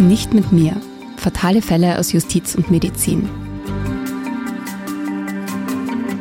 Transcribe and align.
Nicht 0.00 0.32
mit 0.32 0.50
mir. 0.50 0.80
Fatale 1.18 1.60
Fälle 1.60 1.98
aus 1.98 2.12
Justiz 2.12 2.54
und 2.54 2.70
Medizin. 2.70 3.28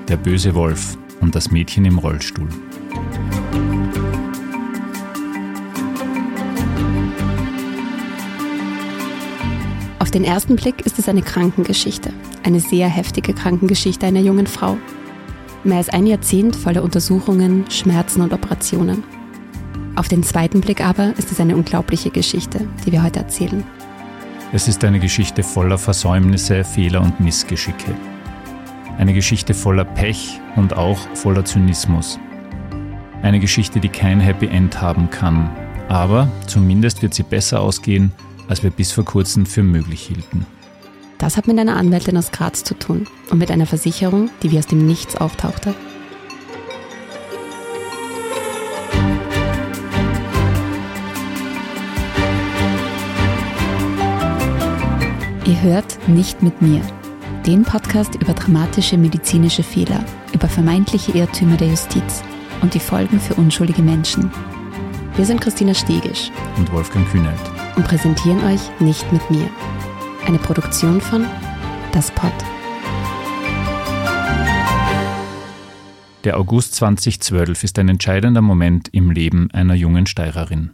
Der 0.09 0.17
böse 0.17 0.53
Wolf 0.53 0.97
und 1.21 1.33
das 1.33 1.49
Mädchen 1.49 1.85
im 1.85 1.97
Rollstuhl. 1.97 2.49
Auf 9.99 10.11
den 10.11 10.25
ersten 10.25 10.57
Blick 10.57 10.85
ist 10.85 10.99
es 10.99 11.07
eine 11.07 11.21
Krankengeschichte. 11.21 12.11
Eine 12.43 12.59
sehr 12.59 12.89
heftige 12.89 13.33
Krankengeschichte 13.33 14.05
einer 14.05 14.19
jungen 14.19 14.47
Frau. 14.47 14.77
Mehr 15.63 15.77
als 15.77 15.87
ein 15.87 16.05
Jahrzehnt 16.05 16.57
voller 16.57 16.83
Untersuchungen, 16.83 17.63
Schmerzen 17.71 18.23
und 18.23 18.33
Operationen. 18.33 19.05
Auf 19.99 20.07
den 20.07 20.23
zweiten 20.23 20.61
Blick 20.61 20.79
aber 20.79 21.13
ist 21.17 21.29
es 21.29 21.41
eine 21.41 21.57
unglaubliche 21.57 22.09
Geschichte, 22.09 22.65
die 22.85 22.93
wir 22.93 23.03
heute 23.03 23.19
erzählen. 23.19 23.65
Es 24.53 24.69
ist 24.69 24.85
eine 24.85 24.97
Geschichte 24.97 25.43
voller 25.43 25.77
Versäumnisse, 25.77 26.63
Fehler 26.63 27.01
und 27.01 27.19
Missgeschicke. 27.19 27.93
Eine 28.97 29.13
Geschichte 29.13 29.53
voller 29.53 29.83
Pech 29.83 30.39
und 30.55 30.77
auch 30.77 30.97
voller 31.15 31.43
Zynismus. 31.43 32.17
Eine 33.23 33.41
Geschichte, 33.41 33.81
die 33.81 33.89
kein 33.89 34.21
Happy 34.21 34.47
End 34.47 34.79
haben 34.79 35.09
kann. 35.09 35.49
Aber 35.89 36.31
zumindest 36.47 37.01
wird 37.01 37.13
sie 37.13 37.23
besser 37.23 37.59
ausgehen, 37.59 38.13
als 38.47 38.63
wir 38.63 38.69
bis 38.69 38.93
vor 38.93 39.03
kurzem 39.03 39.45
für 39.45 39.63
möglich 39.63 40.03
hielten. 40.03 40.45
Das 41.17 41.35
hat 41.35 41.45
mit 41.45 41.59
einer 41.59 41.75
Anwältin 41.75 42.15
aus 42.15 42.31
Graz 42.31 42.63
zu 42.63 42.73
tun 42.73 43.05
und 43.31 43.37
mit 43.37 43.51
einer 43.51 43.65
Versicherung, 43.65 44.29
die 44.43 44.51
wie 44.51 44.59
aus 44.59 44.67
dem 44.67 44.87
Nichts 44.87 45.17
auftauchte. 45.17 45.75
Ihr 55.59 55.73
hört 55.73 56.07
Nicht 56.07 56.41
mit 56.41 56.61
mir, 56.61 56.81
den 57.45 57.63
Podcast 57.63 58.15
über 58.15 58.33
dramatische 58.33 58.97
medizinische 58.97 59.61
Fehler, 59.63 60.05
über 60.33 60.47
vermeintliche 60.47 61.11
Irrtümer 61.11 61.57
der 61.57 61.67
Justiz 61.67 62.23
und 62.61 62.73
die 62.73 62.79
Folgen 62.79 63.19
für 63.19 63.35
unschuldige 63.35 63.81
Menschen. 63.81 64.31
Wir 65.17 65.25
sind 65.25 65.41
Christina 65.41 65.73
Stegisch 65.73 66.31
und 66.55 66.71
Wolfgang 66.71 67.05
Kühnelt 67.09 67.39
und 67.75 67.85
präsentieren 67.85 68.41
euch 68.45 68.61
Nicht 68.79 69.11
mit 69.11 69.29
mir. 69.29 69.49
Eine 70.25 70.37
Produktion 70.37 71.01
von 71.01 71.25
Das 71.91 72.09
Pod. 72.11 72.31
Der 76.23 76.37
August 76.37 76.75
2012 76.75 77.65
ist 77.65 77.79
ein 77.79 77.89
entscheidender 77.89 78.41
Moment 78.41 78.87
im 78.93 79.11
Leben 79.11 79.51
einer 79.51 79.75
jungen 79.75 80.05
Steirerin. 80.05 80.71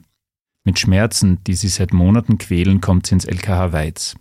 Mit 0.63 0.77
Schmerzen, 0.77 1.43
die 1.45 1.55
sie 1.55 1.69
seit 1.69 1.91
Monaten 1.91 2.37
quälen, 2.37 2.81
kommt 2.81 3.07
sie 3.07 3.15
ins 3.15 3.25
LKH 3.25 3.71
Weiz. 3.71 4.15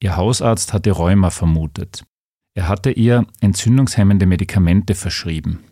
Ihr 0.00 0.16
Hausarzt 0.16 0.72
hatte 0.72 0.90
Rheuma 0.92 1.30
vermutet. 1.30 2.04
Er 2.54 2.68
hatte 2.68 2.90
ihr 2.90 3.26
entzündungshemmende 3.40 4.26
Medikamente 4.26 4.94
verschrieben. 4.94 5.64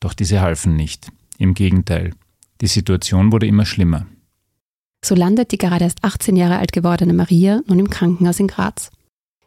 Doch 0.00 0.14
diese 0.14 0.40
halfen 0.40 0.76
nicht. 0.76 1.10
Im 1.38 1.54
Gegenteil, 1.54 2.14
die 2.60 2.66
Situation 2.66 3.32
wurde 3.32 3.46
immer 3.46 3.64
schlimmer. 3.64 4.06
So 5.04 5.14
landet 5.14 5.52
die 5.52 5.58
gerade 5.58 5.84
erst 5.84 6.04
18 6.04 6.36
Jahre 6.36 6.58
alt 6.58 6.72
gewordene 6.72 7.12
Maria 7.12 7.60
nun 7.66 7.78
im 7.78 7.90
Krankenhaus 7.90 8.40
in 8.40 8.46
Graz. 8.46 8.90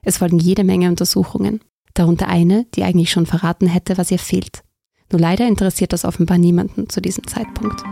Es 0.02 0.18
folgen 0.18 0.40
jede 0.40 0.64
Menge 0.64 0.90
Untersuchungen, 0.90 1.62
darunter 1.94 2.28
eine, 2.28 2.66
die 2.76 2.84
eigentlich 2.84 3.12
schon 3.12 3.26
verraten 3.26 3.68
hätte, 3.68 3.98
was 3.98 4.12
ihr 4.12 4.20
fehlt. 4.20 4.64
Nur 5.12 5.22
leider 5.22 5.48
interessiert 5.48 5.94
das 5.94 6.04
offenbar 6.04 6.38
niemanden 6.38 6.90
zu 6.90 7.02
diesem 7.02 7.26
Zeitpunkt. 7.28 7.84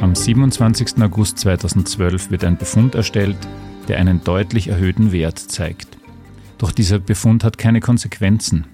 Am 0.00 0.14
27. 0.14 1.02
August 1.02 1.38
2012 1.38 2.30
wird 2.30 2.44
ein 2.44 2.56
Befund 2.56 2.94
erstellt, 2.94 3.36
der 3.88 3.98
einen 3.98 4.22
deutlich 4.22 4.68
erhöhten 4.68 5.10
Wert 5.10 5.38
zeigt. 5.38 5.98
Doch 6.56 6.70
dieser 6.70 7.00
Befund 7.00 7.42
hat 7.42 7.58
keine 7.58 7.80
Konsequenzen. 7.80 8.66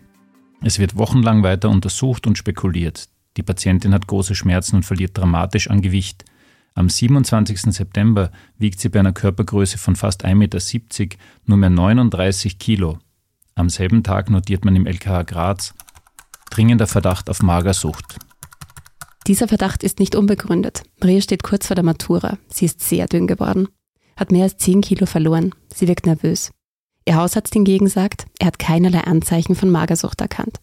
Es 0.60 0.78
wird 0.78 0.96
wochenlang 0.96 1.42
weiter 1.42 1.70
untersucht 1.70 2.26
und 2.26 2.36
spekuliert. 2.36 3.08
Die 3.38 3.42
Patientin 3.42 3.94
hat 3.94 4.06
große 4.06 4.34
Schmerzen 4.34 4.76
und 4.76 4.82
verliert 4.84 5.16
dramatisch 5.16 5.70
an 5.70 5.80
Gewicht. 5.80 6.24
Am 6.74 6.90
27. 6.90 7.72
September 7.74 8.30
wiegt 8.58 8.78
sie 8.80 8.90
bei 8.90 9.00
einer 9.00 9.12
Körpergröße 9.12 9.78
von 9.78 9.96
fast 9.96 10.26
1,70 10.26 10.34
Meter 10.34 11.16
nur 11.46 11.56
mehr 11.56 11.70
39 11.70 12.58
Kilo. 12.58 12.98
Am 13.54 13.70
selben 13.70 14.02
Tag 14.02 14.28
notiert 14.28 14.64
man 14.64 14.76
im 14.76 14.86
LKH 14.86 15.22
Graz 15.22 15.74
dringender 16.50 16.86
Verdacht 16.86 17.30
auf 17.30 17.42
Magersucht. 17.42 18.18
Dieser 19.26 19.48
Verdacht 19.48 19.82
ist 19.82 20.00
nicht 20.00 20.16
unbegründet. 20.16 20.82
Maria 21.00 21.20
steht 21.20 21.42
kurz 21.42 21.66
vor 21.66 21.74
der 21.74 21.84
Matura. 21.84 22.36
Sie 22.48 22.66
ist 22.66 22.80
sehr 22.80 23.06
dünn 23.06 23.26
geworden, 23.26 23.68
hat 24.16 24.30
mehr 24.30 24.44
als 24.44 24.58
10 24.58 24.82
Kilo 24.82 25.06
verloren. 25.06 25.54
Sie 25.72 25.88
wirkt 25.88 26.06
nervös. 26.06 26.50
Ihr 27.06 27.16
Hausarzt 27.16 27.52
hingegen 27.54 27.88
sagt, 27.88 28.26
er 28.38 28.48
hat 28.48 28.58
keinerlei 28.58 29.00
Anzeichen 29.00 29.54
von 29.54 29.70
Magersucht 29.70 30.20
erkannt. 30.20 30.58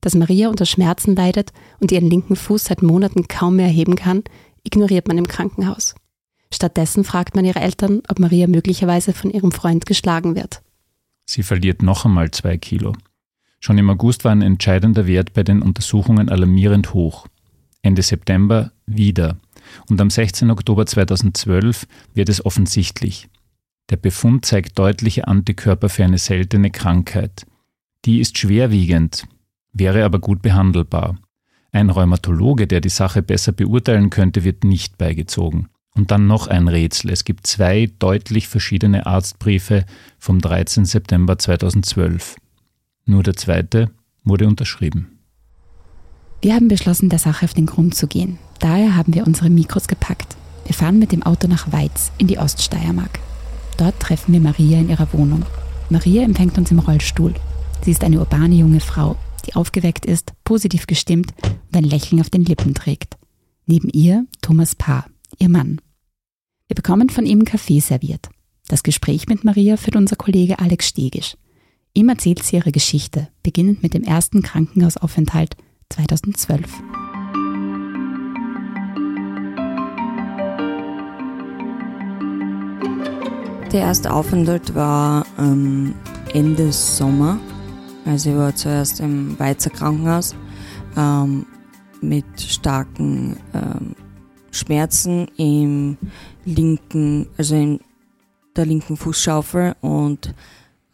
Dass 0.00 0.14
Maria 0.14 0.48
unter 0.48 0.66
Schmerzen 0.66 1.16
leidet 1.16 1.52
und 1.80 1.90
ihren 1.90 2.08
linken 2.08 2.36
Fuß 2.36 2.64
seit 2.64 2.82
Monaten 2.82 3.26
kaum 3.28 3.56
mehr 3.56 3.68
heben 3.68 3.96
kann, 3.96 4.22
ignoriert 4.62 5.08
man 5.08 5.18
im 5.18 5.26
Krankenhaus. 5.26 5.94
Stattdessen 6.52 7.02
fragt 7.02 7.34
man 7.34 7.44
ihre 7.44 7.60
Eltern, 7.60 8.02
ob 8.08 8.20
Maria 8.20 8.46
möglicherweise 8.46 9.12
von 9.12 9.30
ihrem 9.30 9.50
Freund 9.50 9.84
geschlagen 9.84 10.36
wird. 10.36 10.62
Sie 11.24 11.42
verliert 11.42 11.82
noch 11.82 12.04
einmal 12.04 12.30
zwei 12.30 12.56
Kilo. 12.56 12.92
Schon 13.58 13.78
im 13.78 13.90
August 13.90 14.24
war 14.24 14.30
ein 14.30 14.42
entscheidender 14.42 15.08
Wert 15.08 15.32
bei 15.32 15.42
den 15.42 15.60
Untersuchungen 15.60 16.28
alarmierend 16.28 16.94
hoch. 16.94 17.26
Ende 17.86 18.02
September 18.02 18.72
wieder. 18.86 19.38
Und 19.88 20.00
am 20.00 20.10
16. 20.10 20.50
Oktober 20.50 20.86
2012 20.86 21.86
wird 22.14 22.28
es 22.28 22.44
offensichtlich. 22.44 23.28
Der 23.90 23.96
Befund 23.96 24.44
zeigt 24.44 24.78
deutliche 24.78 25.28
Antikörper 25.28 25.88
für 25.88 26.04
eine 26.04 26.18
seltene 26.18 26.70
Krankheit. 26.70 27.46
Die 28.04 28.20
ist 28.20 28.36
schwerwiegend, 28.36 29.26
wäre 29.72 30.04
aber 30.04 30.18
gut 30.18 30.42
behandelbar. 30.42 31.18
Ein 31.70 31.90
Rheumatologe, 31.90 32.66
der 32.66 32.80
die 32.80 32.88
Sache 32.88 33.22
besser 33.22 33.52
beurteilen 33.52 34.10
könnte, 34.10 34.44
wird 34.44 34.64
nicht 34.64 34.98
beigezogen. 34.98 35.68
Und 35.94 36.10
dann 36.10 36.26
noch 36.26 36.46
ein 36.46 36.68
Rätsel. 36.68 37.10
Es 37.10 37.24
gibt 37.24 37.46
zwei 37.46 37.90
deutlich 37.98 38.48
verschiedene 38.48 39.06
Arztbriefe 39.06 39.86
vom 40.18 40.40
13. 40.40 40.84
September 40.84 41.38
2012. 41.38 42.36
Nur 43.06 43.22
der 43.22 43.34
zweite 43.34 43.90
wurde 44.24 44.46
unterschrieben. 44.46 45.15
Wir 46.46 46.54
haben 46.54 46.68
beschlossen, 46.68 47.08
der 47.08 47.18
Sache 47.18 47.44
auf 47.44 47.54
den 47.54 47.66
Grund 47.66 47.96
zu 47.96 48.06
gehen. 48.06 48.38
Daher 48.60 48.94
haben 48.94 49.12
wir 49.12 49.26
unsere 49.26 49.50
Mikros 49.50 49.88
gepackt. 49.88 50.36
Wir 50.64 50.76
fahren 50.76 51.00
mit 51.00 51.10
dem 51.10 51.24
Auto 51.24 51.48
nach 51.48 51.72
Weiz 51.72 52.12
in 52.18 52.28
die 52.28 52.38
Oststeiermark. 52.38 53.18
Dort 53.78 53.98
treffen 53.98 54.32
wir 54.32 54.38
Maria 54.38 54.78
in 54.78 54.88
ihrer 54.88 55.12
Wohnung. 55.12 55.44
Maria 55.90 56.22
empfängt 56.22 56.56
uns 56.56 56.70
im 56.70 56.78
Rollstuhl. 56.78 57.34
Sie 57.82 57.90
ist 57.90 58.04
eine 58.04 58.20
urbane 58.20 58.54
junge 58.54 58.78
Frau, 58.78 59.16
die 59.44 59.56
aufgeweckt 59.56 60.06
ist, 60.06 60.34
positiv 60.44 60.86
gestimmt 60.86 61.34
und 61.42 61.76
ein 61.76 61.82
Lächeln 61.82 62.20
auf 62.20 62.30
den 62.30 62.44
Lippen 62.44 62.74
trägt. 62.74 63.16
Neben 63.66 63.88
ihr 63.88 64.24
Thomas 64.40 64.76
Paar, 64.76 65.06
ihr 65.40 65.48
Mann. 65.48 65.80
Wir 66.68 66.76
bekommen 66.76 67.10
von 67.10 67.26
ihm 67.26 67.44
Kaffee 67.44 67.80
serviert. 67.80 68.28
Das 68.68 68.84
Gespräch 68.84 69.26
mit 69.26 69.42
Maria 69.42 69.76
führt 69.76 69.96
unser 69.96 70.14
Kollege 70.14 70.60
Alex 70.60 70.86
Stegisch. 70.86 71.36
Ihm 71.92 72.08
erzählt 72.08 72.44
sie 72.44 72.54
ihre 72.54 72.70
Geschichte, 72.70 73.30
beginnend 73.42 73.82
mit 73.82 73.94
dem 73.94 74.04
ersten 74.04 74.42
Krankenhausaufenthalt 74.42 75.56
2012. 75.90 76.70
Der 83.72 83.80
erste 83.80 84.12
Aufenthalt 84.12 84.74
war 84.74 85.26
ähm, 85.38 85.94
Ende 86.32 86.72
Sommer. 86.72 87.38
Also 88.04 88.30
ich 88.30 88.36
war 88.36 88.54
zuerst 88.54 89.00
im 89.00 89.38
Weizer 89.38 89.70
Krankenhaus 89.70 90.34
ähm, 90.96 91.44
mit 92.00 92.40
starken 92.40 93.36
ähm, 93.52 93.94
Schmerzen 94.50 95.28
im 95.36 95.98
linken, 96.44 97.26
also 97.36 97.54
in 97.54 97.80
der 98.56 98.66
linken 98.66 98.96
Fußschaufel 98.96 99.76
und 99.80 100.34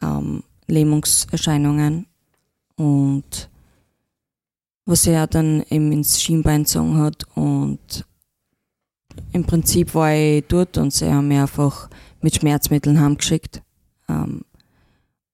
ähm, 0.02 0.42
Lähmungserscheinungen 0.66 2.06
und 2.76 3.50
was 4.84 5.06
er 5.06 5.26
dann 5.26 5.62
eben 5.70 5.92
ins 5.92 6.20
Schienbein 6.20 6.64
gezogen 6.64 6.98
hat 6.98 7.24
und 7.34 8.04
im 9.32 9.44
Prinzip 9.44 9.94
war 9.94 10.14
ich 10.14 10.44
dort 10.48 10.78
und 10.78 10.92
sie 10.92 11.10
haben 11.10 11.28
mich 11.28 11.38
einfach 11.38 11.88
mit 12.20 12.36
Schmerzmitteln 12.36 13.00
heimgeschickt. 13.00 13.62
Ähm, 14.08 14.42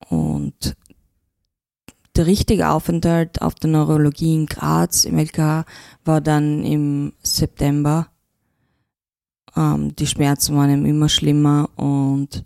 und 0.09 0.75
der 2.15 2.25
richtige 2.25 2.69
Aufenthalt 2.69 3.41
auf 3.41 3.55
der 3.55 3.69
Neurologie 3.69 4.35
in 4.35 4.45
Graz 4.45 5.05
im 5.05 5.17
LK 5.17 5.65
war 6.03 6.21
dann 6.21 6.63
im 6.65 7.13
September. 7.23 8.07
Ähm, 9.55 9.95
die 9.95 10.07
Schmerzen 10.07 10.55
waren 10.55 10.85
immer 10.85 11.09
schlimmer 11.09 11.69
und 11.75 12.43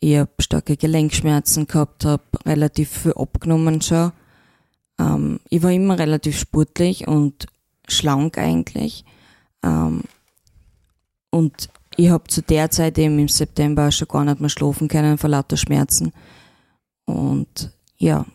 ich 0.00 0.18
habe 0.18 0.30
starke 0.38 0.76
Gelenkschmerzen 0.76 1.66
gehabt, 1.66 2.04
habe 2.04 2.22
relativ 2.44 2.90
viel 2.90 3.14
abgenommen 3.14 3.80
schon. 3.80 4.12
Ähm, 4.98 5.40
ich 5.48 5.62
war 5.62 5.70
immer 5.72 5.98
relativ 5.98 6.38
sportlich 6.38 7.06
und 7.06 7.46
schlank 7.88 8.38
eigentlich. 8.38 9.04
Ähm, 9.62 10.02
und 11.30 11.68
ich 11.96 12.10
habe 12.10 12.24
zu 12.28 12.42
der 12.42 12.70
Zeit 12.70 12.98
eben 12.98 13.18
im 13.18 13.28
September 13.28 13.90
schon 13.90 14.08
gar 14.08 14.24
nicht 14.24 14.40
mehr 14.40 14.50
schlafen 14.50 14.88
können 14.88 15.18
vor 15.18 15.30
lauter 15.30 15.56
Schmerzen. 15.56 16.12
Und 17.04 17.72
ja, 17.96 18.26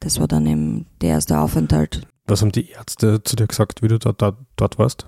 das 0.00 0.18
war 0.18 0.28
dann 0.28 0.46
eben 0.46 0.86
der 1.00 1.10
erste 1.10 1.38
Aufenthalt. 1.38 2.06
Was 2.26 2.42
haben 2.42 2.52
die 2.52 2.70
Ärzte 2.70 3.22
zu 3.22 3.36
dir 3.36 3.46
gesagt, 3.46 3.82
wie 3.82 3.88
du 3.88 3.98
dort, 3.98 4.22
dort, 4.22 4.38
dort 4.56 4.78
warst? 4.78 5.06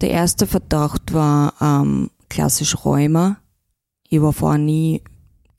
Der 0.00 0.10
erste 0.10 0.46
Verdacht 0.46 1.12
war 1.12 1.54
ähm, 1.60 2.10
klassisch 2.28 2.84
Rheuma. 2.84 3.36
Ich 4.08 4.20
war 4.20 4.32
vorher 4.32 4.58
nie 4.58 5.02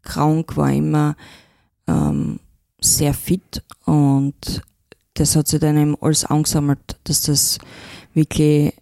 krank, 0.02 0.56
war 0.58 0.72
immer 0.72 1.16
ähm, 1.88 2.40
sehr 2.86 3.14
fit 3.14 3.64
und 3.86 4.62
das 5.16 5.36
hat 5.36 5.48
sich 5.48 5.60
dann 5.60 5.78
eben 5.78 5.98
alles 6.02 6.26
angesammelt, 6.26 6.98
dass 7.06 7.22
das 7.22 7.58
wirklich 8.14 8.74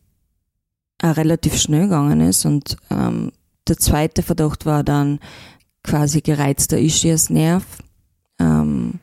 auch 1.02 1.16
relativ 1.16 1.58
schnell 1.58 1.84
gegangen 1.84 2.22
ist. 2.22 2.46
Und 2.46 2.76
ähm, 2.90 3.32
der 3.68 3.78
zweite 3.78 4.24
Verdacht 4.24 4.66
war 4.66 4.84
dann 4.84 5.20
quasi 5.84 6.22
gereizter 6.22 6.80
Ischiasnerv. 6.80 7.64
Ähm, 8.40 9.00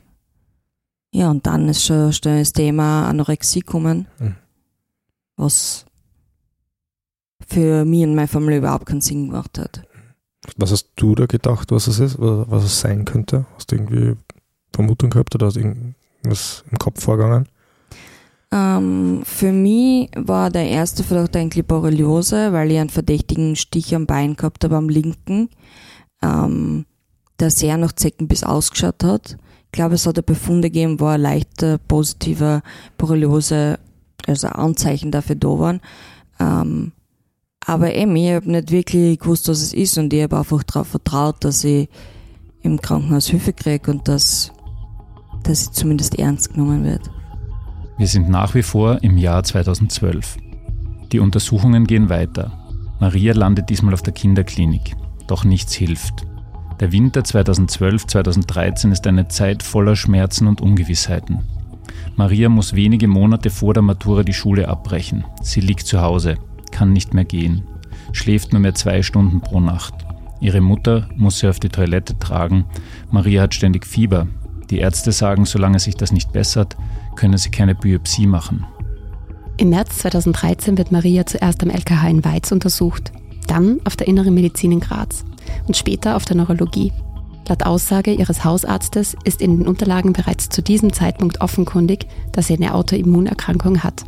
ja, 1.12 1.30
und 1.30 1.46
dann 1.46 1.68
ist 1.68 1.84
schon, 1.84 2.12
schon 2.12 2.38
das 2.38 2.52
Thema 2.52 3.08
Anorexie 3.08 3.60
gekommen, 3.60 4.06
mhm. 4.18 4.34
was 5.36 5.86
für 7.46 7.84
mich 7.84 8.04
und 8.04 8.14
meine 8.14 8.28
Familie 8.28 8.58
überhaupt 8.58 8.86
keinen 8.86 9.00
Sinn 9.00 9.28
gemacht 9.28 9.58
hat. 9.58 9.82
Was 10.56 10.72
hast 10.72 10.90
du 10.96 11.14
da 11.14 11.26
gedacht, 11.26 11.70
was 11.70 11.86
es 11.86 12.00
ist, 12.00 12.16
was 12.18 12.64
es 12.64 12.80
sein 12.80 13.04
könnte? 13.04 13.46
Hast 13.56 13.70
du 13.70 13.76
irgendwie 13.76 14.16
Vermutung 14.72 15.10
gehabt 15.10 15.34
oder 15.34 15.46
hast 15.46 15.56
irgendwas 15.56 16.64
im 16.70 16.78
Kopf 16.78 17.02
vorgegangen? 17.02 17.46
Ähm, 18.52 19.22
für 19.24 19.52
mich 19.52 20.10
war 20.16 20.50
der 20.50 20.68
erste 20.68 21.04
Verdacht 21.04 21.36
eigentlich 21.36 21.66
Borreliose, 21.66 22.52
weil 22.52 22.70
ich 22.72 22.78
einen 22.78 22.90
verdächtigen 22.90 23.56
Stich 23.56 23.94
am 23.94 24.06
Bein 24.06 24.34
gehabt 24.34 24.64
habe, 24.64 24.76
am 24.76 24.88
linken, 24.88 25.48
ähm, 26.22 26.84
der 27.38 27.50
sehr 27.50 27.76
nach 27.76 27.92
Zeckenbiss 27.92 28.42
ausgeschaut 28.42 29.04
hat. 29.04 29.36
Ich 29.66 29.72
glaube, 29.72 29.94
es 29.94 30.06
hat 30.06 30.16
eine 30.16 30.24
Befunde 30.24 30.68
gegeben, 30.68 30.98
wo 30.98 31.06
ein 31.06 31.20
leichter 31.20 31.78
positiver 31.78 32.62
Borreliose, 32.98 33.78
also 34.26 34.48
Anzeichen 34.48 35.12
dafür 35.12 35.36
da 35.36 35.48
waren. 35.48 35.80
Ähm, 36.40 36.92
aber 37.64 37.94
eben, 37.94 38.16
ich 38.16 38.32
habe 38.32 38.50
nicht 38.50 38.72
wirklich 38.72 39.20
gewusst, 39.20 39.48
was 39.48 39.62
es 39.62 39.72
ist 39.72 39.96
und 39.96 40.12
ich 40.12 40.22
habe 40.24 40.38
einfach 40.38 40.62
darauf 40.64 40.88
vertraut, 40.88 41.44
dass 41.44 41.62
ich 41.62 41.88
im 42.62 42.80
Krankenhaus 42.80 43.28
Hilfe 43.28 43.52
kriege 43.52 43.90
und 43.90 44.08
dass, 44.08 44.50
dass 45.42 45.62
ich 45.62 45.70
zumindest 45.72 46.18
ernst 46.18 46.54
genommen 46.54 46.84
wird. 46.84 47.10
Wir 47.98 48.06
sind 48.06 48.28
nach 48.28 48.54
wie 48.54 48.62
vor 48.62 49.02
im 49.02 49.18
Jahr 49.18 49.42
2012. 49.42 50.36
Die 51.12 51.18
Untersuchungen 51.18 51.86
gehen 51.86 52.08
weiter. 52.08 52.52
Maria 53.00 53.34
landet 53.34 53.68
diesmal 53.68 53.94
auf 53.94 54.02
der 54.02 54.12
Kinderklinik. 54.12 54.94
Doch 55.26 55.44
nichts 55.44 55.74
hilft. 55.74 56.26
Der 56.80 56.92
Winter 56.92 57.20
2012-2013 57.20 58.90
ist 58.90 59.06
eine 59.06 59.28
Zeit 59.28 59.62
voller 59.62 59.96
Schmerzen 59.96 60.46
und 60.46 60.60
Ungewissheiten. 60.60 61.40
Maria 62.16 62.48
muss 62.48 62.74
wenige 62.74 63.08
Monate 63.08 63.50
vor 63.50 63.74
der 63.74 63.82
Matura 63.82 64.22
die 64.22 64.32
Schule 64.32 64.68
abbrechen. 64.68 65.24
Sie 65.42 65.60
liegt 65.60 65.86
zu 65.86 66.00
Hause, 66.00 66.36
kann 66.70 66.92
nicht 66.92 67.12
mehr 67.12 67.24
gehen, 67.24 67.64
schläft 68.12 68.52
nur 68.52 68.60
mehr 68.60 68.74
zwei 68.74 69.02
Stunden 69.02 69.40
pro 69.40 69.60
Nacht. 69.60 69.94
Ihre 70.40 70.60
Mutter 70.60 71.08
muss 71.16 71.38
sie 71.38 71.48
auf 71.48 71.60
die 71.60 71.68
Toilette 71.68 72.18
tragen. 72.18 72.64
Maria 73.10 73.42
hat 73.42 73.54
ständig 73.54 73.86
Fieber. 73.86 74.26
Die 74.70 74.78
Ärzte 74.78 75.10
sagen, 75.10 75.44
solange 75.46 75.80
sich 75.80 75.96
das 75.96 76.12
nicht 76.12 76.32
bessert, 76.32 76.76
könne 77.16 77.38
sie 77.38 77.50
keine 77.50 77.74
Biopsie 77.74 78.26
machen. 78.26 78.64
Im 79.56 79.70
März 79.70 79.98
2013 79.98 80.78
wird 80.78 80.92
Maria 80.92 81.26
zuerst 81.26 81.62
am 81.62 81.70
LKH 81.70 82.08
in 82.08 82.24
Weiz 82.24 82.52
untersucht, 82.52 83.12
dann 83.46 83.80
auf 83.84 83.96
der 83.96 84.06
Inneren 84.06 84.32
Medizin 84.32 84.72
in 84.72 84.80
Graz 84.80 85.24
und 85.66 85.76
später 85.76 86.16
auf 86.16 86.24
der 86.24 86.36
Neurologie. 86.36 86.92
Laut 87.48 87.66
Aussage 87.66 88.12
ihres 88.12 88.44
Hausarztes 88.44 89.16
ist 89.24 89.42
in 89.42 89.58
den 89.58 89.66
Unterlagen 89.66 90.12
bereits 90.12 90.48
zu 90.48 90.62
diesem 90.62 90.92
Zeitpunkt 90.92 91.40
offenkundig, 91.40 92.06
dass 92.30 92.46
sie 92.46 92.54
eine 92.54 92.74
Autoimmunerkrankung 92.74 93.82
hat. 93.82 94.04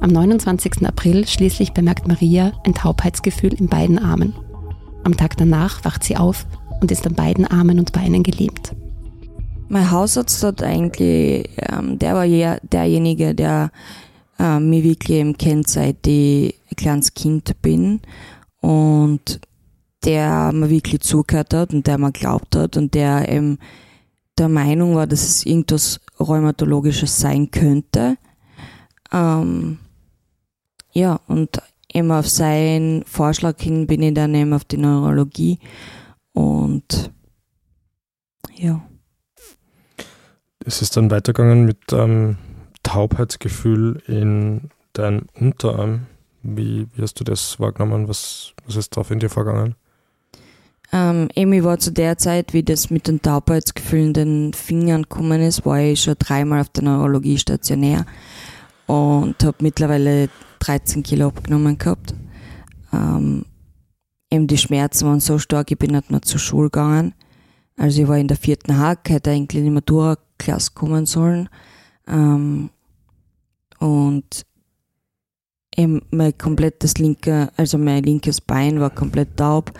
Am 0.00 0.10
29. 0.10 0.84
April 0.84 1.26
schließlich 1.26 1.72
bemerkt 1.72 2.08
Maria 2.08 2.52
ein 2.64 2.74
Taubheitsgefühl 2.74 3.54
in 3.54 3.68
beiden 3.68 4.00
Armen. 4.00 4.34
Am 5.04 5.16
Tag 5.16 5.36
danach 5.36 5.84
wacht 5.84 6.02
sie 6.02 6.16
auf 6.16 6.44
und 6.80 6.90
ist 6.90 7.06
an 7.06 7.14
beiden 7.14 7.46
Armen 7.46 7.78
und 7.78 7.92
Beinen 7.92 8.24
gelähmt. 8.24 8.74
Mein 9.68 9.90
Hausarzt 9.90 10.44
hat 10.44 10.62
eigentlich, 10.62 11.48
ähm, 11.56 11.98
der 11.98 12.14
war 12.14 12.24
ja 12.24 12.58
derjenige, 12.62 13.34
der 13.34 13.72
äh, 14.38 14.60
mich 14.60 14.84
wirklich 14.84 15.18
eben 15.18 15.36
kennt, 15.36 15.68
seit 15.68 16.06
ich 16.06 16.54
ein 16.70 16.76
kleines 16.76 17.14
Kind 17.14 17.60
bin 17.62 18.00
und 18.60 19.40
der 20.04 20.52
mir 20.52 20.70
wirklich 20.70 21.00
zugehört 21.00 21.52
hat 21.52 21.74
und 21.74 21.86
der 21.86 21.98
mir 21.98 22.12
glaubt 22.12 22.54
hat 22.54 22.76
und 22.76 22.94
der 22.94 23.28
eben 23.28 23.58
der 24.38 24.48
Meinung 24.48 24.94
war, 24.94 25.08
dass 25.08 25.24
es 25.24 25.44
irgendwas 25.44 26.00
Rheumatologisches 26.20 27.18
sein 27.18 27.50
könnte. 27.50 28.18
Ähm, 29.12 29.78
ja, 30.92 31.20
und 31.26 31.60
eben 31.92 32.12
auf 32.12 32.28
seinen 32.28 33.02
Vorschlag 33.04 33.60
hin 33.60 33.88
bin 33.88 34.02
ich 34.02 34.14
dann 34.14 34.34
eben 34.34 34.52
auf 34.52 34.64
die 34.64 34.76
Neurologie 34.76 35.58
und 36.34 37.10
ja 38.54 38.80
es 40.66 40.82
ist 40.82 40.96
dann 40.96 41.10
weitergegangen 41.10 41.64
mit 41.64 41.92
ähm, 41.92 42.36
Taubheitsgefühl 42.82 44.02
in 44.06 44.70
deinem 44.92 45.26
Unterarm. 45.38 46.06
Wie, 46.42 46.86
wie, 46.94 47.02
hast 47.02 47.18
du 47.20 47.24
das 47.24 47.58
wahrgenommen? 47.60 48.08
Was, 48.08 48.52
was 48.66 48.76
ist 48.76 48.94
drauf 48.94 49.10
in 49.10 49.20
dir 49.20 49.30
vorgegangen? 49.30 49.76
Ähm, 50.92 51.28
Emi 51.34 51.64
war 51.64 51.78
zu 51.78 51.92
der 51.92 52.18
Zeit, 52.18 52.52
wie 52.52 52.62
das 52.62 52.90
mit 52.90 53.08
den 53.08 53.22
Taubheitsgefühlen 53.22 54.08
in 54.08 54.14
den 54.14 54.52
Fingern 54.54 55.02
gekommen 55.02 55.40
ist, 55.40 55.64
war 55.64 55.80
ich 55.80 56.02
schon 56.02 56.14
dreimal 56.18 56.60
auf 56.60 56.68
der 56.68 56.84
Neurologie 56.84 57.38
stationär 57.38 58.04
und 58.86 59.42
habe 59.42 59.56
mittlerweile 59.60 60.28
13 60.60 61.02
Kilo 61.02 61.28
abgenommen 61.28 61.78
gehabt. 61.78 62.14
Ähm, 62.92 63.44
eben 64.30 64.46
die 64.46 64.58
Schmerzen 64.58 65.06
waren 65.06 65.20
so 65.20 65.38
stark, 65.38 65.70
ich 65.70 65.78
bin 65.78 65.92
nicht 65.92 66.10
mehr 66.10 66.22
zur 66.22 66.38
Schule 66.40 66.70
gegangen. 66.70 67.14
Also 67.76 68.02
ich 68.02 68.08
war 68.08 68.16
in 68.16 68.28
der 68.28 68.36
vierten 68.36 68.78
Hack, 68.78 69.08
hätte 69.10 69.30
eigentlich 69.30 69.64
die 69.64 69.70
Matura-Klasse 70.36 70.72
kommen 70.74 71.06
sollen. 71.06 71.48
Ähm, 72.06 72.70
und 73.78 74.46
eben 75.76 76.02
mein 76.10 76.36
komplettes 76.36 76.98
linke, 76.98 77.50
also 77.56 77.78
mein 77.78 78.02
linkes 78.02 78.40
Bein 78.40 78.80
war 78.80 78.90
komplett 78.90 79.36
taub. 79.36 79.72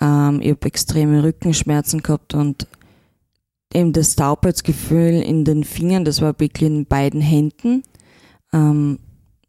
Ähm, 0.00 0.40
ich 0.42 0.50
habe 0.50 0.66
extreme 0.66 1.22
Rückenschmerzen 1.22 2.02
gehabt 2.02 2.34
und 2.34 2.66
eben 3.72 3.92
das 3.92 4.16
Taubheitsgefühl 4.16 5.22
in 5.22 5.44
den 5.44 5.64
Fingern, 5.64 6.04
das 6.04 6.20
war 6.20 6.38
wirklich 6.38 6.70
in 6.70 6.86
beiden 6.86 7.20
Händen, 7.20 7.82
ähm, 8.52 8.98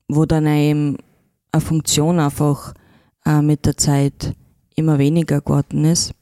wo 0.07 0.25
dann 0.25 0.47
eben 0.47 0.97
eine 1.51 1.61
Funktion 1.61 2.19
einfach 2.19 2.73
äh, 3.25 3.41
mit 3.41 3.65
der 3.65 3.77
Zeit 3.77 4.35
immer 4.75 4.97
weniger 4.97 5.41
geworden 5.41 5.83
ist 5.83 6.13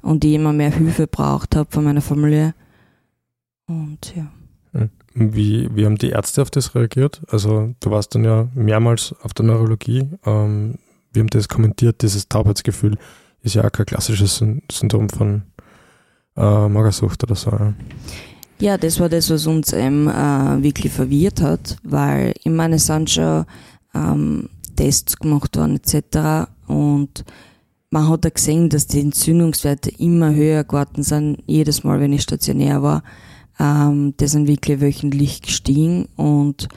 und 0.00 0.24
ich 0.24 0.34
immer 0.34 0.52
mehr 0.52 0.70
Hilfe 0.70 1.06
braucht 1.06 1.56
habe 1.56 1.70
von 1.70 1.84
meiner 1.84 2.00
Familie. 2.00 2.54
Und 3.70 4.14
ja. 4.16 4.26
Wie, 5.14 5.68
wie 5.74 5.86
haben 5.86 5.96
die 5.96 6.10
Ärzte 6.10 6.42
auf 6.42 6.50
das 6.50 6.74
reagiert? 6.74 7.20
Also 7.28 7.74
du 7.80 7.90
warst 7.90 8.14
dann 8.14 8.24
ja 8.24 8.48
mehrmals 8.54 9.14
auf 9.22 9.32
der 9.32 9.46
Neurologie. 9.46 10.08
Ähm, 10.24 10.74
wie 11.12 11.20
haben 11.20 11.30
das 11.30 11.48
kommentiert? 11.48 12.02
Dieses 12.02 12.28
Taubheitsgefühl 12.28 12.96
ist 13.42 13.54
ja 13.54 13.64
auch 13.64 13.72
kein 13.72 13.86
klassisches 13.86 14.42
Syndrom 14.70 15.08
von 15.08 15.42
äh, 16.36 16.68
Magersucht 16.68 17.22
oder 17.22 17.34
so. 17.36 17.50
Ja. 17.50 17.74
ja, 18.58 18.78
das 18.78 18.98
war 18.98 19.08
das, 19.08 19.30
was 19.30 19.46
uns 19.46 19.72
ähm, 19.72 20.08
äh, 20.08 20.62
wirklich 20.62 20.92
verwirrt 20.92 21.40
hat, 21.40 21.76
weil 21.84 22.34
ich 22.42 22.50
meine, 22.50 22.76
es 22.76 22.86
sind 22.86 23.10
schon 23.10 23.44
ähm, 23.94 24.48
Tests 24.76 25.16
gemacht 25.16 25.56
worden 25.56 25.76
etc. 25.76 26.48
Und 26.66 27.24
man 27.90 28.08
hat 28.08 28.24
ja 28.24 28.30
gesehen, 28.30 28.68
dass 28.68 28.86
die 28.86 29.00
Entzündungswerte 29.00 29.90
immer 29.98 30.34
höher 30.34 30.64
geworden 30.64 31.02
sind, 31.02 31.42
jedes 31.46 31.84
Mal, 31.84 32.00
wenn 32.00 32.12
ich 32.12 32.22
stationär 32.22 32.82
war. 32.82 33.02
Ähm, 33.60 34.16
die 34.16 34.26
sind 34.26 34.48
wirklich 34.48 34.80
wöchentlich 34.80 35.42
gestiegen 35.42 36.08
und 36.16 36.68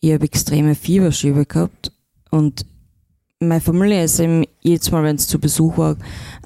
ich 0.00 0.12
habe 0.12 0.24
extreme 0.24 0.74
Fieberschübe 0.74 1.46
gehabt 1.46 1.92
und 2.30 2.64
meine 3.42 3.60
Familie 3.60 4.04
ist 4.04 4.18
eben 4.20 4.44
jedes 4.60 4.90
Mal, 4.90 5.02
wenn 5.02 5.16
es 5.16 5.28
zu 5.28 5.38
Besuch 5.38 5.76
war, 5.76 5.96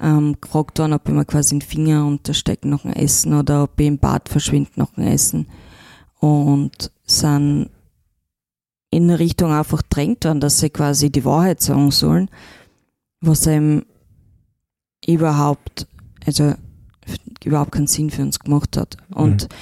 ähm, 0.01 0.35
gefragt 0.41 0.79
worden, 0.79 0.93
ob 0.93 1.07
ich 1.07 1.13
mir 1.13 1.25
quasi 1.25 1.57
den 1.57 1.61
Finger 1.61 2.05
unterstecke 2.05 2.67
nach 2.67 2.81
dem 2.81 2.93
Essen 2.93 3.33
oder 3.33 3.63
ob 3.63 3.79
ich 3.79 3.87
im 3.87 3.99
Bad 3.99 4.29
verschwinde 4.29 4.71
nach 4.75 4.91
dem 4.93 5.05
Essen. 5.05 5.47
Und 6.19 6.91
sind 7.05 7.69
in 8.89 9.03
eine 9.03 9.19
Richtung 9.19 9.51
einfach 9.51 9.81
drängt 9.83 10.25
worden, 10.25 10.39
dass 10.39 10.59
sie 10.59 10.69
quasi 10.69 11.11
die 11.11 11.25
Wahrheit 11.25 11.61
sagen 11.61 11.91
sollen, 11.91 12.29
was 13.21 13.45
eben 13.47 13.85
überhaupt, 15.05 15.87
also 16.25 16.55
überhaupt 17.43 17.71
keinen 17.71 17.87
Sinn 17.87 18.09
für 18.09 18.21
uns 18.21 18.39
gemacht 18.39 18.77
hat. 18.77 18.97
Und 19.13 19.43
mhm. 19.43 19.55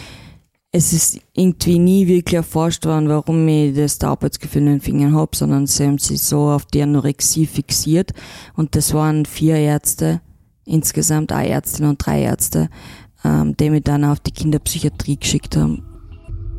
es 0.72 0.94
ist 0.94 1.20
irgendwie 1.34 1.80
nie 1.80 2.08
wirklich 2.08 2.36
erforscht 2.36 2.86
worden, 2.86 3.10
warum 3.10 3.48
ich 3.48 3.76
das 3.76 4.00
Taubheitsgefühl 4.00 4.64
in 4.64 4.68
den 4.68 4.82
Fingern 4.82 5.16
habe, 5.16 5.36
sondern 5.36 5.68
sie 5.68 5.86
haben 5.86 5.98
sich 5.98 6.22
so 6.22 6.50
auf 6.50 6.66
die 6.66 6.82
Anorexie 6.82 7.46
fixiert. 7.46 8.12
Und 8.56 8.76
das 8.76 8.94
waren 8.94 9.26
vier 9.26 9.56
Ärzte, 9.58 10.22
insgesamt 10.66 11.32
eine 11.32 11.50
Ärztin 11.50 11.86
und 11.86 12.06
drei 12.06 12.22
Ärzte, 12.22 12.70
ähm, 13.24 13.56
die 13.58 13.70
mich 13.70 13.84
dann 13.84 14.04
auf 14.04 14.20
die 14.20 14.32
Kinderpsychiatrie 14.32 15.18
geschickt 15.18 15.56
haben. 15.56 15.84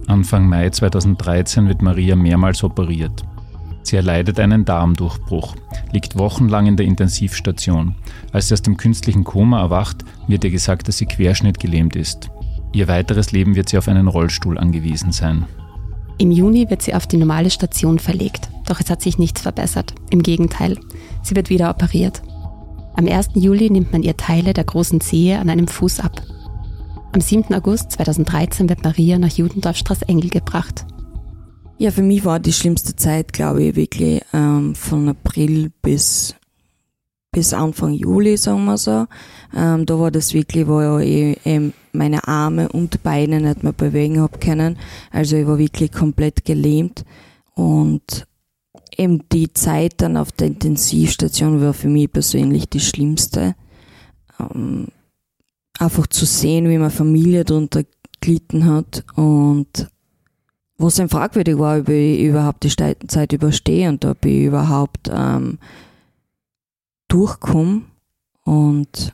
Anfang 0.06 0.48
Mai 0.48 0.70
2013 0.70 1.66
wird 1.66 1.82
Maria 1.82 2.14
mehrmals 2.14 2.62
operiert. 2.62 3.24
Sie 3.86 3.94
erleidet 3.94 4.40
einen 4.40 4.64
Darmdurchbruch, 4.64 5.54
liegt 5.92 6.18
wochenlang 6.18 6.66
in 6.66 6.76
der 6.76 6.86
Intensivstation. 6.86 7.94
Als 8.32 8.48
sie 8.48 8.54
aus 8.54 8.62
dem 8.62 8.76
künstlichen 8.76 9.22
Koma 9.22 9.60
erwacht, 9.60 10.04
wird 10.26 10.42
ihr 10.42 10.50
gesagt, 10.50 10.88
dass 10.88 10.98
sie 10.98 11.06
querschnittgelähmt 11.06 11.94
ist. 11.94 12.28
Ihr 12.72 12.88
weiteres 12.88 13.30
Leben 13.30 13.54
wird 13.54 13.68
sie 13.68 13.78
auf 13.78 13.86
einen 13.86 14.08
Rollstuhl 14.08 14.58
angewiesen 14.58 15.12
sein. 15.12 15.44
Im 16.18 16.32
Juni 16.32 16.68
wird 16.68 16.82
sie 16.82 16.94
auf 16.94 17.06
die 17.06 17.16
normale 17.16 17.48
Station 17.48 18.00
verlegt, 18.00 18.48
doch 18.66 18.80
es 18.80 18.90
hat 18.90 19.02
sich 19.02 19.18
nichts 19.18 19.42
verbessert. 19.42 19.94
Im 20.10 20.24
Gegenteil, 20.24 20.76
sie 21.22 21.36
wird 21.36 21.48
wieder 21.48 21.70
operiert. 21.70 22.22
Am 22.96 23.06
1. 23.06 23.30
Juli 23.34 23.70
nimmt 23.70 23.92
man 23.92 24.02
ihr 24.02 24.16
Teile 24.16 24.52
der 24.52 24.64
großen 24.64 25.00
Zehe 25.00 25.38
an 25.38 25.48
einem 25.48 25.68
Fuß 25.68 26.00
ab. 26.00 26.22
Am 27.12 27.20
7. 27.20 27.54
August 27.54 27.92
2013 27.92 28.68
wird 28.68 28.82
Maria 28.82 29.16
nach 29.16 29.30
Judendorfstraß 29.30 30.02
Engel 30.02 30.30
gebracht. 30.30 30.86
Ja, 31.78 31.90
für 31.90 32.02
mich 32.02 32.24
war 32.24 32.40
die 32.40 32.54
schlimmste 32.54 32.96
Zeit, 32.96 33.34
glaube 33.34 33.62
ich, 33.62 33.76
wirklich 33.76 34.22
ähm, 34.32 34.74
von 34.74 35.10
April 35.10 35.70
bis, 35.82 36.34
bis 37.30 37.52
Anfang 37.52 37.92
Juli, 37.92 38.38
sagen 38.38 38.64
wir 38.64 38.78
so. 38.78 39.06
Ähm, 39.54 39.84
da 39.84 39.98
war 39.98 40.10
das 40.10 40.32
wirklich, 40.32 40.66
wo 40.66 40.98
ich 40.98 41.38
eben 41.44 41.74
meine 41.92 42.26
Arme 42.26 42.70
und 42.70 43.02
Beine 43.02 43.42
nicht 43.42 43.62
mehr 43.62 43.74
bewegen 43.74 44.20
habe 44.20 44.38
können. 44.38 44.78
Also 45.10 45.36
ich 45.36 45.46
war 45.46 45.58
wirklich 45.58 45.92
komplett 45.92 46.46
gelähmt. 46.46 47.04
Und 47.54 48.26
eben 48.96 49.28
die 49.30 49.52
Zeit 49.52 49.96
dann 49.98 50.16
auf 50.16 50.32
der 50.32 50.46
Intensivstation 50.46 51.60
war 51.60 51.74
für 51.74 51.88
mich 51.88 52.10
persönlich 52.10 52.70
die 52.70 52.80
schlimmste. 52.80 53.54
Ähm, 54.40 54.86
einfach 55.78 56.06
zu 56.06 56.24
sehen, 56.24 56.70
wie 56.70 56.78
meine 56.78 56.88
Familie 56.88 57.44
darunter 57.44 57.84
gelitten 58.22 58.64
hat 58.64 59.04
und 59.14 59.90
wo 60.78 60.88
es 60.88 60.96
dann 60.96 61.08
fragwürdig 61.08 61.58
war, 61.58 61.80
ob 61.80 61.88
ich 61.88 62.20
überhaupt 62.20 62.64
die 62.64 62.74
Zeit 63.08 63.32
überstehe 63.32 63.88
und 63.88 64.04
ob 64.04 64.24
ich 64.24 64.44
überhaupt 64.44 65.10
ähm, 65.12 65.58
durchkomme 67.08 67.82
und 68.44 69.12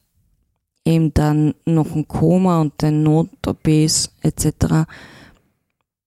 eben 0.85 1.15
dann 1.15 1.55
noch 1.65 1.95
ein 1.95 2.09
Koma 2.09 2.61
und 2.61 2.83
den 2.83 3.05
Not-OPs 3.05 4.11
etc. 4.23 4.89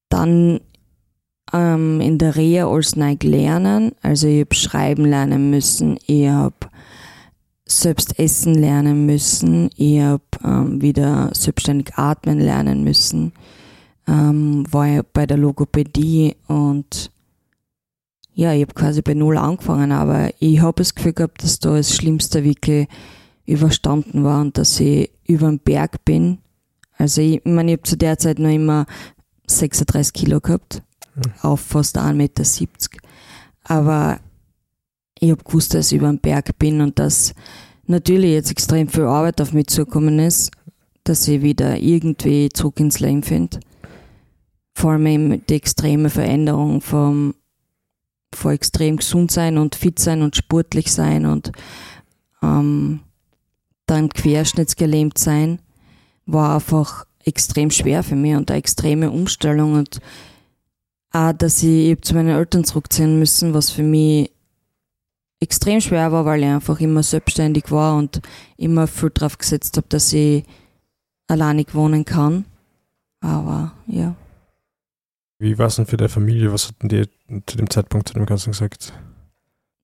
Dann 0.10 0.60
ähm, 1.54 2.02
in 2.02 2.18
der 2.18 2.36
Reha 2.36 2.68
als 2.68 2.98
neu 2.98 3.16
lernen, 3.22 3.94
also 4.02 4.28
ich 4.28 4.42
habe 4.42 4.56
schreiben 4.56 5.06
lernen 5.06 5.50
müssen, 5.50 5.98
ich 6.06 6.28
habe 6.28 6.56
selbst 7.66 8.20
essen 8.20 8.56
lernen 8.56 9.06
müssen, 9.06 9.70
ich 9.78 10.02
habe 10.02 10.22
ähm, 10.44 10.82
wieder 10.82 11.32
selbstständig 11.34 11.96
atmen 11.96 12.40
lernen 12.40 12.84
müssen 12.84 13.32
ähm, 14.08 14.66
war 14.72 14.88
ich 14.88 15.02
bei 15.14 15.26
der 15.26 15.38
Logopädie 15.38 16.36
und 16.48 17.12
ja, 18.34 18.54
ich 18.54 18.64
habe 18.64 18.74
quasi 18.74 19.02
bei 19.02 19.14
Null 19.14 19.38
angefangen, 19.38 19.92
aber 19.92 20.30
ich 20.40 20.60
habe 20.60 20.82
das 20.82 20.94
Gefühl 20.94 21.14
gehabt, 21.14 21.42
dass 21.42 21.60
da 21.60 21.78
das 21.78 21.96
Schlimmste 21.96 22.44
wirklich 22.44 22.88
überstanden 23.46 24.24
war 24.24 24.42
und 24.42 24.58
dass 24.58 24.80
ich 24.80 25.10
über 25.26 25.48
den 25.48 25.60
Berg 25.60 26.04
bin. 26.04 26.40
Also 26.98 27.22
ich, 27.22 27.38
ich 27.38 27.46
meine, 27.46 27.72
ich 27.72 27.78
habe 27.78 27.88
zu 27.88 27.98
der 27.98 28.18
Zeit 28.18 28.40
noch 28.40 28.50
immer 28.50 28.86
36 29.48 30.12
Kilo 30.14 30.42
gehabt, 30.42 30.84
mhm. 31.16 31.22
auf 31.42 31.62
fast 31.62 31.98
1,70 31.98 32.14
Meter. 32.14 32.44
Aber 33.64 34.20
ich 35.20 35.32
habe 35.32 35.44
gewusst, 35.44 35.74
dass 35.74 35.92
ich 35.92 36.00
über 36.00 36.10
den 36.10 36.20
Berg 36.20 36.60
bin 36.60 36.82
und 36.82 37.00
dass 37.00 37.34
natürlich 37.88 38.32
jetzt 38.32 38.52
extrem 38.52 38.90
viel 38.90 39.04
Arbeit 39.04 39.40
auf 39.40 39.54
mich 39.54 39.68
zugekommen 39.68 40.20
ist, 40.20 40.52
dass 41.06 41.28
ich 41.28 41.42
wieder 41.42 41.78
irgendwie 41.78 42.50
zurück 42.50 42.80
ins 42.82 43.00
Leben 43.00 43.24
finde 43.24 43.60
vor 44.76 44.92
allem 44.92 45.44
die 45.48 45.56
extreme 45.56 46.10
Veränderung 46.10 46.82
vom, 46.82 47.34
von 48.34 48.52
extrem 48.52 48.98
gesund 48.98 49.32
sein 49.32 49.58
und 49.58 49.74
fit 49.74 49.98
sein 50.00 50.22
und 50.22 50.36
sportlich 50.36 50.92
sein 50.92 51.26
und 51.26 51.54
ähm, 52.44 53.00
dann 53.86 54.10
querschnittsgelähmt 54.10 55.18
sein, 55.18 55.60
war 56.26 56.56
einfach 56.56 57.06
extrem 57.24 57.72
schwer 57.72 58.04
für 58.04 58.16
mich 58.16 58.36
und 58.36 58.52
eine 58.52 58.60
extreme 58.60 59.10
Umstellung 59.12 59.74
und 59.74 60.00
auch, 61.12 61.32
dass 61.32 61.64
ich, 61.64 61.92
ich 61.92 62.02
zu 62.02 62.14
meinen 62.14 62.36
Eltern 62.36 62.66
zurückziehen 62.66 63.18
müssen, 63.18 63.54
was 63.54 63.72
für 63.72 63.84
mich 63.84 64.30
extrem 65.40 65.80
schwer 65.80 66.12
war, 66.12 66.26
weil 66.26 66.42
ich 66.42 66.50
einfach 66.50 66.82
immer 66.82 67.04
selbstständig 67.04 67.72
war 67.72 67.96
und 67.96 68.22
immer 68.58 68.88
viel 68.88 69.12
drauf 69.14 69.38
gesetzt 69.38 69.78
habe, 69.78 69.88
dass 69.88 70.12
ich 70.12 70.44
alleinig 71.28 71.74
wohnen 71.74 72.04
kann. 72.04 72.46
Aber 73.22 73.72
ja. 73.88 74.16
Wie 75.38 75.58
war 75.58 75.68
es 75.68 75.76
denn 75.76 75.86
für 75.86 75.98
deine 75.98 76.10
Familie? 76.10 76.52
Was 76.54 76.70
hatten 76.70 76.90
die 76.90 77.10
zu 77.46 77.58
dem 77.58 77.70
Zeitpunkt 77.70 78.08
zu 78.08 78.14
dem 78.14 78.26
Ganzen 78.26 78.52
gesagt? 78.52 78.94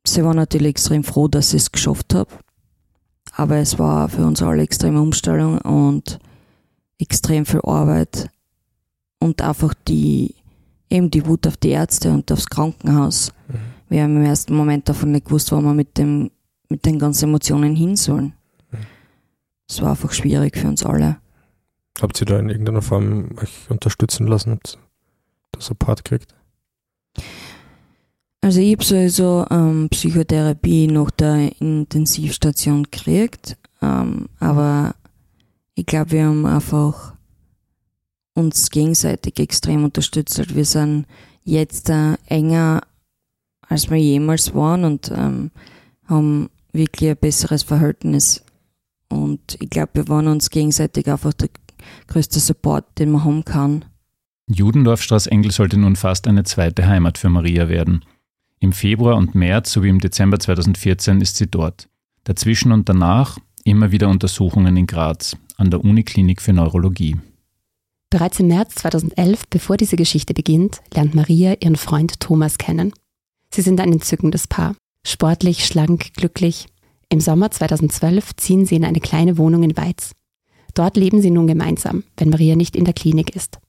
Sie 0.05 0.23
war 0.23 0.33
natürlich 0.33 0.69
extrem 0.69 1.03
froh, 1.03 1.27
dass 1.27 1.53
ich 1.53 1.63
es 1.63 1.71
geschafft 1.71 2.13
habe. 2.13 2.31
Aber 3.33 3.57
es 3.57 3.77
war 3.77 4.09
für 4.09 4.25
uns 4.25 4.41
alle 4.41 4.63
extreme 4.63 5.01
Umstellung 5.01 5.59
und 5.59 6.19
extrem 6.97 7.45
viel 7.45 7.61
Arbeit 7.61 8.29
und 9.19 9.41
einfach 9.41 9.73
die, 9.87 10.35
eben 10.89 11.11
die 11.11 11.25
Wut 11.25 11.47
auf 11.47 11.57
die 11.57 11.69
Ärzte 11.69 12.11
und 12.11 12.31
aufs 12.31 12.47
Krankenhaus. 12.47 13.31
Mhm. 13.47 13.53
Wir 13.89 14.03
haben 14.03 14.15
im 14.17 14.23
ersten 14.23 14.55
Moment 14.55 14.89
davon 14.89 15.11
nicht 15.11 15.25
gewusst, 15.25 15.51
wo 15.51 15.61
wir 15.61 15.73
mit 15.73 15.97
dem, 15.97 16.31
mit 16.69 16.85
den 16.85 16.99
ganzen 16.99 17.29
Emotionen 17.29 17.75
hin 17.75 17.95
sollen. 17.95 18.33
Mhm. 18.71 18.77
Es 19.67 19.79
mhm. 19.79 19.83
war 19.83 19.91
einfach 19.91 20.11
schwierig 20.11 20.57
für 20.57 20.67
uns 20.67 20.85
alle. 20.85 21.17
Habt 22.01 22.19
ihr 22.21 22.25
da 22.25 22.39
in 22.39 22.49
irgendeiner 22.49 22.81
Form 22.81 23.29
euch 23.37 23.69
unterstützen 23.69 24.27
lassen? 24.27 24.59
Support 25.59 26.05
kriegt? 26.05 26.33
Also 28.41 28.59
ich 28.59 28.73
habe 28.73 28.83
sowieso 28.83 29.45
ähm, 29.51 29.87
Psychotherapie 29.89 30.87
nach 30.87 31.11
der 31.11 31.51
Intensivstation 31.61 32.83
gekriegt, 32.83 33.55
ähm, 33.81 34.29
aber 34.39 34.95
ich 35.75 35.85
glaube, 35.85 36.11
wir 36.11 36.25
haben 36.25 36.45
einfach 36.45 37.13
uns 38.33 38.71
gegenseitig 38.71 39.39
extrem 39.39 39.83
unterstützt. 39.83 40.55
Wir 40.55 40.65
sind 40.65 41.05
jetzt 41.43 41.89
äh, 41.89 42.15
enger, 42.25 42.81
als 43.61 43.89
wir 43.89 43.97
jemals 43.97 44.53
waren 44.55 44.85
und 44.85 45.11
ähm, 45.11 45.51
haben 46.05 46.49
wirklich 46.73 47.11
ein 47.11 47.17
besseres 47.17 47.63
Verhältnis. 47.63 48.43
Und 49.09 49.57
ich 49.59 49.69
glaube, 49.69 49.91
wir 49.93 50.07
waren 50.07 50.27
uns 50.27 50.49
gegenseitig 50.49 51.07
einfach 51.09 51.33
der 51.33 51.49
größte 52.07 52.39
Support, 52.39 52.99
den 52.99 53.11
man 53.11 53.23
haben 53.23 53.45
kann. 53.45 53.85
Judendorfstraß-Engel 54.53 55.51
sollte 55.51 55.77
nun 55.77 55.95
fast 55.95 56.27
eine 56.27 56.43
zweite 56.43 56.87
Heimat 56.87 57.17
für 57.17 57.29
Maria 57.29 57.69
werden. 57.69 58.03
Im 58.59 58.73
Februar 58.73 59.15
und 59.15 59.33
März 59.33 59.71
sowie 59.71 59.89
im 59.89 59.99
Dezember 59.99 60.39
2014 60.39 61.21
ist 61.21 61.37
sie 61.37 61.47
dort. 61.47 61.87
Dazwischen 62.23 62.71
und 62.71 62.87
danach 62.87 63.37
immer 63.63 63.91
wieder 63.91 64.09
Untersuchungen 64.09 64.77
in 64.77 64.87
Graz 64.87 65.35
an 65.57 65.71
der 65.71 65.83
Uniklinik 65.83 66.41
für 66.41 66.53
Neurologie. 66.53 67.17
Bereits 68.09 68.39
im 68.39 68.47
März 68.47 68.75
2011, 68.75 69.47
bevor 69.49 69.77
diese 69.77 69.95
Geschichte 69.95 70.33
beginnt, 70.33 70.81
lernt 70.93 71.15
Maria 71.15 71.55
ihren 71.59 71.77
Freund 71.77 72.19
Thomas 72.19 72.57
kennen. 72.57 72.93
Sie 73.53 73.61
sind 73.61 73.79
ein 73.79 73.93
entzückendes 73.93 74.47
Paar. 74.47 74.75
Sportlich, 75.05 75.65
schlank, 75.65 76.13
glücklich. 76.15 76.67
Im 77.09 77.19
Sommer 77.19 77.51
2012 77.51 78.35
ziehen 78.35 78.65
sie 78.65 78.75
in 78.75 78.85
eine 78.85 78.99
kleine 78.99 79.37
Wohnung 79.37 79.63
in 79.63 79.77
Weiz. 79.77 80.11
Dort 80.73 80.97
leben 80.97 81.21
sie 81.21 81.31
nun 81.31 81.47
gemeinsam, 81.47 82.03
wenn 82.17 82.29
Maria 82.29 82.55
nicht 82.55 82.75
in 82.75 82.85
der 82.85 82.93
Klinik 82.93 83.35
ist. 83.35 83.59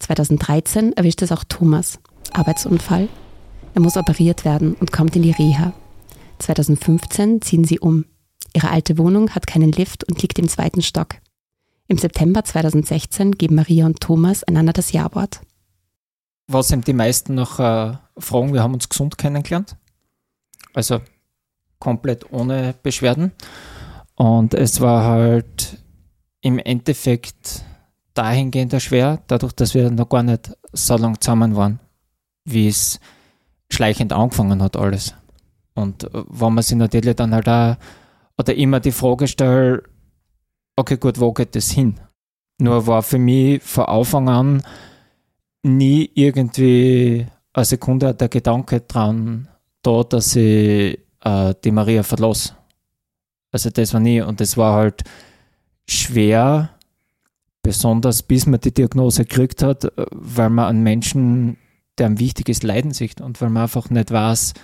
2013 0.00 0.94
erwischt 0.94 1.22
es 1.22 1.32
auch 1.32 1.44
Thomas. 1.44 1.98
Arbeitsunfall. 2.32 3.08
Er 3.74 3.80
muss 3.80 3.96
operiert 3.96 4.44
werden 4.44 4.74
und 4.74 4.92
kommt 4.92 5.16
in 5.16 5.22
die 5.22 5.30
Reha. 5.30 5.72
2015 6.38 7.42
ziehen 7.42 7.64
sie 7.64 7.78
um. 7.78 8.04
Ihre 8.52 8.70
alte 8.70 8.98
Wohnung 8.98 9.30
hat 9.30 9.46
keinen 9.46 9.72
Lift 9.72 10.04
und 10.04 10.20
liegt 10.22 10.38
im 10.38 10.48
zweiten 10.48 10.82
Stock. 10.82 11.16
Im 11.86 11.98
September 11.98 12.44
2016 12.44 13.32
geben 13.32 13.56
Maria 13.56 13.86
und 13.86 14.00
Thomas 14.00 14.44
einander 14.44 14.72
das 14.72 14.92
Ja-Wort. 14.92 15.40
Was 16.46 16.70
eben 16.72 16.82
die 16.82 16.92
meisten 16.92 17.34
noch 17.34 17.60
äh, 17.60 17.96
fragen, 18.18 18.52
wir 18.52 18.62
haben 18.62 18.74
uns 18.74 18.88
gesund 18.88 19.18
kennengelernt. 19.18 19.76
Also 20.72 21.00
komplett 21.78 22.32
ohne 22.32 22.74
Beschwerden. 22.82 23.32
Und 24.14 24.54
es 24.54 24.80
war 24.80 25.04
halt 25.04 25.78
im 26.40 26.58
Endeffekt 26.58 27.64
dahingehend 28.20 28.80
schwer, 28.82 29.22
dadurch, 29.28 29.54
dass 29.54 29.74
wir 29.74 29.90
noch 29.90 30.08
gar 30.08 30.22
nicht 30.22 30.52
so 30.72 30.96
lange 30.96 31.18
zusammen 31.18 31.56
waren, 31.56 31.80
wie 32.44 32.68
es 32.68 33.00
schleichend 33.70 34.12
angefangen 34.12 34.62
hat 34.62 34.76
alles. 34.76 35.14
Und 35.74 36.04
äh, 36.04 36.22
wenn 36.28 36.54
man 36.54 36.62
sich 36.62 36.76
natürlich 36.76 37.16
dann 37.16 37.34
halt 37.34 37.48
auch 37.48 37.76
oder 38.36 38.54
immer 38.54 38.80
die 38.80 38.92
Frage 38.92 39.26
stellt, 39.26 39.84
okay 40.76 40.96
gut, 40.98 41.18
wo 41.18 41.32
geht 41.32 41.54
das 41.54 41.70
hin? 41.70 41.98
Nur 42.58 42.86
war 42.86 43.02
für 43.02 43.18
mich 43.18 43.62
von 43.62 43.84
Anfang 43.86 44.28
an 44.28 44.62
nie 45.62 46.10
irgendwie 46.14 47.26
eine 47.52 47.64
Sekunde 47.64 48.14
der 48.14 48.28
Gedanke 48.28 48.80
dran 48.80 49.48
da, 49.82 50.02
dass 50.02 50.36
ich 50.36 50.98
äh, 51.24 51.54
die 51.64 51.70
Maria 51.70 52.02
verlasse. 52.02 52.54
Also 53.50 53.70
das 53.70 53.94
war 53.94 54.00
nie 54.00 54.20
und 54.20 54.40
das 54.40 54.56
war 54.56 54.74
halt 54.74 55.04
schwer, 55.88 56.70
besonders 57.62 58.22
bis 58.22 58.46
man 58.46 58.60
die 58.60 58.72
Diagnose 58.72 59.24
gekriegt 59.24 59.62
hat, 59.62 59.84
äh, 59.84 60.06
weil 60.10 60.50
man 60.50 60.66
einen 60.66 60.82
Menschen, 60.82 61.56
der 61.98 62.06
einem 62.06 62.18
wichtig 62.18 62.48
ist, 62.48 62.62
leiden 62.62 62.92
sieht 62.92 63.20
und 63.20 63.40
weil 63.40 63.50
man 63.50 63.64
einfach 63.64 63.90
nicht 63.90 64.10
weiß, 64.10 64.54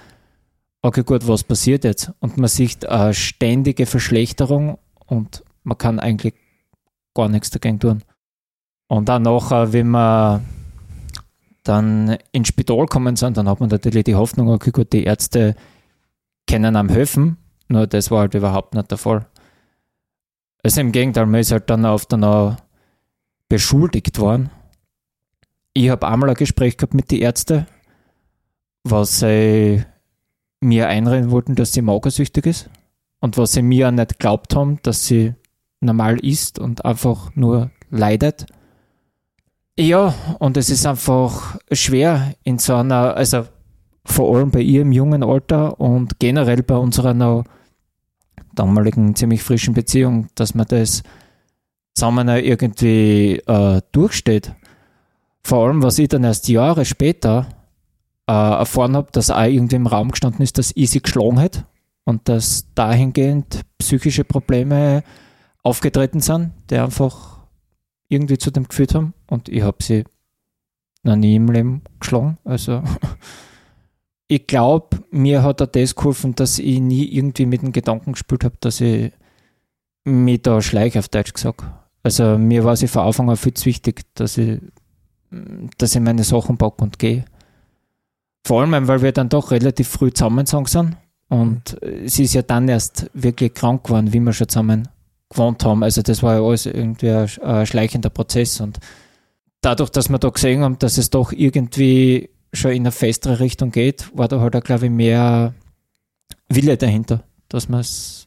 okay 0.83 1.03
gut, 1.03 1.27
was 1.27 1.45
passiert 1.45 1.85
jetzt? 1.85 2.13
Und 2.21 2.39
man 2.39 2.49
sieht 2.49 2.87
eine 2.87 3.15
ständige 3.15 3.87
Verschlechterung 3.87 4.79
und 5.07 5.45
man 5.65 5.79
kann 5.79 5.99
eigentlich 5.99 6.35
gar 7.15 7.29
nichts 7.29 7.51
dagegen 7.51 7.81
tun. 7.81 8.03
Und 8.89 9.09
dann 9.09 9.23
nachher, 9.23 9.73
wenn 9.73 9.89
wir 9.89 10.43
dann 11.65 12.17
ins 12.31 12.49
Spital 12.49 12.87
kommen 12.87 13.17
sind, 13.17 13.37
dann 13.37 13.49
hat 13.49 13.59
man 13.59 13.69
natürlich 13.69 14.05
die 14.05 14.15
Hoffnung, 14.15 14.49
okay 14.49 14.71
gut, 14.71 14.93
die 14.93 15.05
Ärzte 15.05 15.57
können 16.49 16.77
einem 16.77 16.89
helfen, 16.89 17.37
nur 17.69 17.89
das 17.89 18.11
war 18.13 18.21
halt 18.21 18.35
überhaupt 18.35 18.75
nicht 18.75 18.91
der 18.91 18.99
Fall. 18.99 19.27
Also 20.63 20.81
im 20.81 20.93
Gegenteil, 20.93 21.27
man 21.27 21.41
ist 21.41 21.51
halt 21.51 21.69
dann 21.69 21.85
oft 21.85 22.13
dann 22.13 22.23
auch 22.23 22.57
beschuldigt 23.49 24.19
worden. 24.19 24.51
Ich 25.75 25.91
habe 25.91 26.09
einmal 26.09 26.31
ein 26.31 26.37
Gespräch 26.37 26.77
gehabt 26.77 26.95
mit 26.95 27.11
den 27.11 27.21
Ärzten, 27.21 27.67
was 28.85 29.21
sie 29.21 29.85
mir 30.61 30.89
einreden 30.89 31.31
wollten, 31.31 31.55
dass 31.55 31.73
sie 31.73 31.83
magersüchtig 31.83 32.47
ist 32.47 32.71
und 33.21 33.37
was 33.37 33.53
sie 33.53 33.63
mir 33.63 33.89
auch 33.89 33.93
nicht 33.93 34.19
geglaubt 34.19 34.55
haben, 34.57 34.79
dass 34.83 35.07
sie 35.07 35.35
normal 35.81 36.19
ist 36.21 36.59
und 36.59 36.85
einfach 36.85 37.35
nur 37.35 37.71
leidet. 37.91 38.47
Ja, 39.79 40.15
und 40.39 40.57
es 40.57 40.71
ist 40.71 40.87
einfach 40.87 41.59
schwer 41.71 42.35
in 42.43 42.59
so 42.59 42.75
einer, 42.75 43.15
also 43.15 43.47
vor 44.07 44.35
allem 44.37 44.51
bei 44.51 44.61
ihr 44.61 44.83
im 44.83 44.93
jungen 44.93 45.23
Alter 45.23 45.79
und 45.79 46.19
generell 46.19 46.63
bei 46.63 46.77
unserer 46.77 47.45
damaligen 48.55 49.15
ziemlich 49.15 49.43
frischen 49.43 49.75
Beziehung, 49.75 50.29
dass 50.35 50.55
man 50.55 50.67
das 50.67 51.03
zusammen 51.97 52.29
irgendwie 52.29 53.43
äh, 53.47 53.81
durchsteht. 53.91 54.55
Vor 55.43 55.67
allem, 55.67 55.83
was 55.83 55.99
ich 55.99 56.09
dann 56.09 56.25
erst 56.25 56.49
Jahre 56.49 56.85
später 56.85 57.49
äh, 58.29 58.33
erfahren 58.33 58.97
habe, 58.97 59.09
dass 59.13 59.31
auch 59.31 59.45
irgendwie 59.45 59.77
im 59.77 59.87
Raum 59.87 60.11
gestanden 60.11 60.43
ist, 60.43 60.59
dass 60.59 60.69
sie 60.69 61.03
geschlagen 61.03 61.41
hat 61.41 61.65
und 62.05 62.29
dass 62.29 62.67
dahingehend 62.75 63.63
psychische 63.79 64.25
Probleme 64.25 65.03
aufgetreten 65.63 66.21
sind, 66.21 66.53
die 66.71 66.77
einfach 66.77 67.39
irgendwie 68.09 68.39
zu 68.39 68.51
dem 68.51 68.69
geführt 68.69 68.95
haben. 68.95 69.15
Und 69.29 69.49
ich 69.49 69.63
habe 69.63 69.83
sie 69.83 70.05
noch 71.03 71.17
nie 71.17 71.37
im 71.37 71.49
Leben 71.49 71.83
geschlagen. 71.99 72.39
Also 72.45 72.83
ich 74.29 74.47
glaube, 74.47 75.05
mir 75.11 75.43
hat 75.43 75.63
auch 75.63 75.67
das 75.67 75.95
geholfen, 75.95 76.35
dass 76.35 76.59
ich 76.59 76.81
nie 76.81 77.05
irgendwie 77.05 77.47
mit 77.47 77.63
dem 77.63 77.73
Gedanken 77.73 78.13
gespielt 78.13 78.45
habe, 78.45 78.57
dass 78.61 78.81
ich 78.81 79.13
mich 80.05 80.43
da 80.43 80.61
schleiche, 80.61 80.99
auf 80.99 81.09
Deutsch 81.09 81.33
gesagt. 81.33 81.65
Also 82.07 82.39
mir 82.39 82.63
war 82.63 82.77
sie 82.77 82.87
von 82.87 83.03
Anfang 83.03 83.29
an 83.31 83.37
viel 83.37 83.53
zu 83.55 83.67
wichtig, 83.67 84.05
dass 84.15 84.39
ich, 84.39 84.61
dass 85.77 85.97
ich 85.97 86.01
meine 86.01 86.23
Sachen 86.23 86.57
packe 86.57 86.85
und 86.85 87.01
gehe. 87.01 87.25
Vor 88.45 88.61
allem, 88.61 88.87
weil 88.87 89.03
wir 89.03 89.11
dann 89.11 89.29
doch 89.29 89.51
relativ 89.51 89.89
früh 89.89 90.13
zusammengezogen 90.13 90.67
sind. 90.67 90.97
Und 91.29 91.77
sie 92.05 92.23
ist 92.23 92.35
ja 92.35 92.43
dann 92.43 92.69
erst 92.69 93.11
wirklich 93.13 93.55
krank 93.55 93.83
geworden, 93.83 94.13
wie 94.13 94.21
wir 94.21 94.33
schon 94.33 94.49
zusammen 94.49 94.87
gewohnt 95.31 95.65
haben. 95.65 95.83
Also 95.83 96.01
das 96.01 96.23
war 96.23 96.35
ja 96.35 96.43
alles 96.43 96.67
irgendwie 96.67 97.11
ein, 97.11 97.29
ein 97.43 97.67
schleichender 97.67 98.11
Prozess. 98.11 98.61
Und 98.61 98.79
dadurch, 99.61 99.91
dass 99.91 100.09
wir 100.09 100.21
da 100.21 100.29
gesehen 100.29 100.61
haben, 100.63 100.79
dass 100.79 100.99
es 100.99 101.11
doch 101.11 101.33
irgendwie 101.33 102.31
schon 102.53 102.71
in 102.71 102.83
eine 102.83 102.93
festere 102.93 103.41
Richtung 103.41 103.73
geht, 103.73 104.17
war 104.17 104.29
da 104.29 104.39
halt 104.39 104.55
auch, 104.55 104.63
glaube 104.63 104.85
ich, 104.85 104.93
mehr 104.93 105.55
Wille 106.49 106.77
dahinter, 106.77 107.25
dass 107.49 107.69
man 107.69 107.81
es 107.81 108.26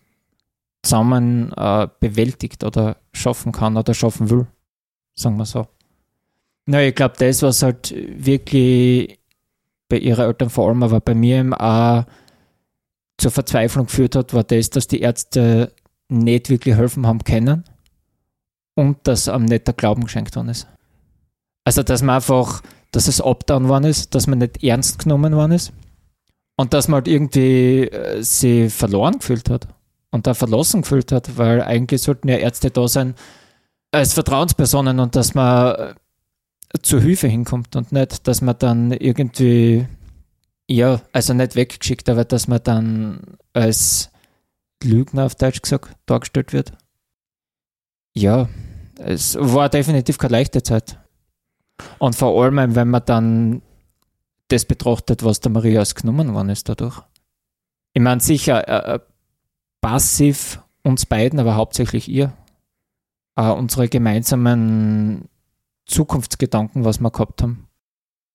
zusammen 0.82 1.52
äh, 1.54 1.88
bewältigt 2.00 2.64
oder 2.64 2.98
schaffen 3.14 3.52
kann 3.52 3.78
oder 3.78 3.94
schaffen 3.94 4.30
will, 4.30 4.48
sagen 5.14 5.38
wir 5.38 5.46
so. 5.46 5.68
Na, 6.66 6.84
ich 6.84 6.96
glaube, 6.96 7.16
das, 7.18 7.42
was 7.42 7.64
halt 7.64 7.94
wirklich 7.96 9.20
bei 9.90 9.98
ihren 9.98 10.26
Eltern 10.26 10.50
vor 10.50 10.70
allem, 10.70 10.84
aber 10.84 11.00
bei 11.00 11.16
mir 11.16 11.40
eben 11.40 11.54
auch 11.54 12.06
zur 13.18 13.32
Verzweiflung 13.32 13.88
geführt 13.88 14.16
hat, 14.16 14.34
war 14.34 14.44
das, 14.44 14.70
dass 14.70 14.88
die 14.88 15.02
Ärzte 15.02 15.74
nicht 16.08 16.50
wirklich 16.50 16.76
helfen 16.76 17.08
haben 17.08 17.24
können 17.24 17.64
und 18.76 18.98
dass 19.04 19.28
am 19.28 19.46
nicht 19.46 19.68
der 19.68 19.74
Glauben 19.74 20.06
geschenkt 20.06 20.36
worden 20.36 20.50
ist. 20.50 20.68
Also, 21.66 21.84
dass 21.84 22.02
man 22.02 22.16
einfach 22.16 22.62
dass 22.92 23.08
es 23.08 23.24
Obdown 23.24 23.68
worden 23.68 23.86
ist, 23.86 24.16
dass 24.16 24.28
man 24.28 24.40
nicht 24.40 24.64
ernst 24.64 25.00
genommen 25.00 25.36
worden 25.36 25.52
ist 25.54 25.72
und 26.56 26.74
dass 26.74 26.88
man 26.88 26.98
halt 26.98 27.08
irgendwie 27.08 27.84
äh, 27.84 28.22
sie 28.24 28.70
verloren 28.70 29.20
gefühlt 29.20 29.50
hat 29.50 29.68
und 30.12 30.28
da 30.28 30.34
verlassen 30.34 30.82
gefühlt 30.82 31.12
hat, 31.12 31.38
weil 31.38 31.62
eigentlich 31.62 32.02
sollten 32.02 32.30
ja 32.30 32.38
Ärzte 32.38 32.72
da 32.72 32.88
sein 32.88 33.16
als 33.92 34.14
Vertrauenspersonen 34.14 35.00
und 35.00 35.16
dass 35.16 35.34
man 35.34 35.76
äh, 35.76 35.94
zur 36.82 37.02
Hilfe 37.02 37.28
hinkommt 37.28 37.76
und 37.76 37.92
nicht, 37.92 38.28
dass 38.28 38.42
man 38.42 38.58
dann 38.60 38.92
irgendwie, 38.92 39.88
ja, 40.68 41.02
also 41.12 41.34
nicht 41.34 41.56
weggeschickt, 41.56 42.10
aber 42.10 42.26
dass 42.26 42.48
man 42.48 42.62
dann 42.64 43.22
als 43.54 44.12
Lügner 44.84 45.26
auf 45.26 45.36
Deutsch 45.36 45.62
gesagt 45.62 45.96
dargestellt 46.06 46.54
wird. 46.54 46.72
Ja, 48.14 48.48
es 49.00 49.36
war 49.40 49.70
definitiv 49.70 50.18
keine 50.18 50.34
leichte 50.34 50.62
Zeit. 50.62 50.98
Und 51.98 52.16
vor 52.16 52.42
allem, 52.42 52.76
wenn 52.76 52.90
man 52.90 53.06
dann 53.06 53.62
das 54.50 54.66
betrachtet, 54.66 55.24
was 55.24 55.40
der 55.40 55.52
Marias 55.52 55.96
genommen 55.96 56.34
worden 56.34 56.50
ist 56.50 56.68
dadurch. 56.68 57.02
Ich 57.94 58.02
meine, 58.02 58.20
sicher 58.20 58.68
äh, 58.68 58.96
äh, 58.96 59.00
passiv 59.82 60.62
uns 60.84 61.06
beiden, 61.06 61.40
aber 61.40 61.56
hauptsächlich 61.56 62.10
ihr. 62.10 62.34
Äh, 63.36 63.50
unsere 63.50 63.88
gemeinsamen 63.88 65.30
Zukunftsgedanken, 65.86 66.86
was 66.86 67.00
wir 67.00 67.12
gehabt 67.12 67.42
haben. 67.42 67.68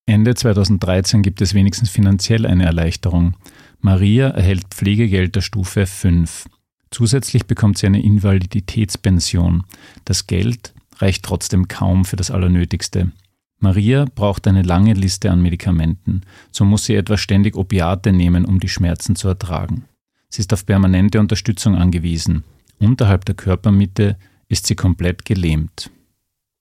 Ende 0.07 0.35
2013 0.35 1.23
gibt 1.23 1.41
es 1.41 1.55
wenigstens 1.55 1.89
finanziell 1.89 2.47
eine 2.47 2.65
Erleichterung. 2.65 3.35
Maria 3.81 4.29
erhält 4.29 4.65
Pflegegeld 4.71 5.35
der 5.35 5.41
Stufe 5.41 5.87
5. 5.87 6.47
Zusätzlich 6.91 7.47
bekommt 7.47 7.79
sie 7.79 7.87
eine 7.87 8.03
Invaliditätspension. 8.03 9.65
Das 10.05 10.27
Geld 10.27 10.75
reicht 10.99 11.25
trotzdem 11.25 11.69
kaum 11.69 12.05
für 12.05 12.17
das 12.17 12.31
Allernötigste. 12.31 13.13
Maria 13.59 14.05
braucht 14.15 14.47
eine 14.47 14.63
lange 14.63 14.93
Liste 14.93 15.31
an 15.31 15.41
Medikamenten. 15.41 16.21
So 16.53 16.65
muss 16.65 16.85
sie 16.85 16.95
etwa 16.95 17.17
ständig 17.17 17.57
Opiate 17.57 18.13
nehmen, 18.13 18.45
um 18.45 18.61
die 18.61 18.69
Schmerzen 18.69 19.17
zu 19.17 19.29
ertragen. 19.29 19.85
Sie 20.35 20.41
ist 20.41 20.53
auf 20.53 20.67
permanente 20.67 21.21
Unterstützung 21.21 21.77
angewiesen. 21.77 22.43
Unterhalb 22.81 23.25
der 23.25 23.37
Körpermitte 23.37 24.17
ist 24.49 24.67
sie 24.67 24.75
komplett 24.75 25.25
gelähmt. 25.25 25.93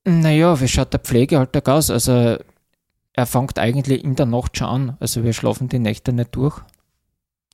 Naja, 0.06 0.62
wie 0.62 0.68
schaut 0.68 0.94
der 0.94 1.00
Pflegealltag 1.00 1.68
aus? 1.70 1.90
Also, 1.90 2.38
er 3.14 3.26
fängt 3.26 3.58
eigentlich 3.58 4.04
in 4.04 4.14
der 4.14 4.28
Nacht 4.28 4.60
schon 4.60 4.68
an. 4.68 4.98
Also, 5.00 5.24
wir 5.24 5.34
schlafen 5.34 5.70
die 5.70 5.80
Nächte 5.80 6.14
nicht 6.14 6.36
durch. 6.36 6.62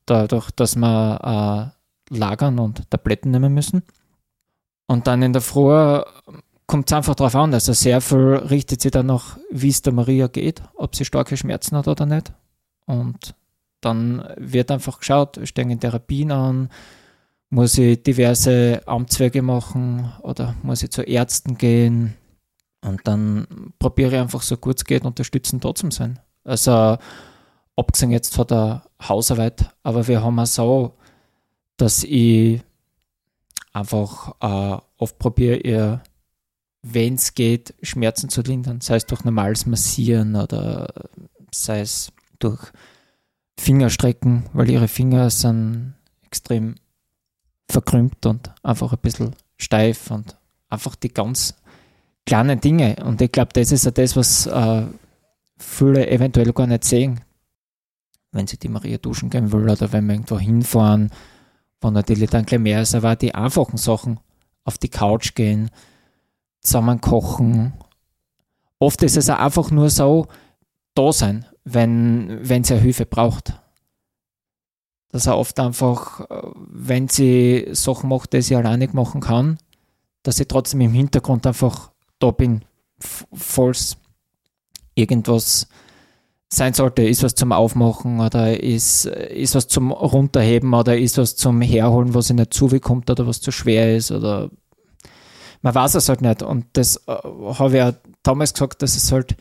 Dadurch, 0.06 0.52
dass 0.52 0.76
wir 0.76 1.72
äh, 2.12 2.14
lagern 2.14 2.60
und 2.60 2.90
Tabletten 2.90 3.32
nehmen 3.32 3.54
müssen. 3.54 3.84
Und 4.88 5.08
dann 5.08 5.22
in 5.22 5.32
der 5.32 5.42
Früh 5.42 6.02
kommt 6.68 6.92
es 6.92 6.98
einfach 6.98 7.16
darauf 7.16 7.36
an. 7.36 7.54
Also 7.54 7.72
sehr 7.72 8.02
viel 8.02 8.36
richtet 8.36 8.82
sich 8.82 8.92
dann 8.92 9.06
noch, 9.06 9.38
wie 9.52 9.70
es 9.70 9.84
der 9.84 9.94
Maria 9.94 10.28
geht, 10.28 10.64
ob 10.76 10.98
sie 10.98 11.06
starke 11.06 11.38
Schmerzen 11.38 11.78
hat 11.78 11.88
oder 11.88 12.06
nicht. 12.06 12.34
Und 12.88 13.36
dann 13.82 14.28
wird 14.38 14.72
einfach 14.72 15.00
geschaut, 15.00 15.40
stehen 15.44 15.80
Therapien 15.80 16.32
an, 16.32 16.70
muss 17.50 17.78
ich 17.78 18.04
diverse 18.04 18.82
Amtswege 18.86 19.42
machen 19.42 20.12
oder 20.22 20.56
muss 20.64 20.84
ich 20.84 20.92
zu 20.92 21.02
Ärzten 21.02 21.58
gehen. 21.58 22.16
Und 22.82 23.02
dann 23.06 23.74
probiere 23.80 24.16
ich 24.16 24.22
einfach 24.22 24.42
so 24.42 24.56
gut 24.58 24.78
es 24.78 24.86
geht, 24.86 25.04
unterstützend 25.04 25.66
da 25.66 25.74
zu 25.74 25.90
sein. 25.92 26.20
Also 26.44 26.98
abgesehen 27.76 28.12
jetzt 28.12 28.34
von 28.34 28.48
der 28.48 28.84
Hausarbeit, 29.02 29.74
aber 29.84 30.08
wir 30.08 30.24
haben 30.24 30.40
auch 30.40 30.46
so, 30.46 30.98
dass 31.78 32.04
ich 32.04 32.62
einfach 33.74 34.34
äh, 34.42 34.82
oft 34.98 35.18
probiere, 35.20 36.02
wenn 36.82 37.16
es 37.16 37.34
geht, 37.34 37.74
Schmerzen 37.82 38.30
zu 38.30 38.42
lindern, 38.42 38.82
sei 38.82 38.96
es 38.96 39.06
durch 39.06 39.24
normales 39.24 39.66
Massieren 39.66 40.36
oder 40.36 40.88
sei 41.52 41.82
es 41.82 42.12
durch 42.40 42.72
Fingerstrecken, 43.60 44.46
weil 44.54 44.70
ihre 44.70 44.88
Finger 44.88 45.30
sind 45.30 45.94
extrem 46.26 46.76
verkrümmt 47.70 48.26
und 48.26 48.52
einfach 48.64 48.94
ein 48.94 49.00
bisschen 49.02 49.36
steif 49.58 50.12
und 50.12 50.38
einfach 50.70 50.96
die 50.96 51.10
ganz 51.10 51.56
kleinen 52.26 52.62
Dinge. 52.62 52.96
Und 53.04 53.22
ich 53.22 53.32
glaube, 53.32 53.52
das 53.54 53.72
ist 53.72 53.86
ja 53.86 53.92
das, 53.92 54.16
was 54.16 54.48
äh, 54.48 54.86
viele 55.58 56.10
eventuell 56.10 56.54
gar 56.54 56.68
nicht 56.68 56.86
sehen, 56.86 57.22
wenn 58.32 58.48
sie 58.48 58.58
die 58.58 58.70
Maria 58.70 58.98
duschen 58.98 59.30
gehen 59.30 59.52
will 59.52 59.70
oder 59.70 59.92
wenn 59.92 60.06
wir 60.06 60.14
irgendwo 60.14 60.40
hinfahren, 60.40 61.12
wo 61.82 61.90
natürlich 61.90 62.30
dann 62.30 62.46
gleich 62.46 62.60
mehr 62.60 62.82
ist, 62.82 62.96
aber 62.96 63.16
die 63.16 63.36
einfachen 63.36 63.78
Sachen 63.78 64.20
auf 64.64 64.78
die 64.78 64.90
Couch 64.90 65.36
gehen, 65.36 65.70
zusammen 66.62 67.02
kochen. 67.02 67.74
Oft 68.80 69.04
ist 69.04 69.18
es 69.18 69.30
auch 69.30 69.40
einfach 69.40 69.72
nur 69.72 69.90
so, 69.90 70.28
da 71.00 71.14
sein, 71.14 71.46
wenn, 71.64 72.40
wenn 72.42 72.64
sie 72.64 72.78
Hilfe 72.78 73.06
braucht. 73.06 73.54
Dass 75.12 75.28
er 75.28 75.38
oft 75.38 75.60
einfach, 75.60 76.26
wenn 76.56 77.08
sie 77.08 77.68
Sachen 77.72 78.10
macht, 78.10 78.34
die 78.34 78.42
sie 78.42 78.56
alleine 78.56 78.88
machen 78.92 79.22
kann, 79.22 79.58
dass 80.24 80.40
ich 80.40 80.48
trotzdem 80.48 80.82
im 80.82 80.94
Hintergrund 80.94 81.48
einfach 81.48 81.92
da 82.20 82.32
bin, 82.32 82.66
falls 83.00 83.98
irgendwas 84.94 85.68
sein 86.50 86.74
sollte, 86.74 87.04
ist 87.04 87.24
was 87.24 87.36
zum 87.36 87.54
Aufmachen 87.54 88.20
oder 88.20 88.62
ist, 88.62 89.06
ist 89.06 89.56
was 89.56 89.68
zum 89.68 89.92
Runterheben 89.92 90.74
oder 90.74 90.98
ist 90.98 91.18
was 91.18 91.36
zum 91.36 91.62
Herholen, 91.62 92.14
was 92.14 92.30
ihnen 92.30 92.52
zu 92.52 92.72
weh 92.72 92.80
kommt 92.80 93.10
oder 93.10 93.26
was 93.26 93.40
zu 93.40 93.52
schwer 93.52 93.96
ist 93.96 94.12
oder 94.12 94.50
man 95.62 95.76
weiß 95.76 95.96
es 95.96 96.10
halt 96.10 96.22
nicht. 96.22 96.42
Und 96.42 96.66
das 96.74 96.98
äh, 97.08 97.14
habe 97.14 97.70
ich 97.70 97.76
ja 97.76 97.94
damals 98.24 98.54
gesagt, 98.54 98.82
dass 98.82 98.96
es 98.96 99.12
halt 99.12 99.36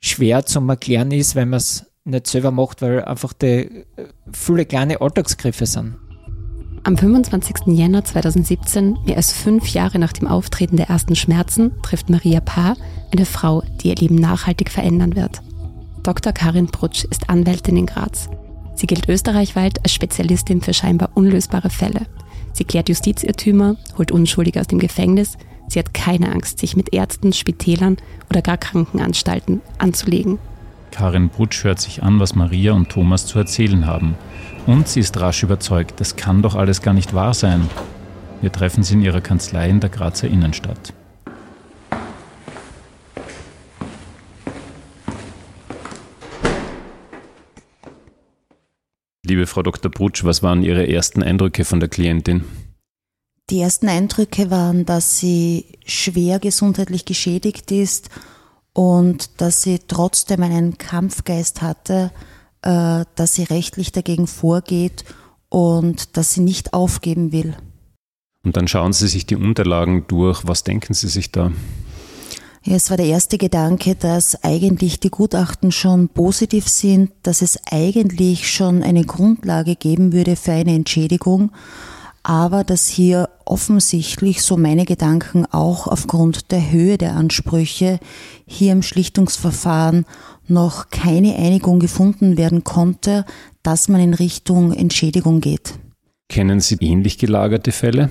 schwer 0.00 0.46
zum 0.46 0.68
Erklären 0.68 1.10
ist, 1.10 1.34
wenn 1.34 1.50
man 1.50 1.58
es 1.58 1.86
nicht 2.04 2.26
selber 2.26 2.50
macht, 2.50 2.82
weil 2.82 3.04
einfach 3.04 3.32
die 3.32 3.46
äh, 3.46 3.84
viele 4.32 4.64
kleine 4.64 5.00
Alltagsgriffe 5.00 5.66
sind. 5.66 5.96
Am 6.82 6.96
25. 6.96 7.66
Jänner 7.66 8.04
2017, 8.04 8.96
mehr 9.04 9.18
als 9.18 9.32
fünf 9.32 9.68
Jahre 9.68 9.98
nach 9.98 10.14
dem 10.14 10.26
Auftreten 10.26 10.78
der 10.78 10.88
ersten 10.88 11.14
Schmerzen, 11.14 11.72
trifft 11.82 12.08
Maria 12.08 12.40
Paar 12.40 12.76
eine 13.12 13.26
Frau, 13.26 13.62
die 13.82 13.88
ihr 13.88 13.96
Leben 13.96 14.14
nachhaltig 14.14 14.70
verändern 14.70 15.14
wird. 15.14 15.42
Dr. 16.02 16.32
Karin 16.32 16.66
Brutsch 16.66 17.04
ist 17.04 17.28
Anwältin 17.28 17.76
in 17.76 17.84
Graz. 17.84 18.30
Sie 18.74 18.86
gilt 18.86 19.10
österreichweit 19.10 19.78
als 19.82 19.92
Spezialistin 19.92 20.62
für 20.62 20.72
scheinbar 20.72 21.10
unlösbare 21.14 21.68
Fälle. 21.68 22.06
Sie 22.54 22.64
klärt 22.64 22.88
Justizirrtümer, 22.88 23.76
holt 23.98 24.10
Unschuldige 24.10 24.60
aus 24.60 24.66
dem 24.66 24.78
Gefängnis. 24.78 25.36
Sie 25.70 25.78
hat 25.78 25.94
keine 25.94 26.32
Angst, 26.32 26.58
sich 26.58 26.76
mit 26.76 26.92
Ärzten, 26.92 27.32
Spitälern 27.32 27.96
oder 28.28 28.42
gar 28.42 28.58
Krankenanstalten 28.58 29.60
anzulegen. 29.78 30.40
Karin 30.90 31.28
Brutsch 31.28 31.62
hört 31.62 31.80
sich 31.80 32.02
an, 32.02 32.18
was 32.18 32.34
Maria 32.34 32.72
und 32.72 32.88
Thomas 32.88 33.24
zu 33.24 33.38
erzählen 33.38 33.86
haben. 33.86 34.16
Und 34.66 34.88
sie 34.88 34.98
ist 34.98 35.20
rasch 35.20 35.44
überzeugt, 35.44 36.00
das 36.00 36.16
kann 36.16 36.42
doch 36.42 36.56
alles 36.56 36.82
gar 36.82 36.92
nicht 36.92 37.14
wahr 37.14 37.34
sein. 37.34 37.70
Wir 38.40 38.50
treffen 38.50 38.82
sie 38.82 38.94
in 38.94 39.02
ihrer 39.02 39.20
Kanzlei 39.20 39.68
in 39.68 39.78
der 39.78 39.90
Grazer 39.90 40.26
Innenstadt. 40.26 40.92
Liebe 49.24 49.46
Frau 49.46 49.62
Dr. 49.62 49.88
Brutsch, 49.88 50.24
was 50.24 50.42
waren 50.42 50.64
Ihre 50.64 50.88
ersten 50.88 51.22
Eindrücke 51.22 51.64
von 51.64 51.78
der 51.78 51.88
Klientin? 51.88 52.42
Die 53.50 53.60
ersten 53.60 53.88
Eindrücke 53.88 54.50
waren, 54.50 54.86
dass 54.86 55.18
sie 55.18 55.66
schwer 55.84 56.38
gesundheitlich 56.38 57.04
geschädigt 57.04 57.72
ist 57.72 58.08
und 58.72 59.40
dass 59.40 59.62
sie 59.62 59.80
trotzdem 59.86 60.42
einen 60.44 60.78
Kampfgeist 60.78 61.60
hatte, 61.60 62.12
äh, 62.62 63.04
dass 63.16 63.34
sie 63.34 63.42
rechtlich 63.42 63.90
dagegen 63.90 64.28
vorgeht 64.28 65.04
und 65.48 66.16
dass 66.16 66.34
sie 66.34 66.42
nicht 66.42 66.74
aufgeben 66.74 67.32
will. 67.32 67.56
Und 68.44 68.56
dann 68.56 68.68
schauen 68.68 68.92
Sie 68.92 69.08
sich 69.08 69.26
die 69.26 69.36
Unterlagen 69.36 70.04
durch. 70.06 70.46
Was 70.46 70.64
denken 70.64 70.94
Sie 70.94 71.08
sich 71.08 71.32
da? 71.32 71.52
Ja, 72.62 72.76
es 72.76 72.88
war 72.90 72.96
der 72.96 73.06
erste 73.06 73.36
Gedanke, 73.36 73.96
dass 73.96 74.44
eigentlich 74.44 75.00
die 75.00 75.10
Gutachten 75.10 75.72
schon 75.72 76.08
positiv 76.08 76.68
sind, 76.68 77.10
dass 77.22 77.42
es 77.42 77.58
eigentlich 77.70 78.50
schon 78.50 78.82
eine 78.82 79.04
Grundlage 79.04 79.76
geben 79.76 80.12
würde 80.12 80.36
für 80.36 80.52
eine 80.52 80.74
Entschädigung, 80.74 81.52
aber 82.22 82.64
dass 82.64 82.88
hier 82.88 83.28
offensichtlich, 83.44 84.42
so 84.42 84.56
meine 84.56 84.84
Gedanken 84.84 85.46
auch 85.46 85.86
aufgrund 85.86 86.50
der 86.50 86.70
Höhe 86.70 86.98
der 86.98 87.16
Ansprüche, 87.16 87.98
hier 88.46 88.72
im 88.72 88.82
Schlichtungsverfahren 88.82 90.04
noch 90.46 90.90
keine 90.90 91.36
Einigung 91.36 91.80
gefunden 91.80 92.36
werden 92.36 92.64
konnte, 92.64 93.24
dass 93.62 93.88
man 93.88 94.00
in 94.00 94.14
Richtung 94.14 94.72
Entschädigung 94.72 95.40
geht. 95.40 95.74
Kennen 96.28 96.60
Sie 96.60 96.76
ähnlich 96.80 97.18
gelagerte 97.18 97.72
Fälle? 97.72 98.10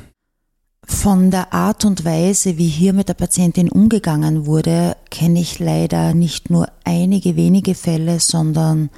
Von 0.86 1.30
der 1.30 1.54
Art 1.54 1.86
und 1.86 2.04
Weise, 2.04 2.58
wie 2.58 2.68
hier 2.68 2.94
mit 2.94 3.10
der 3.10 3.14
Patientin 3.14 3.70
umgegangen 3.70 4.46
wurde, 4.48 4.98
kenne 5.12 5.40
ich 5.40 5.60
leider 5.60 6.14
nicht 6.14 6.50
nur 6.50 6.68
einige 6.84 7.36
wenige 7.36 7.76
Fälle, 7.76 8.20
sondern 8.20 8.90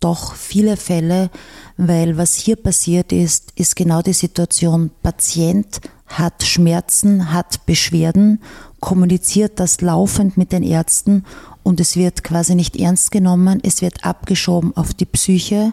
doch 0.00 0.34
viele 0.34 0.76
Fälle, 0.76 1.30
weil 1.76 2.16
was 2.16 2.34
hier 2.34 2.56
passiert 2.56 3.12
ist, 3.12 3.52
ist 3.56 3.76
genau 3.76 4.02
die 4.02 4.12
Situation, 4.12 4.90
Patient 5.02 5.80
hat 6.06 6.42
Schmerzen, 6.42 7.32
hat 7.32 7.66
Beschwerden, 7.66 8.40
kommuniziert 8.80 9.60
das 9.60 9.80
laufend 9.80 10.36
mit 10.36 10.52
den 10.52 10.62
Ärzten 10.62 11.24
und 11.62 11.80
es 11.80 11.96
wird 11.96 12.24
quasi 12.24 12.54
nicht 12.54 12.76
ernst 12.76 13.10
genommen, 13.10 13.60
es 13.62 13.82
wird 13.82 14.04
abgeschoben 14.04 14.76
auf 14.76 14.94
die 14.94 15.04
Psyche 15.04 15.72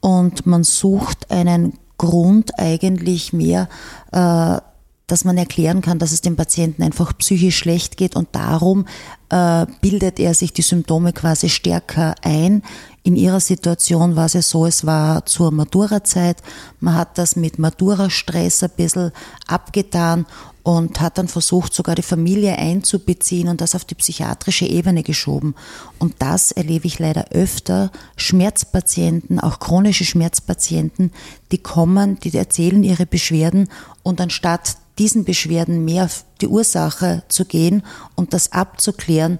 und 0.00 0.46
man 0.46 0.64
sucht 0.64 1.30
einen 1.30 1.74
Grund 1.98 2.58
eigentlich 2.58 3.32
mehr, 3.32 3.68
äh, 4.12 4.60
dass 5.06 5.24
man 5.24 5.36
erklären 5.36 5.82
kann, 5.82 5.98
dass 5.98 6.12
es 6.12 6.20
dem 6.20 6.36
Patienten 6.36 6.82
einfach 6.82 7.16
psychisch 7.18 7.58
schlecht 7.58 7.96
geht 7.96 8.16
und 8.16 8.28
darum 8.32 8.86
äh, 9.28 9.66
bildet 9.80 10.18
er 10.18 10.34
sich 10.34 10.52
die 10.52 10.62
Symptome 10.62 11.12
quasi 11.12 11.48
stärker 11.48 12.14
ein. 12.22 12.62
In 13.02 13.16
ihrer 13.16 13.40
Situation 13.40 14.14
war 14.14 14.26
es 14.26 14.34
ja 14.34 14.42
so, 14.42 14.66
es 14.66 14.84
war 14.84 15.24
zur 15.24 15.50
Matura-Zeit, 15.52 16.42
man 16.80 16.96
hat 16.96 17.16
das 17.16 17.34
mit 17.34 17.58
Matura-Stress 17.58 18.62
ein 18.62 18.70
bisschen 18.76 19.12
abgetan 19.46 20.26
und 20.62 21.00
hat 21.00 21.16
dann 21.16 21.26
versucht, 21.26 21.72
sogar 21.72 21.94
die 21.94 22.02
Familie 22.02 22.56
einzubeziehen 22.58 23.48
und 23.48 23.62
das 23.62 23.74
auf 23.74 23.86
die 23.86 23.94
psychiatrische 23.94 24.66
Ebene 24.66 25.02
geschoben. 25.02 25.54
Und 25.98 26.16
das 26.18 26.52
erlebe 26.52 26.86
ich 26.86 26.98
leider 26.98 27.28
öfter. 27.30 27.90
Schmerzpatienten, 28.16 29.40
auch 29.40 29.60
chronische 29.60 30.04
Schmerzpatienten, 30.04 31.10
die 31.52 31.58
kommen, 31.58 32.20
die 32.20 32.36
erzählen 32.36 32.84
ihre 32.84 33.06
Beschwerden 33.06 33.70
und 34.02 34.20
anstatt 34.20 34.76
diesen 34.98 35.24
Beschwerden 35.24 35.86
mehr 35.86 36.04
auf 36.04 36.26
die 36.42 36.48
Ursache 36.48 37.22
zu 37.28 37.46
gehen 37.46 37.82
und 38.14 38.34
das 38.34 38.52
abzuklären, 38.52 39.38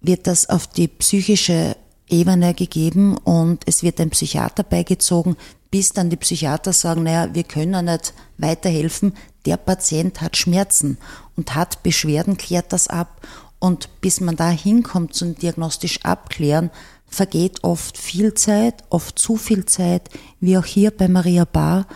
wird 0.00 0.26
das 0.26 0.48
auf 0.48 0.66
die 0.66 0.88
psychische 0.88 1.76
Ebene 2.08 2.54
gegeben 2.54 3.16
und 3.16 3.64
es 3.66 3.82
wird 3.82 4.00
ein 4.00 4.10
Psychiater 4.10 4.62
beigezogen, 4.62 5.36
bis 5.70 5.92
dann 5.92 6.10
die 6.10 6.16
Psychiater 6.16 6.72
sagen, 6.72 7.02
naja, 7.02 7.34
wir 7.34 7.44
können 7.44 7.86
nicht 7.86 8.14
weiterhelfen, 8.38 9.14
der 9.44 9.56
Patient 9.56 10.20
hat 10.20 10.36
Schmerzen 10.36 10.98
und 11.36 11.54
hat 11.54 11.82
Beschwerden, 11.82 12.36
klärt 12.36 12.72
das 12.72 12.88
ab. 12.88 13.20
Und 13.58 13.88
bis 14.00 14.20
man 14.20 14.36
da 14.36 14.50
hinkommt 14.50 15.14
zum 15.14 15.34
diagnostisch 15.34 16.04
abklären, 16.04 16.70
vergeht 17.06 17.64
oft 17.64 17.96
viel 17.96 18.34
Zeit, 18.34 18.84
oft 18.90 19.18
zu 19.18 19.36
viel 19.36 19.64
Zeit, 19.64 20.10
wie 20.40 20.58
auch 20.58 20.64
hier 20.64 20.90
bei 20.90 21.08
Maria 21.08 21.44
Bar 21.44 21.86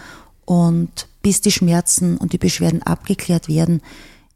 und 0.45 1.09
bis 1.23 1.41
die 1.41 1.53
Schmerzen 1.53 2.17
und 2.17 2.33
die 2.33 2.39
Beschwerden 2.39 2.83
abgeklärt 2.83 3.49
werden, 3.49 3.83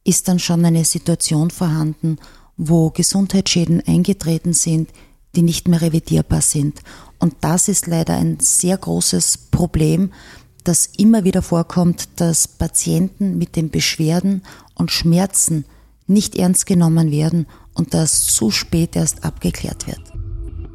ist 0.04 0.28
dann 0.28 0.38
schon 0.38 0.64
eine 0.64 0.84
Situation 0.84 1.50
vorhanden, 1.50 2.18
wo 2.56 2.90
Gesundheitsschäden 2.90 3.82
eingetreten 3.86 4.52
sind, 4.52 4.90
die 5.34 5.42
nicht 5.42 5.68
mehr 5.68 5.82
revidierbar 5.82 6.40
sind. 6.40 6.80
Und 7.18 7.34
das 7.40 7.68
ist 7.68 7.86
leider 7.86 8.16
ein 8.16 8.38
sehr 8.40 8.76
großes 8.76 9.38
Problem, 9.50 10.10
das 10.64 10.86
immer 10.96 11.24
wieder 11.24 11.42
vorkommt, 11.42 12.08
dass 12.16 12.48
Patienten 12.48 13.38
mit 13.38 13.56
den 13.56 13.70
Beschwerden 13.70 14.42
und 14.74 14.90
Schmerzen 14.90 15.64
nicht 16.06 16.36
ernst 16.36 16.66
genommen 16.66 17.10
werden 17.10 17.46
und 17.74 17.94
das 17.94 18.26
zu 18.26 18.50
spät 18.50 18.96
erst 18.96 19.24
abgeklärt 19.24 19.86
wird. 19.86 20.00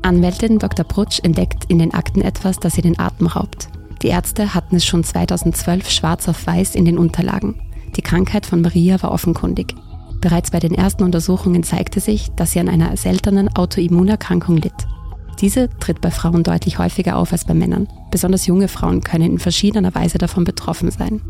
Anwältin 0.02 0.60
Dr. 0.60 0.86
Brutsch 0.86 1.20
entdeckt 1.24 1.66
in 1.68 1.80
den 1.80 1.94
Akten 1.94 2.22
etwas, 2.22 2.58
das 2.58 2.78
ihr 2.78 2.84
den 2.84 3.00
Atem 3.00 3.28
raubt. 3.28 3.68
Die 4.02 4.08
Ärzte 4.08 4.54
hatten 4.54 4.78
es 4.78 4.86
schon 4.86 5.04
2012 5.04 5.90
schwarz 5.90 6.28
auf 6.30 6.48
weiß 6.48 6.76
in 6.76 6.86
den 6.86 6.98
Unterlagen. 6.98 7.62
Die 7.98 8.02
Krankheit 8.02 8.46
von 8.46 8.62
Maria 8.62 9.02
war 9.02 9.12
offenkundig. 9.12 9.76
Bereits 10.22 10.52
bei 10.52 10.60
den 10.60 10.74
ersten 10.74 11.04
Untersuchungen 11.04 11.64
zeigte 11.64 12.00
sich, 12.00 12.32
dass 12.36 12.52
sie 12.52 12.60
an 12.60 12.70
einer 12.70 12.96
seltenen 12.98 13.56
Autoimmunerkrankung 13.56 14.58
litt. 14.58 14.88
Diese 15.40 15.70
tritt 15.80 16.02
bei 16.02 16.12
Frauen 16.12 16.44
deutlich 16.44 16.80
häufiger 16.80 17.16
auf 17.16 17.32
als 17.32 17.46
bei 17.46 17.54
Männern. 17.54 17.88
Besonders 18.12 18.46
junge 18.46 18.68
Frauen 18.68 19.02
können 19.02 19.32
in 19.32 19.40
verschiedener 19.40 19.96
Weise 19.96 20.18
davon 20.18 20.44
betroffen 20.44 20.92
sein. 20.92 21.22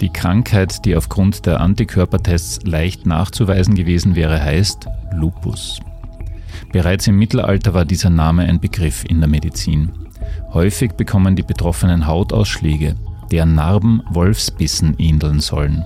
Die 0.00 0.10
Krankheit, 0.10 0.84
die 0.84 0.96
aufgrund 0.96 1.46
der 1.46 1.60
Antikörpertests 1.60 2.64
leicht 2.64 3.06
nachzuweisen 3.06 3.74
gewesen 3.74 4.14
wäre, 4.14 4.40
heißt 4.40 4.86
Lupus. 5.14 5.80
Bereits 6.72 7.06
im 7.08 7.18
Mittelalter 7.18 7.74
war 7.74 7.84
dieser 7.84 8.10
Name 8.10 8.44
ein 8.44 8.60
Begriff 8.60 9.04
in 9.04 9.20
der 9.20 9.28
Medizin. 9.28 9.90
Häufig 10.52 10.92
bekommen 10.92 11.34
die 11.34 11.42
Betroffenen 11.42 12.06
Hautausschläge, 12.06 12.94
deren 13.30 13.54
Narben 13.54 14.02
Wolfsbissen 14.10 14.94
ähneln 14.98 15.40
sollen. 15.40 15.84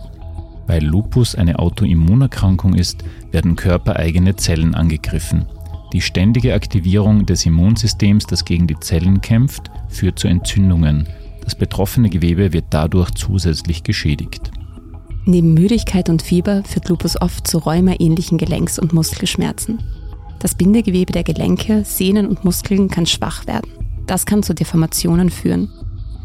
Weil 0.67 0.85
Lupus 0.85 1.35
eine 1.35 1.59
Autoimmunerkrankung 1.59 2.75
ist, 2.75 3.05
werden 3.31 3.57
körpereigene 3.57 4.37
Zellen 4.37 4.75
angegriffen. 4.75 5.47
Die 5.93 6.01
ständige 6.01 6.55
Aktivierung 6.55 7.27
des 7.27 7.47
Immunsystems, 7.47 8.27
das 8.27 8.45
gegen 8.45 8.67
die 8.67 8.79
Zellen 8.81 9.21
kämpft, 9.21 9.71
führt 9.89 10.19
zu 10.19 10.27
Entzündungen. 10.29 11.07
Das 11.43 11.55
betroffene 11.55 12.11
Gewebe 12.11 12.53
wird 12.53 12.67
dadurch 12.71 13.13
zusätzlich 13.13 13.85
geschädigt. 13.85 14.51
Neben 15.25 15.55
Müdigkeit 15.55 16.09
und 16.09 16.23
Fieber 16.23 16.63
führt 16.65 16.89
Lupus 16.89 17.21
oft 17.21 17.47
zu 17.47 17.59
rheumaähnlichen 17.59 18.39
Gelenks- 18.39 18.79
und 18.79 18.93
Muskelschmerzen. 18.93 19.79
Das 20.39 20.55
Bindegewebe 20.55 21.13
der 21.13 21.25
Gelenke, 21.25 21.85
Sehnen 21.85 22.27
und 22.27 22.45
Muskeln 22.45 22.89
kann 22.89 23.07
schwach 23.07 23.47
werden. 23.47 23.71
Das 24.07 24.27
kann 24.27 24.43
zu 24.43 24.55
Deformationen 24.55 25.31
führen. 25.31 25.71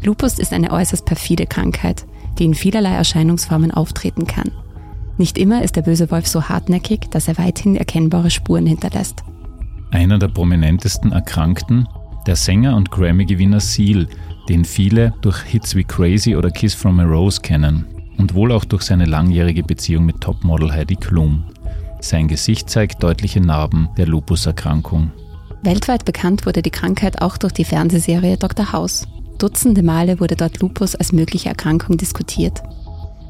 Lupus 0.02 0.38
ist 0.38 0.52
eine 0.52 0.72
äußerst 0.72 1.04
perfide 1.04 1.46
Krankheit, 1.46 2.04
die 2.38 2.44
in 2.44 2.54
vielerlei 2.54 2.92
Erscheinungsformen 2.92 3.70
auftreten 3.70 4.26
kann. 4.26 4.50
Nicht 5.18 5.38
immer 5.38 5.62
ist 5.62 5.76
der 5.76 5.82
böse 5.82 6.10
Wolf 6.10 6.26
so 6.26 6.44
hartnäckig, 6.44 7.10
dass 7.10 7.28
er 7.28 7.38
weithin 7.38 7.76
erkennbare 7.76 8.30
Spuren 8.30 8.66
hinterlässt. 8.66 9.22
Einer 9.90 10.18
der 10.18 10.28
prominentesten 10.28 11.12
Erkrankten, 11.12 11.86
der 12.26 12.36
Sänger 12.36 12.76
und 12.76 12.90
Grammy-Gewinner 12.90 13.60
Seal, 13.60 14.08
den 14.48 14.64
viele 14.64 15.12
durch 15.20 15.40
Hits 15.42 15.74
wie 15.74 15.84
Crazy 15.84 16.34
oder 16.34 16.50
Kiss 16.50 16.74
from 16.74 16.98
a 16.98 17.04
Rose 17.04 17.40
kennen 17.40 17.86
und 18.18 18.34
wohl 18.34 18.52
auch 18.52 18.64
durch 18.64 18.82
seine 18.82 19.04
langjährige 19.04 19.62
Beziehung 19.62 20.06
mit 20.06 20.20
Topmodel 20.20 20.72
Heidi 20.72 20.96
Klum. 20.96 21.44
Sein 22.00 22.26
Gesicht 22.26 22.68
zeigt 22.68 23.02
deutliche 23.02 23.40
Narben 23.40 23.88
der 23.96 24.06
Lupus-Erkrankung. 24.06 25.12
Weltweit 25.62 26.04
bekannt 26.04 26.46
wurde 26.46 26.62
die 26.62 26.70
Krankheit 26.70 27.22
auch 27.22 27.36
durch 27.36 27.52
die 27.52 27.64
Fernsehserie 27.64 28.36
Dr. 28.36 28.72
House. 28.72 29.06
Dutzende 29.38 29.82
Male 29.82 30.20
wurde 30.20 30.36
dort 30.36 30.60
Lupus 30.60 30.94
als 30.94 31.12
mögliche 31.12 31.48
Erkrankung 31.48 31.96
diskutiert. 31.96 32.62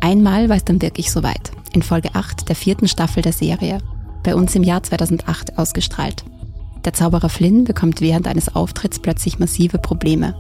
Einmal 0.01 0.49
war 0.49 0.57
es 0.57 0.65
dann 0.65 0.83
wirklich 0.83 1.11
soweit, 1.11 1.53
in 1.73 1.83
Folge 1.83 2.15
8 2.15 2.49
der 2.49 2.57
vierten 2.57 2.89
Staffel 2.89 3.23
der 3.23 3.33
Serie, 3.33 3.79
bei 4.23 4.35
uns 4.35 4.55
im 4.55 4.63
Jahr 4.63 4.83
2008 4.83 5.59
ausgestrahlt. 5.59 6.25
Der 6.85 6.93
Zauberer 6.93 7.29
Flynn 7.29 7.65
bekommt 7.65 8.01
während 8.01 8.27
eines 8.27 8.55
Auftritts 8.55 8.99
plötzlich 8.99 9.39
massive 9.39 9.79
Probleme. 9.79 10.35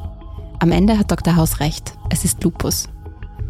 Am 0.58 0.72
Ende 0.72 0.98
hat 0.98 1.10
Dr. 1.10 1.36
House 1.36 1.60
recht, 1.60 1.92
es 2.10 2.24
ist 2.24 2.42
Lupus. 2.42 2.88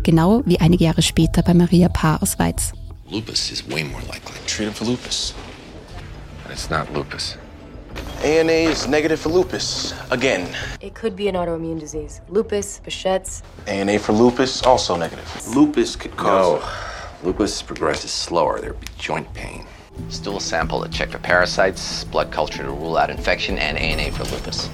Genau 0.02 0.42
wie 0.44 0.60
einige 0.60 0.84
Jahre 0.84 1.02
später 1.02 1.42
bei 1.42 1.54
Maria 1.54 1.88
Paar 1.88 2.22
aus 2.22 2.38
Weiz. 2.38 2.72
Lupus 3.10 3.50
is 3.50 3.64
way 3.70 3.84
more 3.84 4.02
likely. 4.06 4.34
Treat 4.46 4.68
him 4.68 4.74
for 4.74 4.86
lupus. 4.86 5.34
But 6.42 6.52
it's 6.52 6.68
not 6.70 6.86
lupus. 6.94 7.36
ANA 8.24 8.70
is 8.70 8.86
negative 8.86 9.20
for 9.20 9.30
lupus. 9.30 9.92
Again. 10.10 10.48
It 10.80 10.94
could 10.94 11.16
be 11.16 11.28
an 11.28 11.34
autoimmune 11.34 11.80
disease. 11.80 12.20
Lupus, 12.28 12.80
Behçet's. 12.84 13.42
ANA 13.66 13.98
for 13.98 14.12
lupus, 14.12 14.62
also 14.62 14.96
negative. 14.96 15.26
Lupus 15.54 15.96
could 15.96 16.16
cause. 16.16 16.60
No. 16.60 17.30
Lupus 17.30 17.62
progresses 17.62 18.10
slower. 18.10 18.60
There'd 18.60 18.80
be 18.80 18.86
joint 18.98 19.32
pain. 19.34 19.64
Stool 20.08 20.40
sample 20.40 20.82
to 20.82 20.88
check 20.88 21.10
for 21.10 21.18
parasites, 21.18 22.04
blood 22.04 22.30
culture 22.30 22.62
to 22.62 22.70
rule 22.70 22.96
out 22.96 23.10
infection, 23.10 23.58
and 23.58 23.76
ANA 23.76 24.12
for 24.12 24.24
lupus. 24.24 24.70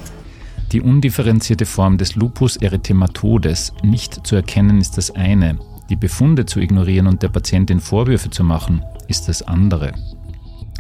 Die 0.72 0.82
undifferenzierte 0.82 1.64
Form 1.64 1.96
des 1.96 2.14
Lupus 2.14 2.56
erythematodes 2.56 3.72
nicht 3.82 4.26
zu 4.26 4.36
erkennen 4.36 4.80
ist 4.80 4.98
das 4.98 5.10
eine, 5.10 5.58
die 5.88 5.96
Befunde 5.96 6.44
zu 6.44 6.60
ignorieren 6.60 7.06
und 7.06 7.22
der 7.22 7.30
Patientin 7.30 7.80
Vorwürfe 7.80 8.28
zu 8.28 8.44
machen 8.44 8.84
ist 9.06 9.28
das 9.28 9.40
andere. 9.42 9.92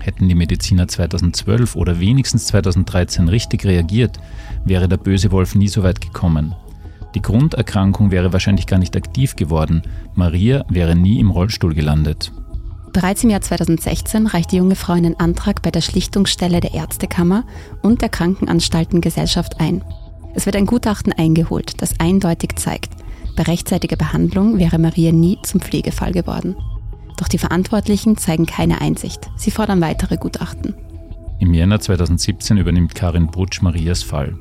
Hätten 0.00 0.28
die 0.28 0.34
Mediziner 0.34 0.88
2012 0.88 1.76
oder 1.76 2.00
wenigstens 2.00 2.46
2013 2.46 3.28
richtig 3.28 3.64
reagiert, 3.64 4.18
wäre 4.64 4.88
der 4.88 4.96
böse 4.96 5.32
Wolf 5.32 5.54
nie 5.54 5.68
so 5.68 5.82
weit 5.82 6.00
gekommen. 6.00 6.54
Die 7.14 7.22
Grunderkrankung 7.22 8.10
wäre 8.10 8.32
wahrscheinlich 8.32 8.66
gar 8.66 8.78
nicht 8.78 8.96
aktiv 8.96 9.34
geworden. 9.34 9.82
Maria 10.14 10.64
wäre 10.68 10.94
nie 10.94 11.18
im 11.20 11.30
Rollstuhl 11.30 11.74
gelandet. 11.74 12.32
Bereits 12.92 13.24
im 13.24 13.30
Jahr 13.30 13.40
2016 13.40 14.26
reicht 14.26 14.52
die 14.52 14.56
junge 14.56 14.74
Frau 14.74 14.92
einen 14.92 15.18
Antrag 15.18 15.62
bei 15.62 15.70
der 15.70 15.80
Schlichtungsstelle 15.80 16.60
der 16.60 16.74
Ärztekammer 16.74 17.44
und 17.82 18.02
der 18.02 18.08
Krankenanstaltengesellschaft 18.08 19.60
ein. 19.60 19.82
Es 20.34 20.46
wird 20.46 20.56
ein 20.56 20.66
Gutachten 20.66 21.12
eingeholt, 21.12 21.82
das 21.82 21.98
eindeutig 22.00 22.56
zeigt, 22.56 22.92
bei 23.38 23.44
rechtzeitiger 23.44 23.94
Behandlung 23.94 24.58
wäre 24.58 24.80
Maria 24.80 25.12
nie 25.12 25.38
zum 25.44 25.60
Pflegefall 25.60 26.10
geworden. 26.10 26.56
Doch 27.18 27.28
die 27.28 27.38
Verantwortlichen 27.38 28.16
zeigen 28.16 28.46
keine 28.46 28.80
Einsicht. 28.80 29.28
Sie 29.36 29.50
fordern 29.50 29.80
weitere 29.80 30.16
Gutachten. 30.16 30.74
Im 31.40 31.52
Jänner 31.52 31.80
2017 31.80 32.56
übernimmt 32.56 32.94
Karin 32.94 33.26
Brutsch 33.26 33.60
Marias 33.60 34.02
Fall. 34.02 34.38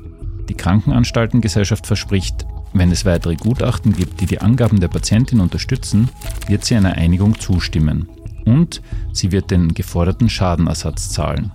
Die 0.48 0.54
Krankenanstaltengesellschaft 0.54 1.86
verspricht, 1.86 2.46
wenn 2.72 2.90
es 2.90 3.04
weitere 3.04 3.36
Gutachten 3.36 3.92
gibt, 3.92 4.20
die 4.20 4.26
die 4.26 4.40
Angaben 4.40 4.80
der 4.80 4.88
Patientin 4.88 5.40
unterstützen, 5.40 6.08
wird 6.46 6.64
sie 6.64 6.76
einer 6.76 6.94
Einigung 6.94 7.38
zustimmen. 7.38 8.08
Und 8.44 8.80
sie 9.12 9.32
wird 9.32 9.50
den 9.50 9.74
geforderten 9.74 10.30
Schadenersatz 10.30 11.10
zahlen. 11.10 11.52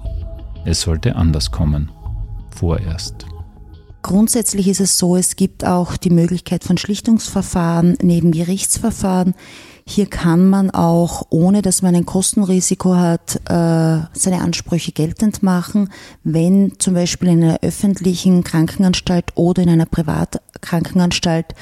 Es 0.65 0.81
sollte 0.81 1.15
anders 1.15 1.51
kommen. 1.51 1.89
Vorerst. 2.55 3.25
Grundsätzlich 4.01 4.67
ist 4.67 4.81
es 4.81 4.97
so, 4.97 5.15
es 5.15 5.37
gibt 5.37 5.65
auch 5.65 5.95
die 5.95 6.09
Möglichkeit 6.09 6.65
von 6.65 6.77
Schlichtungsverfahren 6.77 7.97
neben 8.01 8.31
Gerichtsverfahren. 8.31 9.33
Hier 9.85 10.05
kann 10.05 10.49
man 10.49 10.71
auch, 10.71 11.27
ohne 11.29 11.61
dass 11.61 11.81
man 11.81 11.93
ein 11.93 12.05
Kostenrisiko 12.05 12.95
hat, 12.95 13.35
äh, 13.49 14.07
seine 14.13 14.41
Ansprüche 14.41 14.93
geltend 14.93 15.43
machen, 15.43 15.89
wenn 16.23 16.73
zum 16.79 16.93
Beispiel 16.93 17.29
in 17.29 17.43
einer 17.43 17.59
öffentlichen 17.61 18.43
Krankenanstalt 18.43 19.33
oder 19.35 19.61
in 19.61 19.69
einer 19.69 19.85
Privatkrankenanstalt 19.85 21.53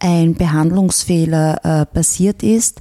ein 0.00 0.34
Behandlungsfehler 0.34 1.64
äh, 1.64 1.86
passiert 1.86 2.42
ist. 2.42 2.80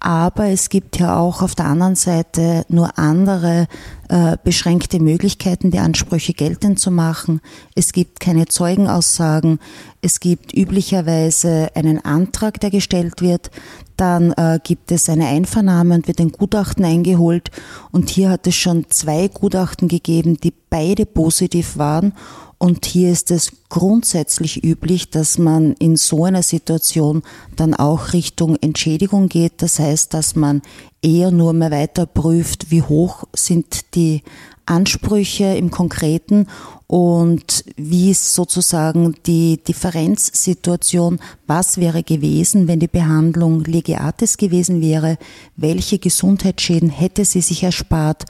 Aber 0.00 0.46
es 0.46 0.68
gibt 0.68 0.98
ja 0.98 1.18
auch 1.18 1.42
auf 1.42 1.54
der 1.54 1.66
anderen 1.66 1.96
Seite 1.96 2.64
nur 2.68 2.98
andere 2.98 3.66
äh, 4.08 4.36
beschränkte 4.44 5.00
Möglichkeiten, 5.00 5.70
die 5.70 5.80
Ansprüche 5.80 6.34
geltend 6.34 6.78
zu 6.78 6.90
machen. 6.90 7.40
Es 7.74 7.92
gibt 7.92 8.20
keine 8.20 8.46
Zeugenaussagen. 8.46 9.58
Es 10.00 10.20
gibt 10.20 10.54
üblicherweise 10.54 11.70
einen 11.74 12.04
Antrag, 12.04 12.60
der 12.60 12.70
gestellt 12.70 13.20
wird. 13.20 13.50
Dann 13.96 14.32
äh, 14.32 14.60
gibt 14.62 14.92
es 14.92 15.08
eine 15.08 15.26
Einvernahme 15.26 15.96
und 15.96 16.06
wird 16.06 16.20
ein 16.20 16.30
Gutachten 16.30 16.84
eingeholt. 16.84 17.50
Und 17.90 18.08
hier 18.08 18.30
hat 18.30 18.46
es 18.46 18.54
schon 18.54 18.86
zwei 18.90 19.26
Gutachten 19.26 19.88
gegeben, 19.88 20.36
die 20.36 20.54
beide 20.70 21.06
positiv 21.06 21.76
waren. 21.76 22.12
Und 22.58 22.86
hier 22.86 23.12
ist 23.12 23.30
es 23.30 23.52
grundsätzlich 23.68 24.64
üblich, 24.64 25.10
dass 25.10 25.38
man 25.38 25.74
in 25.74 25.96
so 25.96 26.24
einer 26.24 26.42
Situation 26.42 27.22
dann 27.54 27.72
auch 27.72 28.12
Richtung 28.12 28.56
Entschädigung 28.56 29.28
geht. 29.28 29.62
Das 29.62 29.78
heißt, 29.78 30.12
dass 30.12 30.34
man 30.34 30.62
eher 31.00 31.30
nur 31.30 31.52
mehr 31.52 31.70
weiter 31.70 32.04
prüft, 32.06 32.72
wie 32.72 32.82
hoch 32.82 33.24
sind 33.32 33.94
die 33.94 34.22
Ansprüche 34.66 35.44
im 35.56 35.70
Konkreten 35.70 36.46
und 36.86 37.64
wie 37.76 38.10
ist 38.10 38.34
sozusagen 38.34 39.14
die 39.26 39.62
Differenzsituation, 39.62 41.20
was 41.46 41.78
wäre 41.78 42.02
gewesen, 42.02 42.66
wenn 42.66 42.80
die 42.80 42.88
Behandlung 42.88 43.64
legiatis 43.64 44.36
gewesen 44.36 44.80
wäre, 44.80 45.16
welche 45.56 45.98
Gesundheitsschäden 45.98 46.90
hätte 46.90 47.24
sie 47.24 47.40
sich 47.40 47.62
erspart. 47.62 48.24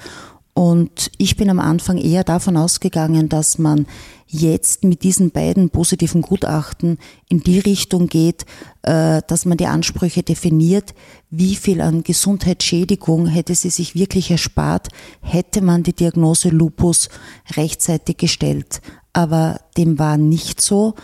Und 0.59 1.13
ich 1.19 1.37
bin 1.37 1.51
am 1.51 1.61
Anfang 1.61 1.99
eher 1.99 2.25
davon 2.25 2.57
ausgegangen, 2.57 3.29
dass 3.29 3.59
man 3.59 3.87
jetzt 4.27 4.83
mit 4.83 5.05
diesen 5.05 5.31
beiden 5.31 5.71
positiven 5.71 6.21
Gutachten 6.21 6.99
in 7.29 7.39
die 7.39 7.61
Richtung 7.61 8.09
geht, 8.09 8.45
äh, 8.83 9.23
dass 9.29 9.45
man 9.45 9.57
die 9.57 9.69
Ansprüche 9.69 10.25
definiert, 10.25 10.95
wie 11.31 11.55
viel 11.55 11.81
an 11.81 12.03
Gesundheitsschädigung 12.03 13.29
hätte 13.29 13.55
sie 13.55 13.71
sich 13.71 13.95
wirklich 13.95 14.33
erspart, 14.33 14.89
hätte 15.21 15.61
man 15.61 15.85
die 15.85 15.93
Diagnose 15.93 16.49
Lupus 16.49 17.09
rechtzeitig 17.55 18.17
gestellt. 18.17 18.81
Aber 19.13 19.61
dem 19.77 20.01
war 20.01 20.17
nicht 20.17 20.61
so. 20.61 20.97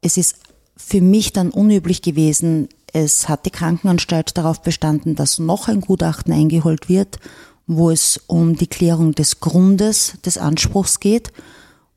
Es 0.00 0.16
ist 0.16 0.34
für 0.76 1.00
mich 1.00 1.32
dann 1.32 1.50
unüblich 1.50 2.02
gewesen, 2.02 2.68
es 2.92 3.28
hat 3.28 3.46
die 3.46 3.50
Krankenanstalt 3.50 4.36
darauf 4.36 4.62
bestanden, 4.62 5.14
dass 5.14 5.38
noch 5.38 5.68
ein 5.68 5.80
Gutachten 5.80 6.32
eingeholt 6.32 6.88
wird, 6.88 7.20
wo 7.66 7.90
es 7.90 8.20
um 8.26 8.56
die 8.56 8.66
Klärung 8.66 9.12
des 9.12 9.40
Grundes 9.40 10.14
des 10.24 10.38
Anspruchs 10.38 11.00
geht. 11.00 11.32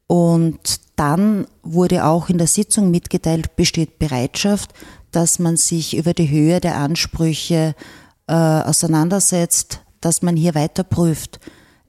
Und 0.08 0.60
dann 0.96 1.48
wurde 1.64 2.06
auch 2.06 2.30
in 2.30 2.38
der 2.38 2.48
Sitzung 2.48 2.92
mitgeteilt, 2.92 3.56
besteht 3.56 4.00
Bereitschaft, 4.00 4.74
dass 5.12 5.40
man 5.40 5.58
sich 5.58 5.96
über 5.96 6.14
die 6.14 6.30
Höhe 6.30 6.60
der 6.60 6.78
Ansprüche 6.78 7.76
äh, 8.28 8.34
auseinandersetzt, 8.34 9.82
dass 10.02 10.22
man 10.22 10.36
hier 10.36 10.56
weiter 10.56 10.84
prüft. 10.84 11.40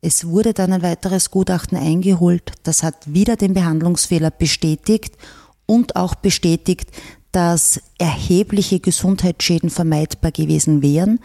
Es 0.03 0.27
wurde 0.27 0.55
dann 0.55 0.73
ein 0.73 0.83
weiteres 0.83 1.31
Gutachten 1.31 1.77
eingeholt, 1.77 2.53
das 2.63 2.83
hat 2.83 3.13
wieder 3.13 3.37
den 3.37 3.53
Behandlungsfehler 3.53 4.31
bestätigt 4.31 5.17
und 5.67 5.97
auch 5.97 6.15
bestätigt, 6.15 6.91
dass 7.33 7.81
erhebliche 7.99 8.81
Gesundheitsschäden 8.81 9.71
vermeidbar 9.71 10.33
gewesen 10.33 10.83
wären. 10.83 11.21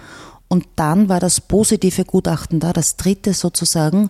Und 0.55 0.69
dann 0.77 1.09
war 1.09 1.19
das 1.19 1.41
positive 1.41 2.05
Gutachten 2.05 2.61
da, 2.61 2.71
das 2.71 2.95
dritte 2.95 3.33
sozusagen, 3.33 4.09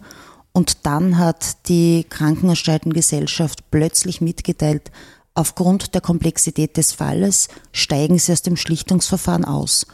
und 0.54 0.86
dann 0.86 1.18
hat 1.18 1.68
die 1.70 2.06
Krankenanstaltengesellschaft 2.08 3.72
plötzlich 3.72 4.22
mitgeteilt, 4.22 4.92
aufgrund 5.34 5.96
der 5.96 6.02
Komplexität 6.02 6.78
des 6.78 6.92
Falles 6.92 7.48
steigen 7.72 8.20
sie 8.20 8.32
aus 8.32 8.44
dem 8.44 8.58
Schlichtungsverfahren 8.58 9.44
aus. 9.44 9.88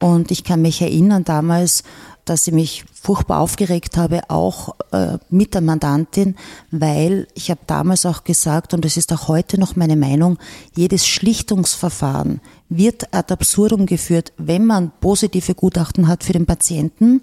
Und 0.00 0.32
ich 0.32 0.42
kann 0.42 0.60
mich 0.60 0.82
erinnern 0.82 1.22
damals, 1.22 1.84
dass 2.24 2.48
ich 2.48 2.52
mich 2.52 2.84
furchtbar 2.92 3.38
aufgeregt 3.38 3.96
habe, 3.96 4.28
auch 4.28 4.74
äh, 4.90 5.18
mit 5.30 5.54
der 5.54 5.60
Mandantin, 5.60 6.34
weil 6.72 7.28
ich 7.34 7.48
habe 7.48 7.60
damals 7.68 8.06
auch 8.06 8.24
gesagt, 8.24 8.74
und 8.74 8.84
das 8.84 8.96
ist 8.96 9.12
auch 9.12 9.28
heute 9.28 9.60
noch 9.60 9.76
meine 9.76 9.96
Meinung, 9.96 10.38
jedes 10.74 11.06
Schlichtungsverfahren 11.06 12.40
wird 12.76 13.14
ad 13.14 13.32
absurdum 13.32 13.86
geführt, 13.86 14.32
wenn 14.38 14.64
man 14.66 14.92
positive 15.00 15.54
Gutachten 15.54 16.08
hat 16.08 16.24
für 16.24 16.32
den 16.32 16.46
Patienten 16.46 17.22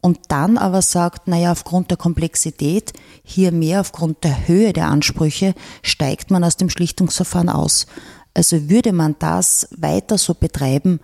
und 0.00 0.18
dann 0.28 0.58
aber 0.58 0.82
sagt, 0.82 1.28
naja, 1.28 1.52
aufgrund 1.52 1.90
der 1.90 1.96
Komplexität, 1.96 2.92
hier 3.22 3.52
mehr 3.52 3.80
aufgrund 3.80 4.22
der 4.22 4.46
Höhe 4.46 4.72
der 4.72 4.88
Ansprüche, 4.88 5.54
steigt 5.82 6.30
man 6.30 6.44
aus 6.44 6.56
dem 6.56 6.68
Schlichtungsverfahren 6.68 7.48
aus. 7.48 7.86
Also 8.34 8.68
würde 8.68 8.92
man 8.92 9.16
das 9.18 9.68
weiter 9.76 10.18
so 10.18 10.34
betreiben, 10.34 11.00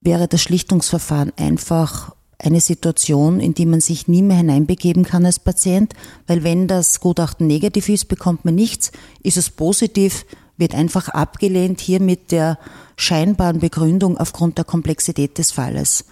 wäre 0.00 0.28
das 0.28 0.42
Schlichtungsverfahren 0.42 1.32
einfach 1.36 2.14
eine 2.38 2.60
Situation, 2.60 3.40
in 3.40 3.54
die 3.54 3.66
man 3.66 3.80
sich 3.80 4.06
nie 4.06 4.22
mehr 4.22 4.36
hineinbegeben 4.36 5.04
kann 5.04 5.24
als 5.24 5.38
Patient, 5.38 5.94
weil 6.26 6.44
wenn 6.44 6.68
das 6.68 7.00
Gutachten 7.00 7.46
negativ 7.46 7.88
ist, 7.88 8.06
bekommt 8.06 8.44
man 8.44 8.54
nichts, 8.54 8.92
ist 9.22 9.38
es 9.38 9.50
positiv, 9.50 10.26
wird 10.56 10.74
einfach 10.74 11.08
abgelehnt 11.08 11.80
hier 11.80 12.00
mit 12.00 12.30
der 12.32 12.58
scheinbaren 12.96 13.60
Begründung 13.60 14.18
aufgrund 14.18 14.58
der 14.58 14.64
Komplexität 14.64 15.38
des 15.38 15.50
Falles. 15.52 16.04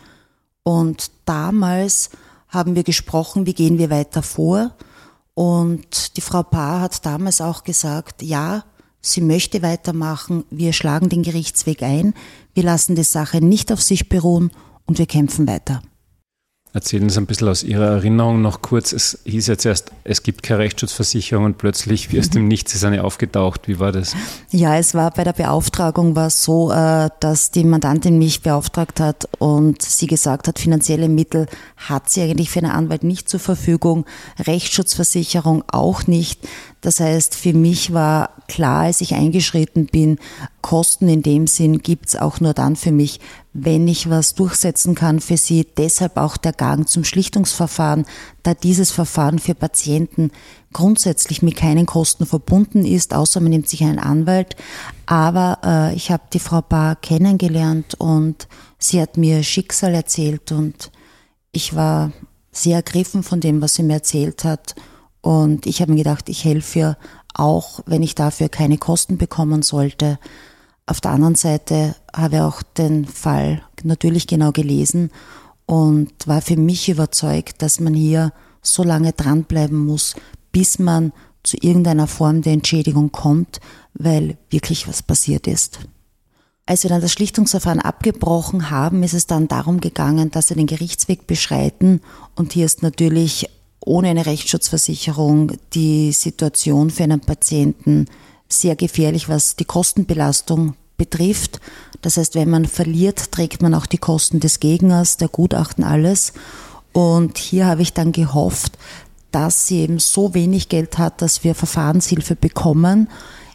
Und 0.62 1.10
damals 1.24 2.10
haben 2.48 2.74
wir 2.74 2.84
gesprochen, 2.84 3.46
wie 3.46 3.54
gehen 3.54 3.78
wir 3.78 3.90
weiter 3.90 4.22
vor. 4.22 4.72
Und 5.34 6.16
die 6.16 6.20
Frau 6.20 6.42
Paar 6.42 6.80
hat 6.82 7.04
damals 7.06 7.40
auch 7.40 7.64
gesagt, 7.64 8.22
ja, 8.22 8.64
sie 9.00 9.20
möchte 9.20 9.62
weitermachen, 9.62 10.44
wir 10.50 10.72
schlagen 10.72 11.08
den 11.08 11.22
Gerichtsweg 11.22 11.82
ein, 11.82 12.14
wir 12.54 12.62
lassen 12.62 12.94
die 12.94 13.02
Sache 13.02 13.40
nicht 13.40 13.72
auf 13.72 13.82
sich 13.82 14.08
beruhen 14.08 14.50
und 14.86 14.98
wir 14.98 15.06
kämpfen 15.06 15.46
weiter. 15.48 15.82
Erzählen 16.74 17.10
Sie 17.10 17.20
ein 17.20 17.26
bisschen 17.26 17.48
aus 17.48 17.62
Ihrer 17.62 17.84
Erinnerung 17.84 18.40
noch 18.40 18.62
kurz. 18.62 18.94
Es 18.94 19.18
hieß 19.26 19.46
jetzt 19.48 19.66
erst, 19.66 19.90
es 20.04 20.22
gibt 20.22 20.42
keine 20.42 20.60
Rechtsschutzversicherung 20.60 21.44
und 21.44 21.58
plötzlich 21.58 22.10
wie 22.10 22.18
aus 22.18 22.30
dem 22.30 22.48
Nichts 22.48 22.74
ist 22.74 22.82
eine 22.82 23.04
aufgetaucht. 23.04 23.68
Wie 23.68 23.78
war 23.78 23.92
das? 23.92 24.16
Ja, 24.50 24.78
es 24.78 24.94
war 24.94 25.10
bei 25.10 25.22
der 25.22 25.34
Beauftragung 25.34 26.16
war 26.16 26.28
es 26.28 26.42
so, 26.42 26.72
äh, 26.72 27.10
dass 27.20 27.50
die 27.50 27.64
Mandantin 27.64 28.18
mich 28.18 28.40
beauftragt 28.40 29.00
hat 29.00 29.28
und 29.38 29.82
sie 29.82 30.06
gesagt 30.06 30.48
hat, 30.48 30.58
finanzielle 30.58 31.10
Mittel 31.10 31.46
hat 31.76 32.08
sie 32.08 32.22
eigentlich 32.22 32.48
für 32.48 32.60
einen 32.60 32.72
Anwalt 32.72 33.04
nicht 33.04 33.28
zur 33.28 33.40
Verfügung, 33.40 34.06
Rechtsschutzversicherung 34.38 35.64
auch 35.68 36.06
nicht. 36.06 36.40
Das 36.80 37.00
heißt, 37.00 37.34
für 37.34 37.52
mich 37.52 37.92
war 37.92 38.30
klar, 38.48 38.84
als 38.84 39.02
ich 39.02 39.14
eingeschritten 39.14 39.86
bin, 39.86 40.18
Kosten 40.62 41.08
in 41.08 41.22
dem 41.22 41.46
Sinn 41.46 41.78
gibt's 41.78 42.16
auch 42.16 42.40
nur 42.40 42.54
dann 42.54 42.76
für 42.76 42.92
mich, 42.92 43.20
wenn 43.54 43.86
ich 43.86 44.08
was 44.08 44.34
durchsetzen 44.34 44.94
kann 44.94 45.20
für 45.20 45.36
sie. 45.36 45.66
Deshalb 45.76 46.16
auch 46.16 46.36
der 46.36 46.52
Gang 46.52 46.88
zum 46.88 47.04
Schlichtungsverfahren, 47.04 48.06
da 48.42 48.54
dieses 48.54 48.90
Verfahren 48.90 49.38
für 49.38 49.54
Patienten 49.54 50.30
grundsätzlich 50.72 51.42
mit 51.42 51.56
keinen 51.56 51.86
Kosten 51.86 52.24
verbunden 52.24 52.86
ist, 52.86 53.12
außer 53.14 53.40
man 53.40 53.50
nimmt 53.50 53.68
sich 53.68 53.82
einen 53.84 53.98
Anwalt. 53.98 54.56
Aber 55.06 55.58
äh, 55.64 55.94
ich 55.94 56.10
habe 56.10 56.22
die 56.32 56.38
Frau 56.38 56.62
Bar 56.62 56.96
kennengelernt 56.96 57.94
und 57.98 58.48
sie 58.78 59.00
hat 59.00 59.16
mir 59.16 59.42
Schicksal 59.42 59.94
erzählt 59.94 60.50
und 60.52 60.90
ich 61.52 61.74
war 61.74 62.12
sehr 62.52 62.76
ergriffen 62.76 63.22
von 63.22 63.40
dem, 63.40 63.60
was 63.60 63.74
sie 63.74 63.82
mir 63.82 63.94
erzählt 63.94 64.44
hat 64.44 64.74
und 65.22 65.66
ich 65.66 65.80
habe 65.80 65.92
mir 65.92 65.98
gedacht, 65.98 66.28
ich 66.28 66.44
helfe 66.44 66.78
ihr 66.78 66.98
auch, 67.32 67.80
wenn 67.86 68.02
ich 68.02 68.14
dafür 68.14 68.48
keine 68.48 68.76
Kosten 68.76 69.16
bekommen 69.16 69.62
sollte. 69.62 70.18
Auf 70.86 71.00
der 71.00 71.12
anderen 71.12 71.36
Seite 71.36 71.94
habe 72.14 72.36
ich 72.36 72.42
auch 72.42 72.62
den 72.62 73.04
Fall 73.04 73.62
natürlich 73.82 74.26
genau 74.26 74.52
gelesen 74.52 75.10
und 75.66 76.12
war 76.26 76.42
für 76.42 76.56
mich 76.56 76.88
überzeugt, 76.88 77.62
dass 77.62 77.80
man 77.80 77.94
hier 77.94 78.32
so 78.62 78.82
lange 78.82 79.12
dranbleiben 79.12 79.78
muss, 79.78 80.14
bis 80.50 80.78
man 80.78 81.12
zu 81.42 81.56
irgendeiner 81.60 82.06
Form 82.06 82.42
der 82.42 82.52
Entschädigung 82.52 83.10
kommt, 83.10 83.60
weil 83.94 84.36
wirklich 84.50 84.88
was 84.88 85.02
passiert 85.02 85.46
ist. 85.46 85.80
Als 86.66 86.84
wir 86.84 86.90
dann 86.90 87.00
das 87.00 87.12
Schlichtungsverfahren 87.12 87.80
abgebrochen 87.80 88.70
haben, 88.70 89.02
ist 89.02 89.14
es 89.14 89.26
dann 89.26 89.48
darum 89.48 89.80
gegangen, 89.80 90.30
dass 90.30 90.50
wir 90.50 90.56
den 90.56 90.68
Gerichtsweg 90.68 91.26
beschreiten. 91.26 92.00
Und 92.36 92.52
hier 92.52 92.66
ist 92.66 92.82
natürlich 92.82 93.48
ohne 93.80 94.08
eine 94.08 94.26
Rechtsschutzversicherung 94.26 95.52
die 95.74 96.12
Situation 96.12 96.90
für 96.90 97.02
einen 97.02 97.20
Patienten 97.20 98.06
sehr 98.52 98.76
gefährlich, 98.76 99.28
was 99.28 99.56
die 99.56 99.64
Kostenbelastung 99.64 100.74
betrifft. 100.96 101.60
Das 102.00 102.16
heißt, 102.16 102.34
wenn 102.34 102.50
man 102.50 102.66
verliert, 102.66 103.32
trägt 103.32 103.62
man 103.62 103.74
auch 103.74 103.86
die 103.86 103.98
Kosten 103.98 104.40
des 104.40 104.60
Gegners, 104.60 105.16
der 105.16 105.28
Gutachten, 105.28 105.84
alles. 105.84 106.32
Und 106.92 107.38
hier 107.38 107.66
habe 107.66 107.82
ich 107.82 107.92
dann 107.92 108.12
gehofft, 108.12 108.78
dass 109.30 109.66
sie 109.66 109.80
eben 109.80 109.98
so 109.98 110.34
wenig 110.34 110.68
Geld 110.68 110.98
hat, 110.98 111.22
dass 111.22 111.42
wir 111.42 111.54
Verfahrenshilfe 111.54 112.36
bekommen. 112.36 113.08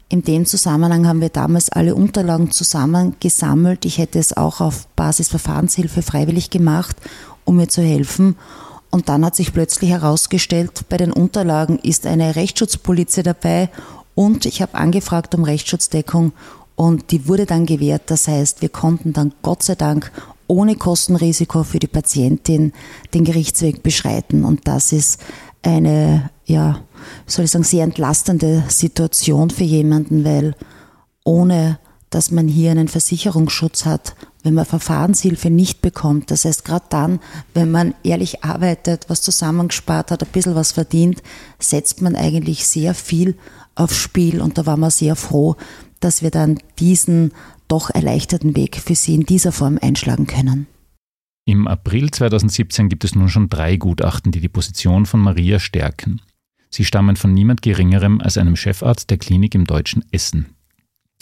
In 0.09 0.23
dem 0.23 0.45
Zusammenhang 0.45 1.07
haben 1.07 1.21
wir 1.21 1.29
damals 1.29 1.69
alle 1.69 1.93
Unterlagen 1.93 2.51
zusammengesammelt. 2.51 3.85
Ich 3.85 3.97
hätte 3.97 4.19
es 4.19 4.35
auch 4.35 4.61
auf 4.61 4.87
Basis 4.95 5.29
Verfahrenshilfe 5.29 6.01
freiwillig 6.01 6.49
gemacht, 6.49 6.95
um 7.45 7.57
mir 7.57 7.67
zu 7.67 7.81
helfen. 7.81 8.35
Und 8.89 9.09
dann 9.09 9.25
hat 9.25 9.35
sich 9.35 9.53
plötzlich 9.53 9.89
herausgestellt, 9.89 10.85
bei 10.89 10.97
den 10.97 11.11
Unterlagen 11.11 11.77
ist 11.79 12.07
eine 12.07 12.35
Rechtsschutzpolizei 12.35 13.21
dabei 13.21 13.69
und 14.17 14.47
ich 14.47 14.63
habe 14.63 14.73
angefragt 14.73 15.35
um 15.35 15.43
Rechtsschutzdeckung 15.43 16.31
und 16.75 17.11
die 17.11 17.27
wurde 17.27 17.45
dann 17.45 17.67
gewährt. 17.67 18.09
Das 18.09 18.27
heißt, 18.27 18.63
wir 18.63 18.69
konnten 18.69 19.13
dann 19.13 19.31
Gott 19.43 19.61
sei 19.61 19.75
Dank 19.75 20.11
ohne 20.47 20.75
Kostenrisiko 20.75 21.63
für 21.63 21.77
die 21.77 21.85
Patientin 21.85 22.73
den 23.13 23.25
Gerichtsweg 23.25 23.83
beschreiten. 23.83 24.43
Und 24.43 24.67
das 24.67 24.91
ist 24.91 25.21
eine, 25.61 26.31
ja, 26.45 26.79
soll 27.27 27.45
ich 27.45 27.51
sagen, 27.51 27.63
sehr 27.63 27.83
entlastende 27.83 28.63
Situation 28.69 29.51
für 29.51 29.65
jemanden, 29.65 30.25
weil 30.25 30.55
ohne 31.23 31.77
dass 32.09 32.31
man 32.31 32.47
hier 32.47 32.71
einen 32.71 32.87
Versicherungsschutz 32.87 33.85
hat, 33.85 34.15
wenn 34.41 34.55
man 34.55 34.65
Verfahrenshilfe 34.65 35.51
nicht 35.51 35.81
bekommt. 35.83 36.31
Das 36.31 36.45
heißt, 36.45 36.65
gerade 36.65 36.85
dann, 36.89 37.19
wenn 37.53 37.69
man 37.69 37.93
ehrlich 38.01 38.43
arbeitet, 38.43 39.05
was 39.09 39.21
zusammengespart 39.21 40.09
hat, 40.09 40.23
ein 40.23 40.31
bisschen 40.31 40.55
was 40.55 40.71
verdient, 40.71 41.21
setzt 41.59 42.01
man 42.01 42.15
eigentlich 42.15 42.65
sehr 42.65 42.95
viel 42.95 43.35
aufs 43.79 43.97
Spiel. 43.97 44.41
Und 44.41 44.57
da 44.57 44.65
waren 44.65 44.79
wir 44.79 44.91
sehr 44.91 45.15
froh, 45.15 45.55
dass 45.99 46.21
wir 46.21 46.31
dann 46.31 46.59
diesen 46.79 47.31
doch 47.67 47.89
erleichterten 47.89 48.55
Weg 48.55 48.77
für 48.77 48.95
Sie 48.95 49.15
in 49.15 49.25
dieser 49.25 49.51
Form 49.51 49.77
einschlagen 49.81 50.27
können. 50.27 50.67
Im 51.45 51.67
April 51.67 52.11
2017 52.11 52.89
gibt 52.89 53.03
es 53.05 53.15
nun 53.15 53.29
schon 53.29 53.49
drei 53.49 53.77
Gutachten, 53.77 54.31
die 54.31 54.41
die 54.41 54.49
Position 54.49 55.05
von 55.05 55.21
Maria 55.21 55.59
stärken. 55.59 56.21
Sie 56.69 56.83
stammen 56.83 57.15
von 57.15 57.33
niemand 57.33 57.61
Geringerem 57.61 58.19
als 58.19 58.37
einem 58.37 58.57
Chefarzt 58.57 59.09
der 59.09 59.17
Klinik 59.17 59.55
im 59.55 59.65
deutschen 59.65 60.03
Essen. 60.11 60.47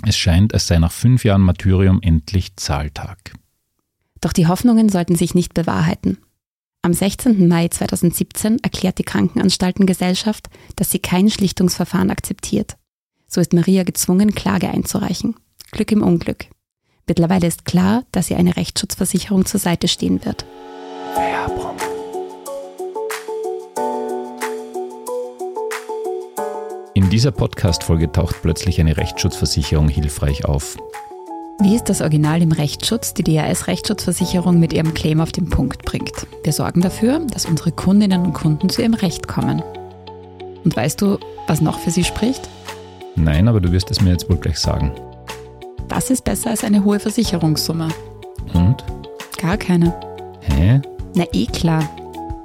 Es 0.04 0.18
scheint, 0.18 0.54
es 0.54 0.68
sei 0.68 0.80
nach 0.80 0.92
fünf 0.92 1.24
Jahren 1.24 1.42
Martyrium 1.42 2.00
endlich 2.02 2.56
Zahltag. 2.56 3.34
Doch 4.20 4.34
die 4.34 4.48
Hoffnungen 4.48 4.90
sollten 4.90 5.16
sich 5.16 5.36
nicht 5.36 5.54
bewahrheiten. 5.54 6.18
Am 6.86 6.94
16. 6.94 7.48
Mai 7.48 7.68
2017 7.68 8.60
erklärt 8.60 9.00
die 9.00 9.04
Krankenanstaltengesellschaft, 9.04 10.52
dass 10.76 10.92
sie 10.92 11.00
kein 11.00 11.32
Schlichtungsverfahren 11.32 12.12
akzeptiert. 12.12 12.78
So 13.28 13.42
ist 13.42 13.54
Maria 13.54 13.82
gezwungen, 13.82 14.36
Klage 14.36 14.70
einzureichen. 14.70 15.36
Glück 15.72 15.92
im 15.92 16.04
Unglück. 16.04 16.46
Mittlerweile 17.08 17.48
ist 17.48 17.66
klar, 17.66 18.04
dass 18.12 18.30
ihr 18.30 18.38
eine 18.38 18.56
Rechtsschutzversicherung 18.56 19.48
zur 19.48 19.60
Seite 19.60 19.88
stehen 19.88 20.24
wird. 20.26 20.46
Werbung. 21.16 21.76
In 26.94 27.10
dieser 27.10 27.32
Podcast-Folge 27.32 28.12
taucht 28.12 28.44
plötzlich 28.44 28.80
eine 28.80 28.96
Rechtsschutzversicherung 28.96 29.90
hilfreich 29.90 30.46
auf. 30.46 30.78
Wie 31.60 31.74
ist 31.76 31.86
das 31.86 32.02
Original 32.02 32.42
im 32.42 32.52
Rechtsschutz 32.52 33.14
die 33.14 33.24
DRS-Rechtsschutzversicherung 33.24 34.60
mit 34.60 34.74
ihrem 34.74 34.94
Claim 34.94 35.22
auf 35.22 35.32
den 35.32 35.50
Punkt 35.50 35.86
bringt? 35.86 36.28
Wir 36.44 36.52
sorgen 36.52 36.82
dafür, 36.82 37.20
dass 37.32 37.46
unsere 37.46 37.72
Kundinnen 37.72 38.24
und 38.26 38.34
Kunden 38.34 38.70
zu 38.70 38.82
ihrem 38.82 38.94
Recht 38.94 39.28
kommen. 39.28 39.64
Und 40.66 40.76
weißt 40.76 41.02
du, 41.02 41.18
was 41.48 41.62
noch 41.62 41.80
für 41.80 41.92
sie 41.92 42.04
spricht? 42.04 42.50
Nein, 43.16 43.48
aber 43.48 43.62
du 43.62 43.72
wirst 43.72 43.90
es 43.90 44.02
mir 44.02 44.12
jetzt 44.12 44.30
wohl 44.30 44.38
gleich 44.38 44.60
sagen. 44.60 44.92
Das 45.88 46.10
ist 46.10 46.26
besser 46.26 46.50
als 46.50 46.66
eine 46.66 46.84
hohe 46.84 47.00
Versicherungssumme. 47.00 47.88
Und? 48.54 48.84
Gar 49.38 49.58
keine. 49.58 49.94
Hä? 50.42 50.82
Na 51.16 51.24
eh 51.32 51.46
klar. 51.46 51.90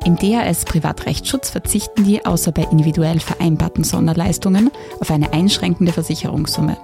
Im 0.04 0.16
DAS 0.16 0.64
Privatrechtsschutz 0.64 1.50
verzichten 1.50 2.04
die 2.04 2.24
außer 2.24 2.52
bei 2.52 2.62
individuell 2.70 3.18
vereinbarten 3.18 3.84
Sonderleistungen 3.84 4.70
auf 5.00 5.10
eine 5.10 5.32
einschränkende 5.32 5.92
Versicherungssumme. 5.92 6.76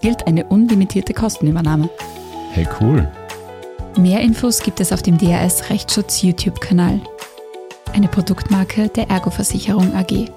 Es 0.00 0.08
gilt 0.08 0.26
eine 0.26 0.46
unlimitierte 0.46 1.12
Kostenübernahme. 1.12 1.90
Hey 2.52 2.66
cool. 2.80 3.06
Mehr 3.98 4.22
Infos 4.22 4.62
gibt 4.62 4.80
es 4.80 4.94
auf 4.94 5.02
dem 5.02 5.18
DAS 5.18 5.68
Rechtsschutz 5.68 6.22
YouTube-Kanal. 6.22 7.02
Eine 7.92 8.08
Produktmarke 8.08 8.88
der 8.88 9.10
Ergo-Versicherung 9.10 9.94
AG. 9.94 10.30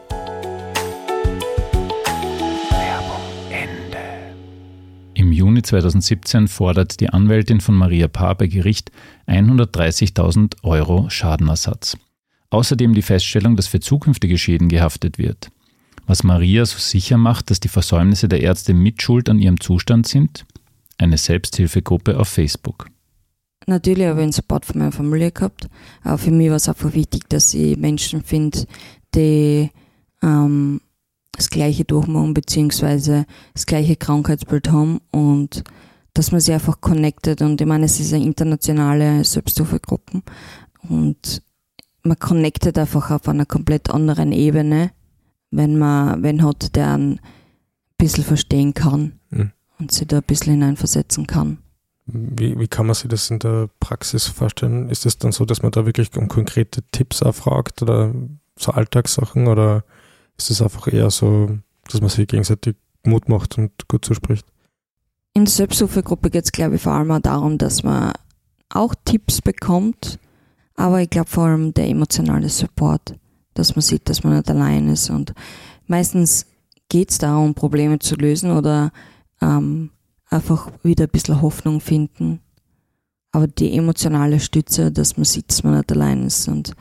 Im 5.14 5.32
Juni 5.32 5.32
Juni 5.32 5.62
2017 5.62 6.50
fordert 6.50 7.00
die 7.00 7.08
Anwältin 7.08 7.62
von 7.62 7.76
Maria 7.76 8.10
Paar 8.10 8.36
bei 8.36 8.48
Gericht 8.48 8.92
130.000 9.28 10.56
Euro 10.64 11.10
Schadenersatz. 11.10 11.98
Außerdem 12.50 12.94
die 12.94 13.02
Feststellung, 13.02 13.56
dass 13.56 13.68
für 13.68 13.80
zukünftige 13.80 14.38
Schäden 14.38 14.68
gehaftet 14.68 15.18
wird. 15.18 15.52
Was 16.06 16.24
Maria 16.24 16.66
so 16.66 16.78
sicher 16.78 17.18
macht, 17.18 17.50
dass 17.50 17.60
die 17.60 17.70
Versäumnisse 17.70 18.28
der 18.28 18.42
Ärzte 18.42 18.74
mitschuld 18.74 19.30
an 19.30 19.40
ihrem 19.40 19.60
Zustand 19.60 20.08
sind? 20.08 20.46
Eine 20.98 21.18
Selbsthilfegruppe 21.18 22.20
auf 22.20 22.28
Facebook. 22.28 22.88
Natürlich 23.66 24.08
habe 24.08 24.20
ich 24.20 24.24
einen 24.24 24.32
Support 24.34 24.66
von 24.66 24.80
meiner 24.80 24.92
Familie 24.92 25.32
gehabt, 25.32 25.70
aber 26.04 26.18
für 26.18 26.32
mich 26.32 26.50
war 26.50 26.58
es 26.58 26.68
einfach 26.68 26.94
wichtig, 26.94 27.30
dass 27.30 27.54
ich 27.54 27.78
Menschen 27.78 28.22
finde, 28.22 28.66
die 29.16 29.70
ähm, 30.22 30.82
das 31.32 31.50
Gleiche 31.50 31.86
durchmachen, 31.86 32.34
beziehungsweise 32.34 33.26
das 33.54 33.66
gleiche 33.66 33.96
Krankheitsbild 33.96 34.70
haben 34.72 35.00
und 35.12 35.64
dass 36.14 36.32
man 36.32 36.42
sich 36.42 36.54
einfach 36.54 36.80
connectet. 36.82 37.42
Und 37.42 37.60
ich 37.60 37.68
meine, 37.68 37.86
es 37.86 38.00
ist 38.00 38.14
eine 38.14 38.26
internationale 38.26 39.24
Selbsthilfegruppe 39.24 40.22
und 40.90 41.42
man 42.04 42.20
connectet 42.20 42.78
einfach 42.78 43.12
auf 43.12 43.28
einer 43.28 43.46
komplett 43.46 43.90
anderen 43.90 44.32
Ebene, 44.32 44.92
wenn 45.56 45.78
man 45.78 46.24
wenn 46.24 46.44
hat, 46.44 46.76
der 46.76 46.94
einen 46.94 47.14
ein 47.14 47.20
bisschen 47.98 48.24
verstehen 48.24 48.74
kann 48.74 49.20
mhm. 49.30 49.52
und 49.80 49.92
sich 49.92 50.08
da 50.08 50.18
ein 50.18 50.24
bisschen 50.24 50.54
hineinversetzen 50.54 51.28
kann. 51.28 51.60
Wie, 52.06 52.60
wie 52.60 52.68
kann 52.68 52.86
man 52.86 52.96
sich 52.96 53.08
das 53.08 53.30
in 53.30 53.40
der 53.40 53.70
Praxis 53.80 54.28
vorstellen? 54.28 54.90
Ist 54.90 55.06
es 55.06 55.18
dann 55.18 55.32
so, 55.32 55.46
dass 55.46 55.62
man 55.62 55.72
da 55.72 55.86
wirklich 55.86 56.16
um 56.18 56.28
konkrete 56.28 56.82
Tipps 56.92 57.22
erfragt 57.22 57.82
oder 57.82 58.14
so 58.58 58.72
Alltagssachen 58.72 59.48
oder 59.48 59.86
ist 60.38 60.50
es 60.50 60.62
einfach 60.62 60.92
eher 60.92 61.10
so, 61.12 61.58
dass 61.90 62.02
man 62.02 62.10
sich 62.10 62.28
gegenseitig 62.28 62.76
Mut 63.06 63.30
macht 63.30 63.58
und 63.58 63.72
gut 63.88 64.04
zuspricht? 64.04 64.46
In 65.34 65.46
der 65.46 65.52
Selbsthilfegruppe 65.52 66.30
geht 66.30 66.46
es, 66.46 66.52
glaube 66.52 66.76
ich, 66.76 66.82
vor 66.82 66.94
allem 66.94 67.12
auch 67.12 67.20
darum, 67.20 67.58
dass 67.58 67.84
man 67.84 68.14
auch 68.70 68.96
Tipps 69.06 69.42
bekommt, 69.42 70.20
aber 70.76 71.02
ich 71.02 71.10
glaube 71.10 71.30
vor 71.30 71.46
allem 71.46 71.74
der 71.74 71.88
emotionale 71.88 72.50
Support, 72.50 73.16
dass 73.54 73.76
man 73.76 73.82
sieht, 73.82 74.10
dass 74.10 74.24
man 74.24 74.36
nicht 74.36 74.50
allein 74.50 74.90
ist 74.90 75.10
und 75.10 75.34
meistens 75.88 76.46
geht 76.90 77.12
es 77.12 77.18
darum, 77.18 77.54
Probleme 77.54 78.00
zu 78.00 78.16
lösen 78.16 78.52
oder 78.52 78.92
ähm, 79.42 79.90
einfach 80.30 80.72
wieder 80.84 81.06
ein 81.06 81.10
bisschen 81.10 81.42
Hoffnung 81.42 81.82
finden. 81.82 82.40
Aber 83.32 83.48
die 83.48 83.76
emotionale 83.76 84.40
Stütze, 84.40 84.92
dass 84.92 85.18
man 85.18 85.26
sieht, 85.26 85.50
dass 85.50 85.64
man 85.64 85.78
nicht 85.78 85.92
allein 85.92 86.28
ist 86.28 86.48
und 86.48 86.76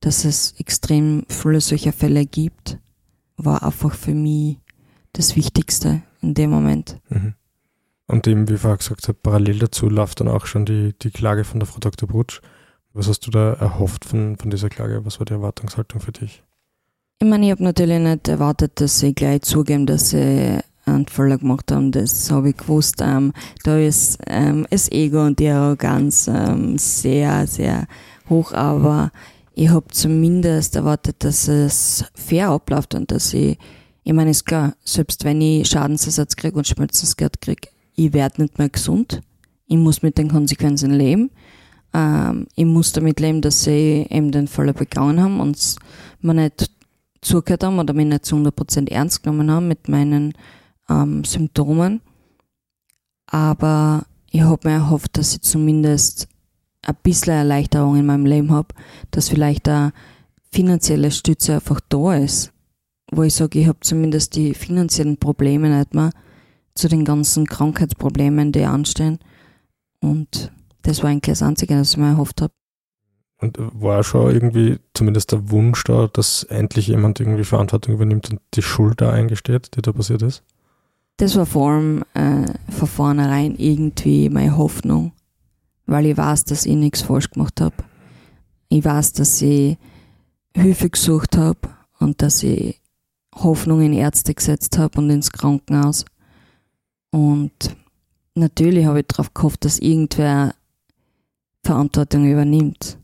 dass 0.00 0.24
es 0.24 0.54
extrem 0.58 1.24
viele 1.28 1.60
solcher 1.60 1.92
Fälle 1.92 2.26
gibt, 2.26 2.78
war 3.36 3.62
einfach 3.62 3.94
für 3.94 4.14
mich 4.14 4.58
das 5.12 5.36
Wichtigste 5.36 6.02
in 6.20 6.34
dem 6.34 6.50
Moment. 6.50 7.00
Mhm. 7.08 7.34
Und 8.06 8.26
eben, 8.26 8.48
wie 8.48 8.54
ich 8.54 8.60
vorher 8.60 8.76
gesagt 8.76 9.08
habe, 9.08 9.18
parallel 9.20 9.58
dazu 9.58 9.88
läuft 9.88 10.20
dann 10.20 10.28
auch 10.28 10.46
schon 10.46 10.64
die, 10.64 10.94
die 11.02 11.10
Klage 11.10 11.44
von 11.44 11.60
der 11.60 11.66
Frau 11.66 11.78
Dr. 11.80 12.08
Brutsch. 12.08 12.40
Was 12.96 13.08
hast 13.08 13.26
du 13.26 13.30
da 13.30 13.52
erhofft 13.52 14.06
von, 14.06 14.38
von 14.38 14.50
dieser 14.50 14.70
Klage? 14.70 15.04
Was 15.04 15.18
war 15.18 15.26
die 15.26 15.34
Erwartungshaltung 15.34 16.00
für 16.00 16.12
dich? 16.12 16.42
Ich 17.18 17.28
meine, 17.28 17.44
ich 17.44 17.50
habe 17.50 17.62
natürlich 17.62 17.98
nicht 17.98 18.26
erwartet, 18.26 18.80
dass 18.80 19.00
sie 19.00 19.14
gleich 19.14 19.42
zugeben, 19.42 19.84
dass 19.84 20.10
sie 20.10 20.60
einen 20.86 21.06
Fehler 21.06 21.36
gemacht 21.36 21.70
haben. 21.70 21.92
Das 21.92 22.30
habe 22.30 22.50
ich 22.50 22.56
gewusst. 22.56 23.02
Ähm, 23.02 23.34
da 23.64 23.76
ist 23.78 24.16
ähm, 24.26 24.66
das 24.70 24.90
Ego 24.90 25.26
und 25.26 25.38
die 25.38 25.48
Arroganz 25.48 26.26
ähm, 26.26 26.78
sehr, 26.78 27.46
sehr 27.46 27.86
hoch, 28.30 28.52
aber 28.52 29.12
ich 29.54 29.68
habe 29.68 29.88
zumindest 29.88 30.74
erwartet, 30.74 31.16
dass 31.18 31.48
es 31.48 32.02
fair 32.14 32.48
abläuft 32.48 32.94
und 32.94 33.10
dass 33.10 33.34
ich, 33.34 33.58
ich 34.04 34.12
meine, 34.14 34.30
ist 34.30 34.46
klar, 34.46 34.72
selbst 34.84 35.22
wenn 35.24 35.42
ich 35.42 35.68
Schadensersatz 35.68 36.34
kriege 36.34 36.56
und 36.56 36.66
Schmerzensgeld 36.66 37.42
kriege, 37.42 37.68
ich 37.94 38.14
werde 38.14 38.40
nicht 38.40 38.58
mehr 38.58 38.70
gesund. 38.70 39.20
Ich 39.66 39.76
muss 39.76 40.00
mit 40.00 40.16
den 40.16 40.30
Konsequenzen 40.30 40.92
leben. 40.92 41.30
Ähm, 41.92 42.46
ich 42.54 42.64
muss 42.64 42.92
damit 42.92 43.20
leben, 43.20 43.40
dass 43.40 43.64
sie 43.64 44.06
eben 44.10 44.32
den 44.32 44.48
Fehler 44.48 44.72
begangen 44.72 45.20
haben 45.20 45.40
und 45.40 45.76
mir 46.20 46.34
nicht 46.34 46.70
zugehört 47.20 47.64
haben 47.64 47.78
oder 47.78 47.94
mich 47.94 48.06
nicht 48.06 48.24
zu 48.24 48.36
100% 48.36 48.90
ernst 48.90 49.22
genommen 49.22 49.50
haben 49.50 49.68
mit 49.68 49.88
meinen 49.88 50.34
ähm, 50.88 51.24
Symptomen. 51.24 52.00
Aber 53.26 54.04
ich 54.30 54.42
habe 54.42 54.68
mir 54.68 54.76
erhofft, 54.76 55.16
dass 55.16 55.34
ich 55.34 55.42
zumindest 55.42 56.28
ein 56.82 56.96
bisschen 57.02 57.34
Erleichterung 57.34 57.96
in 57.96 58.06
meinem 58.06 58.26
Leben 58.26 58.52
habe, 58.52 58.68
dass 59.10 59.28
vielleicht 59.28 59.68
eine 59.68 59.92
finanzielle 60.52 61.10
Stütze 61.10 61.54
einfach 61.54 61.80
da 61.88 62.14
ist, 62.16 62.52
wo 63.10 63.22
ich 63.22 63.34
sage, 63.34 63.58
ich 63.58 63.66
habe 63.66 63.80
zumindest 63.80 64.36
die 64.36 64.54
finanziellen 64.54 65.16
Probleme 65.16 65.76
nicht 65.76 65.94
mehr 65.94 66.10
zu 66.74 66.88
den 66.88 67.04
ganzen 67.04 67.46
Krankheitsproblemen, 67.46 68.52
die 68.52 68.64
anstehen. 68.64 69.18
Und 70.00 70.52
das 70.86 71.02
war 71.02 71.10
eigentlich 71.10 71.32
das 71.32 71.42
Einzige, 71.42 71.78
was 71.78 71.92
ich 71.92 71.96
mir 71.96 72.10
erhofft 72.10 72.40
habe. 72.40 72.52
Und 73.38 73.58
war 73.58 74.02
schon 74.02 74.32
irgendwie 74.32 74.78
zumindest 74.94 75.32
der 75.32 75.50
Wunsch 75.50 75.84
da, 75.84 76.06
dass 76.06 76.44
endlich 76.44 76.86
jemand 76.86 77.20
irgendwie 77.20 77.44
Verantwortung 77.44 77.94
übernimmt 77.94 78.30
und 78.30 78.40
die 78.54 78.62
Schuld 78.62 79.00
da 79.00 79.10
eingesteht, 79.10 79.76
die 79.76 79.82
da 79.82 79.92
passiert 79.92 80.22
ist? 80.22 80.42
Das 81.18 81.36
war 81.36 81.44
vor 81.44 81.70
allem 81.70 82.04
äh, 82.14 82.46
von 82.70 82.88
vornherein 82.88 83.56
irgendwie 83.56 84.30
meine 84.30 84.56
Hoffnung, 84.56 85.12
weil 85.86 86.06
ich 86.06 86.16
weiß, 86.16 86.44
dass 86.44 86.64
ich 86.64 86.76
nichts 86.76 87.02
falsch 87.02 87.30
gemacht 87.30 87.60
habe. 87.60 87.76
Ich 88.68 88.84
weiß, 88.84 89.12
dass 89.14 89.42
ich 89.42 89.76
Hilfe 90.54 90.88
gesucht 90.88 91.36
habe 91.36 91.58
und 91.98 92.22
dass 92.22 92.42
ich 92.42 92.80
Hoffnung 93.34 93.82
in 93.82 93.92
Ärzte 93.92 94.34
gesetzt 94.34 94.78
habe 94.78 94.98
und 94.98 95.10
ins 95.10 95.30
Krankenhaus. 95.30 96.04
Und 97.10 97.76
natürlich 98.34 98.86
habe 98.86 99.00
ich 99.00 99.06
darauf 99.08 99.34
gehofft, 99.34 99.64
dass 99.64 99.78
irgendwer 99.78 100.54
Verantwortung 101.66 102.30
übernimmt. 102.30 102.98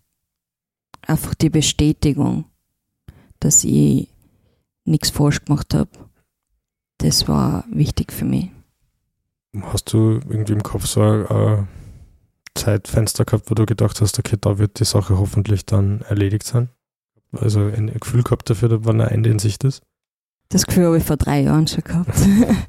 Einfach 1.07 1.35
die 1.35 1.51
Bestätigung, 1.51 2.45
dass 3.41 3.65
ich 3.65 4.09
nichts 4.85 5.11
falsch 5.11 5.45
gemacht 5.45 5.75
habe. 5.75 5.91
Das 6.99 7.27
war 7.27 7.65
wichtig 7.71 8.13
für 8.13 8.25
mich. 8.25 8.51
Hast 9.61 9.93
du 9.93 10.21
irgendwie 10.29 10.53
im 10.53 10.63
Kopf 10.63 10.87
so 10.87 11.03
ein 11.03 11.69
Zeitfenster 12.55 13.25
gehabt, 13.25 13.51
wo 13.51 13.55
du 13.55 13.67
gedacht 13.67 14.01
hast, 14.01 14.19
okay, 14.19 14.37
da 14.41 14.59
wird 14.59 14.79
die 14.79 14.85
Sache 14.85 15.19
hoffentlich 15.19 15.67
dann 15.67 16.03
erledigt 16.03 16.45
sein? 16.45 16.69
Also 17.33 17.61
ein 17.61 17.89
Gefühl 17.89 18.23
gehabt 18.23 18.49
dafür, 18.49 18.85
wann 18.85 19.01
ein 19.01 19.09
Ende 19.09 19.31
in 19.31 19.39
Sicht 19.39 19.65
ist? 19.65 19.83
Das 20.51 20.67
Gefühl 20.67 20.87
habe 20.87 20.99
ich 20.99 21.05
vor 21.05 21.17
drei 21.17 21.41
Jahren 21.41 21.67
schon 21.67 21.83
gehabt. 21.83 22.15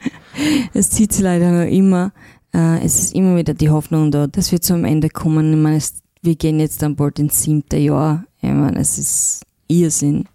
es 0.74 0.90
zieht 0.90 1.14
sich 1.14 1.22
leider 1.22 1.52
noch 1.52 1.70
immer. 1.70 2.14
Äh, 2.54 2.84
es 2.84 3.00
ist 3.00 3.16
immer 3.16 3.36
wieder 3.36 3.54
die 3.54 3.70
Hoffnung 3.70 4.12
da, 4.12 4.28
dass 4.28 4.52
wir 4.52 4.62
zum 4.62 4.86
Ende 4.86 5.10
kommen. 5.10 5.52
Ich 5.54 5.60
meine, 5.60 5.78
es, 5.78 5.96
wir 6.22 6.36
gehen 6.36 6.60
jetzt 6.60 6.82
dann 6.82 6.96
bald 6.96 7.20
ins 7.20 7.44
siebte 7.44 7.78
Jahr. 7.78 8.26
Ich 8.42 8.52
meine, 8.52 8.80
es 8.80 8.98
ist 8.98 9.44
Irrsinn. 9.68 10.26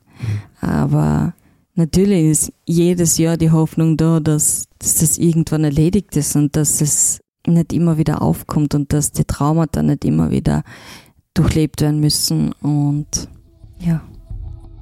Aber 0.60 1.34
natürlich 1.74 2.24
ist 2.26 2.52
jedes 2.66 3.18
Jahr 3.18 3.36
die 3.36 3.50
Hoffnung 3.50 3.96
da, 3.96 4.20
dass, 4.20 4.64
dass 4.78 4.96
das 4.96 5.18
irgendwann 5.18 5.64
erledigt 5.64 6.16
ist 6.16 6.34
und 6.36 6.56
dass 6.56 6.80
es 6.80 7.20
nicht 7.46 7.72
immer 7.72 7.96
wieder 7.96 8.20
aufkommt 8.20 8.74
und 8.74 8.92
dass 8.92 9.12
die 9.12 9.24
Traumata 9.24 9.82
nicht 9.82 10.04
immer 10.04 10.30
wieder 10.30 10.64
durchlebt 11.34 11.80
werden 11.80 12.00
müssen 12.00 12.52
und 12.60 13.28
ja. 13.78 14.02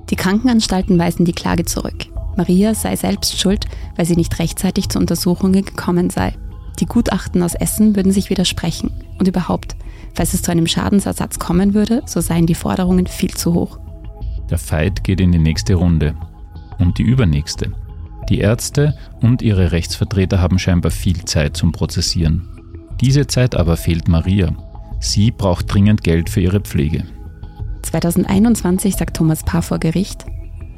Die 0.08 0.16
Krankenanstalten 0.16 0.98
weisen 0.98 1.24
die 1.24 1.32
Klage 1.32 1.64
zurück. 1.64 2.06
Maria 2.36 2.74
sei 2.74 2.96
selbst 2.96 3.38
schuld, 3.38 3.66
weil 3.96 4.06
sie 4.06 4.16
nicht 4.16 4.38
rechtzeitig 4.38 4.88
zu 4.88 4.98
Untersuchungen 4.98 5.64
gekommen 5.64 6.10
sei. 6.10 6.34
Die 6.78 6.86
Gutachten 6.86 7.42
aus 7.42 7.54
Essen 7.54 7.96
würden 7.96 8.12
sich 8.12 8.30
widersprechen. 8.30 8.90
Und 9.18 9.28
überhaupt, 9.28 9.76
falls 10.14 10.34
es 10.34 10.42
zu 10.42 10.50
einem 10.50 10.66
Schadensersatz 10.66 11.38
kommen 11.38 11.74
würde, 11.74 12.02
so 12.06 12.20
seien 12.20 12.46
die 12.46 12.54
Forderungen 12.54 13.06
viel 13.06 13.34
zu 13.34 13.54
hoch. 13.54 13.78
Der 14.50 14.58
Fight 14.58 15.04
geht 15.04 15.20
in 15.20 15.32
die 15.32 15.38
nächste 15.38 15.74
Runde. 15.74 16.14
Und 16.78 16.98
die 16.98 17.02
übernächste. 17.02 17.72
Die 18.28 18.38
Ärzte 18.38 18.96
und 19.20 19.40
ihre 19.40 19.72
Rechtsvertreter 19.72 20.40
haben 20.40 20.58
scheinbar 20.58 20.90
viel 20.90 21.24
Zeit 21.24 21.56
zum 21.56 21.72
Prozessieren. 21.72 22.48
Diese 23.00 23.26
Zeit 23.26 23.54
aber 23.54 23.76
fehlt 23.76 24.08
Maria. 24.08 24.52
Sie 25.00 25.30
braucht 25.30 25.72
dringend 25.72 26.02
Geld 26.02 26.28
für 26.28 26.40
ihre 26.40 26.60
Pflege. 26.60 27.04
2021 27.82 28.96
sagt 28.96 29.16
Thomas 29.16 29.44
Paar 29.44 29.62
vor 29.62 29.78
Gericht, 29.78 30.26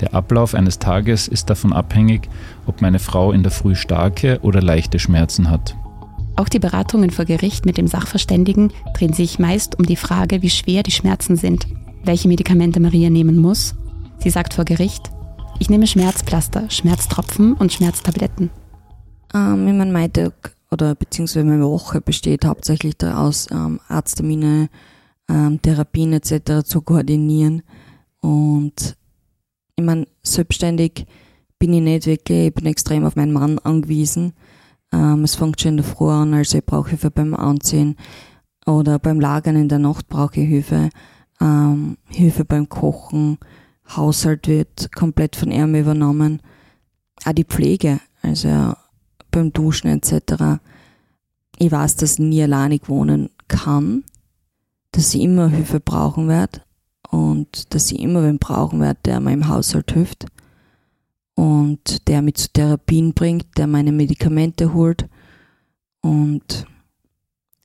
der 0.00 0.14
Ablauf 0.14 0.54
eines 0.54 0.78
Tages 0.78 1.26
ist 1.26 1.50
davon 1.50 1.72
abhängig, 1.72 2.28
ob 2.66 2.80
meine 2.80 3.00
Frau 3.00 3.32
in 3.32 3.42
der 3.42 3.50
Früh 3.50 3.74
starke 3.74 4.38
oder 4.42 4.62
leichte 4.62 4.98
Schmerzen 4.98 5.50
hat. 5.50 5.76
Auch 6.38 6.48
die 6.48 6.60
Beratungen 6.60 7.10
vor 7.10 7.24
Gericht 7.24 7.66
mit 7.66 7.78
dem 7.78 7.88
Sachverständigen 7.88 8.72
drehen 8.94 9.12
sich 9.12 9.40
meist 9.40 9.76
um 9.76 9.84
die 9.84 9.96
Frage, 9.96 10.40
wie 10.40 10.50
schwer 10.50 10.84
die 10.84 10.92
Schmerzen 10.92 11.34
sind, 11.34 11.66
welche 12.04 12.28
Medikamente 12.28 12.78
Maria 12.78 13.10
nehmen 13.10 13.38
muss. 13.38 13.74
Sie 14.20 14.30
sagt 14.30 14.54
vor 14.54 14.64
Gericht, 14.64 15.10
ich 15.58 15.68
nehme 15.68 15.88
Schmerzpflaster, 15.88 16.70
Schmerztropfen 16.70 17.54
und 17.54 17.72
Schmerztabletten. 17.72 18.50
Ähm, 19.34 19.78
mein 19.78 19.90
Meitag 19.90 20.54
oder 20.70 20.94
beziehungsweise 20.94 21.44
meine 21.44 21.68
Woche 21.68 22.00
besteht 22.00 22.44
hauptsächlich 22.44 22.96
daraus, 22.96 23.48
ähm, 23.50 23.80
Arzttermine, 23.88 24.68
ähm, 25.28 25.60
Therapien 25.60 26.12
etc. 26.12 26.64
zu 26.64 26.82
koordinieren. 26.82 27.64
Und 28.20 28.96
ich 29.74 29.84
meine, 29.84 30.06
selbstständig 30.22 31.04
bin 31.58 31.72
ich 31.72 31.82
nicht 31.82 32.06
wirklich, 32.06 32.46
ich 32.46 32.54
bin 32.54 32.66
extrem 32.66 33.04
auf 33.04 33.16
meinen 33.16 33.32
Mann 33.32 33.58
angewiesen. 33.58 34.34
Ähm, 34.92 35.24
es 35.24 35.34
fängt 35.34 35.60
schon 35.60 35.72
in 35.72 35.76
der 35.78 35.86
Früh 35.86 36.10
an, 36.10 36.34
also 36.34 36.58
ich 36.58 36.64
brauche 36.64 36.90
Hilfe 36.90 37.10
beim 37.10 37.34
Anziehen 37.34 37.96
oder 38.66 38.98
beim 38.98 39.20
Lagern 39.20 39.56
in 39.56 39.68
der 39.68 39.78
Nacht 39.78 40.08
brauche 40.08 40.40
ich 40.40 40.48
Hilfe. 40.48 40.90
Ähm, 41.40 41.98
Hilfe 42.08 42.44
beim 42.44 42.68
Kochen, 42.68 43.38
Haushalt 43.96 44.48
wird 44.48 44.92
komplett 44.92 45.36
von 45.36 45.50
ihm 45.50 45.74
übernommen. 45.74 46.40
Auch 47.24 47.32
die 47.32 47.44
Pflege, 47.44 48.00
also 48.22 48.74
beim 49.30 49.52
Duschen 49.52 49.88
etc. 49.88 50.60
Ich 51.58 51.70
weiß, 51.72 51.96
dass 51.96 52.14
ich 52.14 52.18
nie 52.18 52.42
alleinig 52.42 52.88
wohnen 52.88 53.30
kann, 53.48 54.04
dass 54.92 55.14
ich 55.14 55.22
immer 55.22 55.48
Hilfe 55.48 55.80
brauchen 55.80 56.28
werde 56.28 56.62
und 57.10 57.74
dass 57.74 57.90
ich 57.90 58.00
immer 58.00 58.22
wen 58.22 58.38
brauchen 58.38 58.80
werde, 58.80 59.00
der 59.04 59.20
mir 59.20 59.32
im 59.32 59.48
Haushalt 59.48 59.92
hilft 59.92 60.26
und 61.38 62.08
der 62.08 62.20
mich 62.20 62.34
zu 62.34 62.48
Therapien 62.52 63.14
bringt, 63.14 63.46
der 63.58 63.68
meine 63.68 63.92
Medikamente 63.92 64.74
holt 64.74 65.08
und 66.00 66.66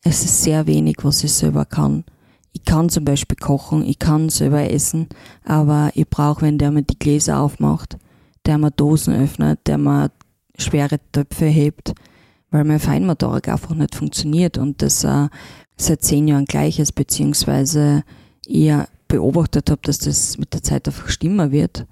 es 0.04 0.24
ist 0.24 0.44
sehr 0.44 0.68
wenig, 0.68 0.98
was 1.02 1.24
ich 1.24 1.34
selber 1.34 1.66
kann. 1.66 2.04
Ich 2.52 2.66
kann 2.66 2.90
zum 2.90 3.04
Beispiel 3.04 3.36
kochen, 3.36 3.84
ich 3.84 3.98
kann 3.98 4.30
selber 4.30 4.70
essen, 4.70 5.08
aber 5.44 5.90
ich 5.96 6.08
brauche 6.08 6.44
wenn 6.44 6.60
der 6.60 6.70
mir 6.70 6.84
die 6.84 7.00
Gläser 7.00 7.40
aufmacht, 7.40 7.98
der 8.46 8.60
mir 8.60 8.70
Dosen 8.70 9.16
öffnet, 9.16 9.62
der 9.66 9.80
mir 9.80 10.12
schwere 10.56 11.00
Töpfe 11.12 11.46
hebt, 11.46 11.96
weil 12.52 12.66
mein 12.66 12.80
Feinmotorik 12.80 13.48
einfach 13.48 13.74
nicht 13.74 13.96
funktioniert 13.96 14.60
und 14.60 14.84
das 14.84 15.04
äh, 15.04 15.30
seit 15.78 16.04
zehn 16.04 16.28
Jahren 16.28 16.46
gleich 16.46 16.78
ist, 16.78 16.92
beziehungsweise 16.92 18.04
eher 18.48 18.88
beobachtet 19.08 19.72
habe, 19.72 19.82
dass 19.82 19.98
das 19.98 20.38
mit 20.38 20.54
der 20.54 20.62
Zeit 20.62 20.88
einfach 20.88 21.10
schlimmer 21.10 21.52
wird. 21.52 21.88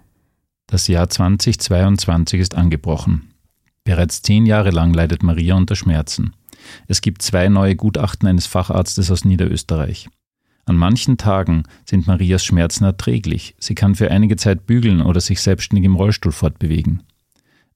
Das 0.72 0.88
Jahr 0.88 1.10
2022 1.10 2.40
ist 2.40 2.56
angebrochen. 2.56 3.34
Bereits 3.84 4.22
zehn 4.22 4.46
Jahre 4.46 4.70
lang 4.70 4.94
leidet 4.94 5.22
Maria 5.22 5.56
unter 5.56 5.76
Schmerzen. 5.76 6.34
Es 6.88 7.02
gibt 7.02 7.22
zwei 7.22 7.50
neue 7.50 7.76
Gutachten 7.76 8.26
eines 8.26 8.46
Facharztes 8.46 9.12
aus 9.12 9.26
Niederösterreich. 9.26 10.08
An 10.64 10.78
manchen 10.78 11.18
Tagen 11.18 11.64
sind 11.84 12.08
Marias 12.08 12.46
Schmerzen 12.46 12.86
erträglich. 12.86 13.54
Sie 13.60 13.76
kann 13.76 13.96
für 13.96 14.12
einige 14.12 14.38
Zeit 14.38 14.66
bügeln 14.66 15.02
oder 15.02 15.20
sich 15.20 15.42
selbstständig 15.42 15.84
im 15.84 15.98
Rollstuhl 15.98 16.32
fortbewegen. 16.32 17.04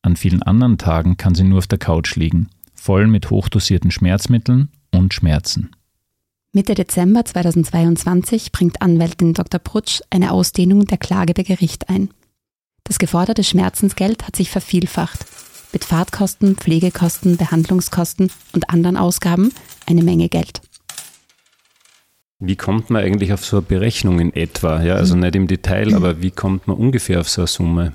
An 0.01 0.15
vielen 0.15 0.41
anderen 0.41 0.77
Tagen 0.77 1.17
kann 1.17 1.35
sie 1.35 1.43
nur 1.43 1.57
auf 1.57 1.67
der 1.67 1.79
Couch 1.79 2.15
liegen, 2.15 2.47
voll 2.73 3.07
mit 3.07 3.29
hochdosierten 3.29 3.91
Schmerzmitteln 3.91 4.69
und 4.93 5.13
Schmerzen. 5.13 5.71
Mitte 6.53 6.75
Dezember 6.75 7.25
2022 7.25 8.53
bringt 8.53 8.81
Anwältin 8.81 9.33
Dr. 9.33 9.59
Prutsch 9.59 9.99
eine 10.09 10.31
Ausdehnung 10.31 10.85
der 10.85 10.97
Klage 10.97 11.33
bei 11.33 11.43
Gericht 11.43 11.89
ein. 11.89 12.07
Das 12.87 12.99
geforderte 12.99 13.43
Schmerzensgeld 13.43 14.27
hat 14.27 14.35
sich 14.35 14.51
vervielfacht. 14.51 15.25
Mit 15.73 15.83
Fahrtkosten, 15.83 16.55
Pflegekosten, 16.55 17.35
Behandlungskosten 17.35 18.31
und 18.53 18.69
anderen 18.69 18.95
Ausgaben 18.95 19.51
eine 19.87 20.03
Menge 20.03 20.29
Geld. 20.29 20.61
Wie 22.39 22.55
kommt 22.55 22.91
man 22.91 23.03
eigentlich 23.03 23.33
auf 23.33 23.43
so 23.43 23.57
eine 23.57 23.65
Berechnung 23.65 24.19
in 24.19 24.33
etwa? 24.33 24.83
Ja, 24.83 24.95
also 24.95 25.15
nicht 25.15 25.35
im 25.35 25.47
Detail, 25.47 25.95
aber 25.95 26.21
wie 26.21 26.31
kommt 26.31 26.67
man 26.67 26.77
ungefähr 26.77 27.21
auf 27.21 27.29
so 27.29 27.41
eine 27.41 27.47
Summe? 27.47 27.93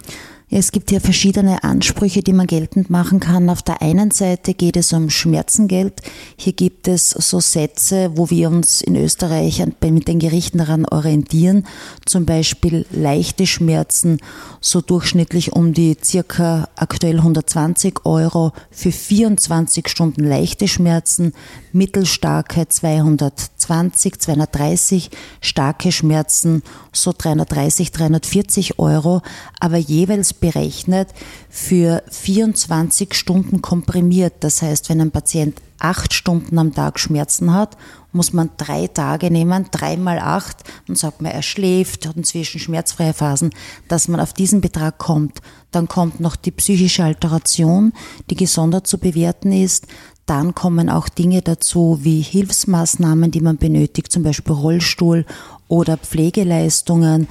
Ja, 0.53 0.59
es 0.59 0.73
gibt 0.73 0.91
hier 0.91 1.01
verschiedene 1.01 1.63
Ansprüche, 1.63 2.25
die 2.25 2.33
man 2.33 2.49
geltend 2.49 2.91
machen 2.91 3.21
kann. 3.21 3.49
Auf 3.49 3.63
der 3.63 3.83
einen 3.83 4.11
Seite 4.11 4.53
geht 4.53 4.77
es 4.77 4.93
um 4.93 5.09
Schmerzengeld. 5.09 6.03
Hier 6.37 6.53
gibt 6.53 6.89
es 6.89 7.11
so 7.11 7.39
Sätze, 7.39 8.11
wo 8.17 8.31
wir 8.31 8.49
uns 8.49 8.81
in 8.81 8.97
Österreich 8.97 9.65
mit 9.81 10.09
den 10.09 10.19
Gerichten 10.19 10.59
daran 10.59 10.87
orientieren. 10.87 11.69
Zum 12.05 12.27
Beispiel 12.27 12.85
leichte 12.91 13.47
Schmerzen, 13.47 14.19
so 14.61 14.81
durchschnittlich 14.81 15.53
um 15.53 15.73
die 15.73 15.97
circa 16.03 16.69
aktuell 16.75 17.19
120 17.19 18.05
Euro 18.05 18.51
für 18.73 18.91
24 18.91 19.87
Stunden 19.87 20.25
leichte 20.25 20.67
Schmerzen, 20.67 21.33
mittelstarke 21.73 22.67
220, 22.67 24.19
230, 24.19 25.11
starke 25.41 25.93
Schmerzen 25.93 26.65
so 26.93 27.13
330, 27.17 27.93
340 27.93 28.79
Euro, 28.79 29.23
aber 29.61 29.77
jeweils 29.77 30.35
berechnet 30.41 31.09
für 31.49 32.03
24 32.11 33.15
Stunden 33.15 33.63
komprimiert. 33.63 34.35
Das 34.41 34.63
heißt, 34.63 34.89
wenn 34.89 35.01
ein 35.01 35.11
Patient 35.11 35.61
acht 35.79 36.13
Stunden 36.13 36.59
am 36.59 36.75
Tag 36.75 36.99
Schmerzen 36.99 37.53
hat, 37.53 37.77
muss 38.13 38.33
man 38.33 38.51
drei 38.57 38.87
Tage 38.87 39.31
nehmen, 39.31 39.67
drei 39.71 39.97
mal 39.97 40.19
acht 40.19 40.65
und 40.89 40.99
sagt 40.99 41.23
man, 41.23 41.33
er 41.33 41.43
schläft, 41.43 42.07
hat 42.07 42.17
inzwischen 42.17 42.61
schmerzfreie 42.61 43.15
Phasen, 43.15 43.51
dass 43.89 44.09
man 44.09 44.21
auf 44.21 44.33
diesen 44.33 44.61
Betrag 44.61 44.99
kommt. 44.99 45.41
Dann 45.71 45.89
kommt 45.89 46.21
noch 46.21 46.37
die 46.37 46.51
psychische 46.51 47.05
Alteration, 47.05 47.93
die 48.29 48.37
gesondert 48.37 48.87
zu 48.87 48.99
bewerten 48.99 49.53
ist. 49.53 49.87
Dann 50.27 50.55
kommen 50.55 50.91
auch 50.91 51.09
Dinge 51.09 51.43
dazu 51.43 52.01
wie 52.03 52.21
Hilfsmaßnahmen, 52.21 53.31
die 53.31 53.41
man 53.41 53.57
benötigt, 53.57 54.13
zum 54.13 54.23
Beispiel 54.23 54.55
Rollstuhl 54.55 55.25
oder 55.69 55.97
Pflegeleistungen, 55.97 57.29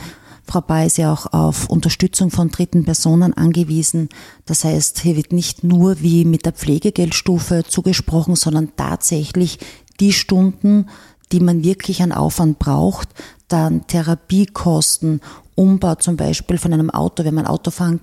Frau 0.50 0.62
Bay 0.62 0.88
ist 0.88 0.98
ja 0.98 1.14
auch 1.14 1.32
auf 1.32 1.70
Unterstützung 1.70 2.32
von 2.32 2.50
dritten 2.50 2.84
Personen 2.84 3.36
angewiesen. 3.36 4.10
Das 4.48 4.64
heißt, 4.64 5.00
hier 5.00 5.16
wird 5.16 5.32
nicht 5.32 5.64
nur 5.64 6.02
wie 6.02 6.26
mit 6.26 6.48
der 6.48 6.54
Pflegegeldstufe 6.54 7.66
zugesprochen, 7.68 8.36
sondern 8.36 8.76
tatsächlich 8.76 9.60
die 10.00 10.12
Stunden, 10.12 10.88
die 11.32 11.40
man 11.40 11.64
wirklich 11.64 12.02
an 12.02 12.12
Aufwand 12.12 12.58
braucht, 12.58 13.10
dann 13.48 13.86
Therapiekosten, 13.86 15.22
Umbau 15.54 15.94
zum 15.96 16.18
Beispiel 16.18 16.58
von 16.58 16.74
einem 16.74 16.90
Auto, 16.90 17.24
wenn 17.26 17.36
man 17.36 17.46
Auto 17.46 17.70
fahren 17.70 18.00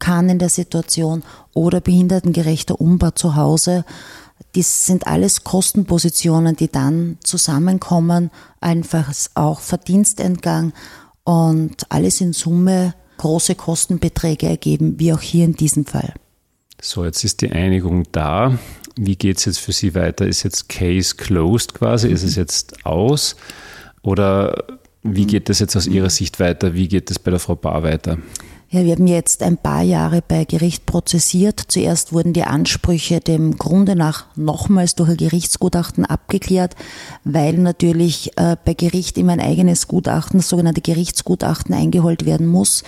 kann 0.00 0.28
in 0.28 0.40
der 0.40 0.48
Situation 0.48 1.22
oder 1.54 1.80
behindertengerechter 1.80 2.80
Umbau 2.80 3.12
zu 3.12 3.36
Hause. 3.36 3.84
Das 4.56 4.86
sind 4.86 5.06
alles 5.06 5.44
Kostenpositionen, 5.44 6.56
die 6.56 6.72
dann 6.72 7.18
zusammenkommen, 7.22 8.32
einfach 8.60 9.12
auch 9.34 9.60
Verdienstentgang 9.60 10.72
und 11.24 11.90
alles 11.90 12.20
in 12.20 12.32
Summe 12.32 12.94
große 13.16 13.54
Kostenbeträge 13.54 14.46
ergeben, 14.46 14.98
wie 14.98 15.12
auch 15.12 15.20
hier 15.20 15.44
in 15.44 15.54
diesem 15.54 15.86
Fall. 15.86 16.14
So, 16.80 17.04
jetzt 17.04 17.24
ist 17.24 17.40
die 17.40 17.50
Einigung 17.50 18.04
da. 18.12 18.58
Wie 18.96 19.16
geht 19.16 19.38
es 19.38 19.46
jetzt 19.46 19.58
für 19.58 19.72
Sie 19.72 19.94
weiter? 19.94 20.26
Ist 20.26 20.42
jetzt 20.42 20.68
Case 20.68 21.16
closed 21.16 21.74
quasi? 21.74 22.08
Ist 22.08 22.22
es 22.22 22.36
jetzt 22.36 22.84
aus? 22.84 23.36
Oder 24.02 24.64
wie 25.02 25.26
geht 25.26 25.48
es 25.48 25.58
jetzt 25.58 25.76
aus 25.76 25.86
Ihrer 25.86 26.10
Sicht 26.10 26.40
weiter? 26.40 26.74
Wie 26.74 26.88
geht 26.88 27.10
es 27.10 27.18
bei 27.18 27.30
der 27.30 27.40
Frau 27.40 27.54
Bar 27.54 27.82
weiter? 27.82 28.18
Ja, 28.74 28.84
wir 28.84 28.96
haben 28.96 29.06
jetzt 29.06 29.44
ein 29.44 29.56
paar 29.56 29.82
Jahre 29.82 30.20
bei 30.20 30.44
Gericht 30.44 30.84
prozessiert. 30.84 31.62
Zuerst 31.68 32.12
wurden 32.12 32.32
die 32.32 32.42
Ansprüche 32.42 33.20
dem 33.20 33.56
Grunde 33.56 33.94
nach 33.94 34.24
nochmals 34.34 34.96
durch 34.96 35.10
ein 35.10 35.16
Gerichtsgutachten 35.16 36.04
abgeklärt, 36.04 36.74
weil 37.22 37.52
natürlich 37.52 38.36
äh, 38.36 38.56
bei 38.64 38.74
Gericht 38.74 39.16
immer 39.16 39.34
ein 39.34 39.40
eigenes 39.40 39.86
Gutachten, 39.86 40.40
das 40.40 40.48
sogenannte 40.48 40.80
Gerichtsgutachten, 40.80 41.72
eingeholt 41.72 42.26
werden 42.26 42.48
muss. 42.48 42.82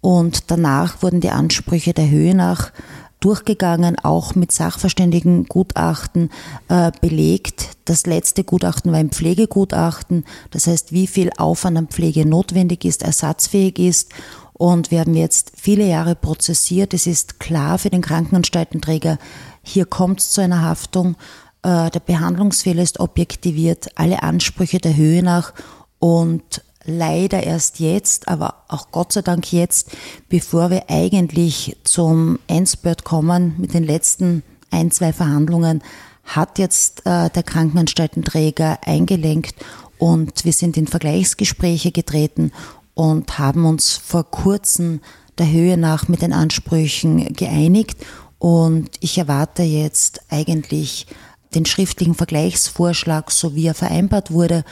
Und 0.00 0.52
danach 0.52 1.02
wurden 1.02 1.20
die 1.20 1.30
Ansprüche 1.30 1.94
der 1.94 2.08
Höhe 2.08 2.36
nach 2.36 2.70
durchgegangen, 3.18 3.96
auch 3.98 4.36
mit 4.36 4.52
Sachverständigengutachten 4.52 6.30
äh, 6.68 6.92
belegt. 7.00 7.70
Das 7.86 8.06
letzte 8.06 8.44
Gutachten 8.44 8.92
war 8.92 8.98
ein 9.00 9.10
Pflegegutachten, 9.10 10.24
das 10.50 10.68
heißt, 10.68 10.92
wie 10.92 11.06
viel 11.08 11.30
Aufwand 11.38 11.76
an 11.76 11.88
Pflege 11.88 12.24
notwendig 12.24 12.84
ist, 12.84 13.02
ersatzfähig 13.02 13.78
ist 13.80 14.12
und 14.54 14.90
wir 14.90 15.00
haben 15.00 15.14
jetzt 15.14 15.52
viele 15.56 15.84
Jahre 15.84 16.14
prozessiert. 16.14 16.94
Es 16.94 17.06
ist 17.06 17.40
klar 17.40 17.78
für 17.78 17.90
den 17.90 18.02
Krankenanstaltenträger, 18.02 19.18
hier 19.62 19.84
kommt 19.84 20.20
es 20.20 20.30
zu 20.30 20.40
einer 20.40 20.62
Haftung. 20.62 21.16
Äh, 21.62 21.90
der 21.90 22.00
Behandlungsfehler 22.00 22.82
ist 22.82 23.00
objektiviert, 23.00 23.88
alle 23.96 24.22
Ansprüche 24.22 24.78
der 24.78 24.96
Höhe 24.96 25.22
nach 25.22 25.52
und 25.98 26.62
leider 26.84 27.42
erst 27.42 27.80
jetzt, 27.80 28.28
aber 28.28 28.64
auch 28.68 28.90
Gott 28.92 29.12
sei 29.12 29.22
Dank 29.22 29.52
jetzt, 29.52 29.90
bevor 30.28 30.70
wir 30.70 30.84
eigentlich 30.88 31.76
zum 31.82 32.38
Endspurt 32.46 33.04
kommen 33.04 33.54
mit 33.58 33.74
den 33.74 33.84
letzten 33.84 34.42
ein, 34.70 34.90
zwei 34.90 35.12
Verhandlungen, 35.12 35.82
hat 36.24 36.58
jetzt 36.58 37.06
äh, 37.06 37.28
der 37.30 37.42
Krankenanstaltenträger 37.42 38.78
eingelenkt 38.82 39.56
und 39.98 40.44
wir 40.44 40.52
sind 40.52 40.76
in 40.76 40.86
Vergleichsgespräche 40.86 41.90
getreten 41.90 42.52
und 42.94 43.38
haben 43.38 43.66
uns 43.66 43.96
vor 43.96 44.30
kurzem 44.30 45.00
der 45.38 45.50
Höhe 45.50 45.76
nach 45.76 46.08
mit 46.08 46.22
den 46.22 46.32
Ansprüchen 46.32 47.32
geeinigt. 47.34 47.98
Und 48.38 48.90
ich 49.00 49.18
erwarte 49.18 49.62
jetzt 49.62 50.20
eigentlich 50.30 51.06
den 51.54 51.66
schriftlichen 51.66 52.14
Vergleichsvorschlag, 52.14 53.30
so 53.30 53.54
wie 53.54 53.66
er 53.66 53.74
vereinbart 53.74 54.30
wurde. 54.30 54.64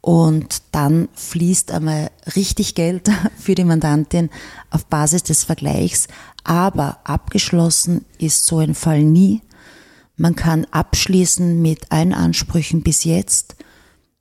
Und 0.00 0.62
dann 0.72 1.08
fließt 1.14 1.72
einmal 1.72 2.10
richtig 2.36 2.74
Geld 2.74 3.10
für 3.38 3.54
die 3.54 3.64
Mandantin 3.64 4.30
auf 4.70 4.86
Basis 4.86 5.24
des 5.24 5.44
Vergleichs, 5.44 6.06
aber 6.44 6.98
abgeschlossen 7.04 8.04
ist 8.18 8.46
so 8.46 8.58
ein 8.58 8.74
Fall 8.74 9.02
nie. 9.02 9.42
Man 10.16 10.36
kann 10.36 10.66
abschließen 10.70 11.60
mit 11.60 11.90
allen 11.90 12.14
Ansprüchen 12.14 12.82
bis 12.82 13.04
jetzt 13.04 13.56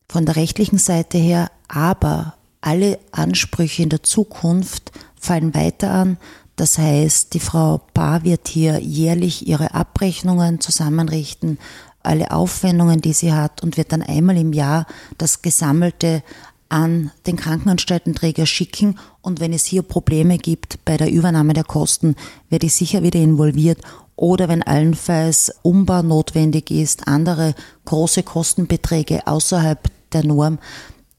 von 0.09 0.25
der 0.25 0.35
rechtlichen 0.35 0.79
Seite 0.79 1.17
her, 1.17 1.51
aber 1.67 2.33
alle 2.65 2.97
Ansprüche 3.11 3.83
in 3.83 3.89
der 3.89 4.01
Zukunft 4.01 4.91
fallen 5.19 5.53
weiter 5.53 5.91
an. 5.91 6.17
Das 6.55 6.77
heißt, 6.79 7.33
die 7.33 7.39
Frau 7.39 7.81
Bar 7.93 8.23
wird 8.23 8.47
hier 8.47 8.79
jährlich 8.79 9.47
ihre 9.47 9.75
Abrechnungen 9.75 10.59
zusammenrichten, 10.59 11.59
alle 12.01 12.31
Aufwendungen, 12.31 13.01
die 13.01 13.13
sie 13.13 13.33
hat 13.33 13.61
und 13.61 13.77
wird 13.77 13.91
dann 13.91 14.01
einmal 14.01 14.37
im 14.37 14.51
Jahr 14.51 14.87
das 15.17 15.43
Gesammelte 15.43 16.23
an 16.67 17.11
den 17.27 17.35
Krankenanstaltenträger 17.35 18.47
schicken 18.47 18.97
und 19.21 19.39
wenn 19.39 19.53
es 19.53 19.65
hier 19.65 19.83
Probleme 19.83 20.39
gibt 20.39 20.83
bei 20.85 20.97
der 20.97 21.11
Übernahme 21.11 21.53
der 21.53 21.63
Kosten, 21.63 22.15
werde 22.49 22.65
ich 22.65 22.73
sicher 22.73 23.03
wieder 23.03 23.19
involviert 23.19 23.79
oder 24.15 24.47
wenn 24.47 24.63
allenfalls 24.63 25.53
Umbau 25.61 26.01
notwendig 26.01 26.71
ist, 26.71 27.07
andere 27.07 27.53
große 27.85 28.23
Kostenbeträge 28.23 29.27
außerhalb 29.27 29.79
der 30.13 30.25
Norm 30.25 30.57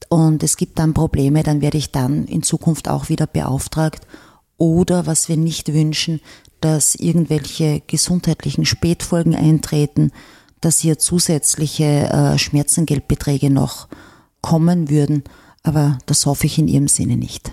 und 0.08 0.42
es 0.42 0.56
gibt 0.56 0.78
dann 0.78 0.94
Probleme, 0.94 1.42
dann 1.42 1.60
werde 1.60 1.78
ich 1.78 1.90
dann 1.90 2.26
in 2.26 2.42
Zukunft 2.42 2.88
auch 2.88 3.08
wieder 3.08 3.26
beauftragt 3.26 4.06
oder 4.56 5.06
was 5.06 5.28
wir 5.28 5.36
nicht 5.36 5.72
wünschen, 5.72 6.20
dass 6.60 6.94
irgendwelche 6.94 7.82
gesundheitlichen 7.86 8.64
Spätfolgen 8.64 9.34
eintreten, 9.34 10.12
dass 10.60 10.78
hier 10.78 10.98
zusätzliche 10.98 11.84
äh, 11.84 12.38
Schmerzengeldbeträge 12.38 13.50
noch 13.50 13.88
kommen 14.40 14.88
würden, 14.88 15.24
aber 15.62 15.98
das 16.06 16.26
hoffe 16.26 16.46
ich 16.46 16.58
in 16.58 16.68
ihrem 16.68 16.88
Sinne 16.88 17.16
nicht. 17.16 17.52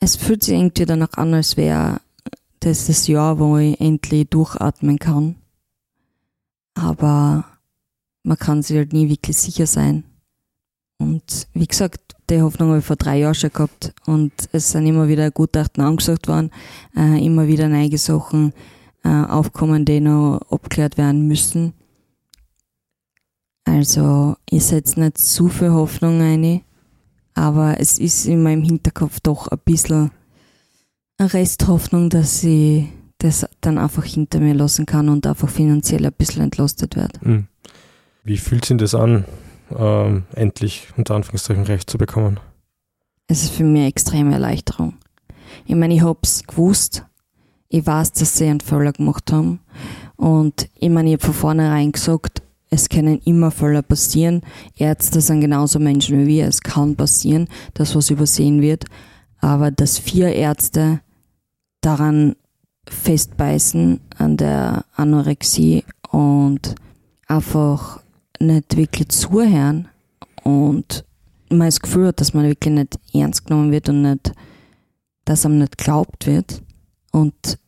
Es 0.00 0.16
fühlt 0.16 0.42
sich 0.42 0.54
irgendwie 0.54 0.86
danach 0.86 1.12
an, 1.14 1.34
als 1.34 1.56
wäre 1.56 2.00
das 2.60 2.86
das 2.86 3.06
Jahr, 3.06 3.38
wo 3.38 3.56
ich 3.58 3.80
endlich 3.80 4.28
durchatmen 4.28 4.98
kann. 4.98 5.36
Aber 6.74 7.44
man 8.22 8.38
kann 8.38 8.62
sich 8.62 8.76
halt 8.76 8.92
nie 8.92 9.08
wirklich 9.08 9.36
sicher 9.36 9.66
sein. 9.66 10.04
Und 11.02 11.48
wie 11.52 11.66
gesagt, 11.66 12.00
die 12.30 12.40
Hoffnung 12.40 12.68
habe 12.68 12.78
ich 12.78 12.84
vor 12.84 12.96
drei 12.96 13.18
Jahren 13.18 13.34
schon 13.34 13.52
gehabt. 13.52 13.92
Und 14.06 14.32
es 14.52 14.70
sind 14.70 14.86
immer 14.86 15.08
wieder 15.08 15.30
Gutachten 15.30 15.82
angesagt 15.82 16.28
worden, 16.28 16.50
äh, 16.96 17.24
immer 17.24 17.46
wieder 17.46 17.68
neue 17.68 17.98
Sachen 17.98 18.52
äh, 19.04 19.08
aufkommen, 19.08 19.84
die 19.84 20.00
noch 20.00 20.40
abgeklärt 20.50 20.96
werden 20.96 21.26
müssen. 21.26 21.74
Also 23.64 24.36
ich 24.48 24.64
setze 24.64 25.00
nicht 25.00 25.18
zu 25.18 25.48
viel 25.48 25.70
Hoffnung 25.70 26.20
ein, 26.20 26.62
aber 27.34 27.80
es 27.80 27.98
ist 27.98 28.26
in 28.26 28.42
meinem 28.42 28.62
Hinterkopf 28.62 29.20
doch 29.20 29.48
ein 29.48 29.58
bisschen 29.64 30.10
eine 31.18 31.32
Resthoffnung, 31.32 32.10
dass 32.10 32.42
ich 32.42 32.88
das 33.18 33.46
dann 33.60 33.78
einfach 33.78 34.04
hinter 34.04 34.40
mir 34.40 34.54
lassen 34.54 34.86
kann 34.86 35.08
und 35.08 35.26
einfach 35.26 35.48
finanziell 35.48 36.04
ein 36.04 36.12
bisschen 36.12 36.42
entlastet 36.42 36.96
werde. 36.96 37.20
Hm. 37.20 37.46
Wie 38.24 38.36
fühlt 38.36 38.64
sich 38.64 38.76
das 38.76 38.94
an, 38.94 39.24
ähm, 39.78 40.24
endlich 40.34 40.88
unter 40.96 41.14
Anführungszeichen 41.14 41.64
Recht 41.64 41.88
zu 41.88 41.98
bekommen? 41.98 42.40
Es 43.26 43.44
ist 43.44 43.54
für 43.54 43.64
mich 43.64 43.80
eine 43.80 43.88
extreme 43.88 44.34
Erleichterung. 44.34 44.94
Ich 45.66 45.74
meine, 45.74 45.94
ich 45.94 46.02
habe 46.02 46.18
es 46.22 46.46
gewusst. 46.46 47.04
Ich 47.68 47.86
weiß, 47.86 48.12
dass 48.12 48.36
sie 48.36 48.46
einen 48.46 48.60
Fehler 48.60 48.92
gemacht 48.92 49.32
haben. 49.32 49.60
Und 50.16 50.68
ich 50.78 50.90
meine, 50.90 51.10
ich 51.10 51.14
habe 51.14 51.24
von 51.24 51.34
vornherein 51.34 51.92
gesagt, 51.92 52.42
es 52.68 52.88
können 52.88 53.20
immer 53.24 53.50
Fälle 53.50 53.82
passieren. 53.82 54.42
Ärzte 54.76 55.20
sind 55.20 55.40
genauso 55.40 55.78
Menschen 55.78 56.20
wie 56.20 56.26
wir. 56.26 56.48
Es 56.48 56.60
kann 56.60 56.96
passieren, 56.96 57.48
dass 57.74 57.94
was 57.94 58.10
übersehen 58.10 58.60
wird. 58.62 58.84
Aber 59.40 59.70
dass 59.70 59.98
vier 59.98 60.34
Ärzte 60.34 61.00
daran 61.80 62.36
festbeißen 62.88 64.00
an 64.16 64.36
der 64.36 64.84
Anorexie 64.96 65.84
und 66.10 66.74
einfach 67.26 68.01
nicht 68.46 68.76
wirklich 68.76 69.08
zuhören 69.08 69.88
und 70.42 71.04
man 71.48 71.68
das 71.68 71.80
Gefühl 71.80 72.08
hat, 72.08 72.20
dass 72.20 72.34
man 72.34 72.44
wirklich 72.44 72.74
nicht 72.74 72.98
ernst 73.14 73.46
genommen 73.46 73.72
wird 73.72 73.88
und 73.88 74.02
nicht, 74.02 74.32
dass 75.24 75.46
einem 75.46 75.58
nicht 75.58 75.78
geglaubt 75.78 76.26
wird. 76.26 76.62
Und 77.10 77.58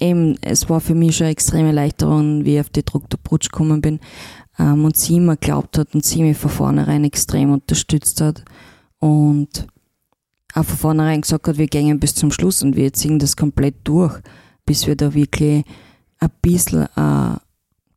eben, 0.00 0.36
es 0.40 0.68
war 0.68 0.80
für 0.80 0.94
mich 0.94 1.16
schon 1.16 1.26
eine 1.26 1.32
extreme 1.32 1.68
Erleichterung, 1.68 2.44
wie 2.44 2.54
ich 2.54 2.60
auf 2.60 2.70
die 2.70 2.84
Dr. 2.84 3.20
Brutsch 3.22 3.50
gekommen 3.50 3.80
bin, 3.80 4.00
ähm, 4.58 4.84
und 4.84 4.96
sie 4.96 5.20
mir 5.20 5.36
glaubt 5.36 5.78
hat 5.78 5.94
und 5.94 6.04
sie 6.04 6.22
mich 6.22 6.36
von 6.36 6.50
vornherein 6.50 7.04
extrem 7.04 7.52
unterstützt 7.52 8.20
hat 8.20 8.44
und 8.98 9.66
auch 10.54 10.64
von 10.64 10.76
vornherein 10.76 11.20
gesagt 11.20 11.48
hat, 11.48 11.58
wir 11.58 11.66
gehen 11.66 12.00
bis 12.00 12.14
zum 12.14 12.30
Schluss 12.30 12.62
und 12.62 12.76
wir 12.76 12.92
ziehen 12.92 13.18
das 13.18 13.36
komplett 13.36 13.76
durch, 13.84 14.18
bis 14.64 14.86
wir 14.86 14.96
da 14.96 15.12
wirklich 15.12 15.64
ein 16.18 16.30
bisschen 16.40 16.88
äh, 16.96 17.36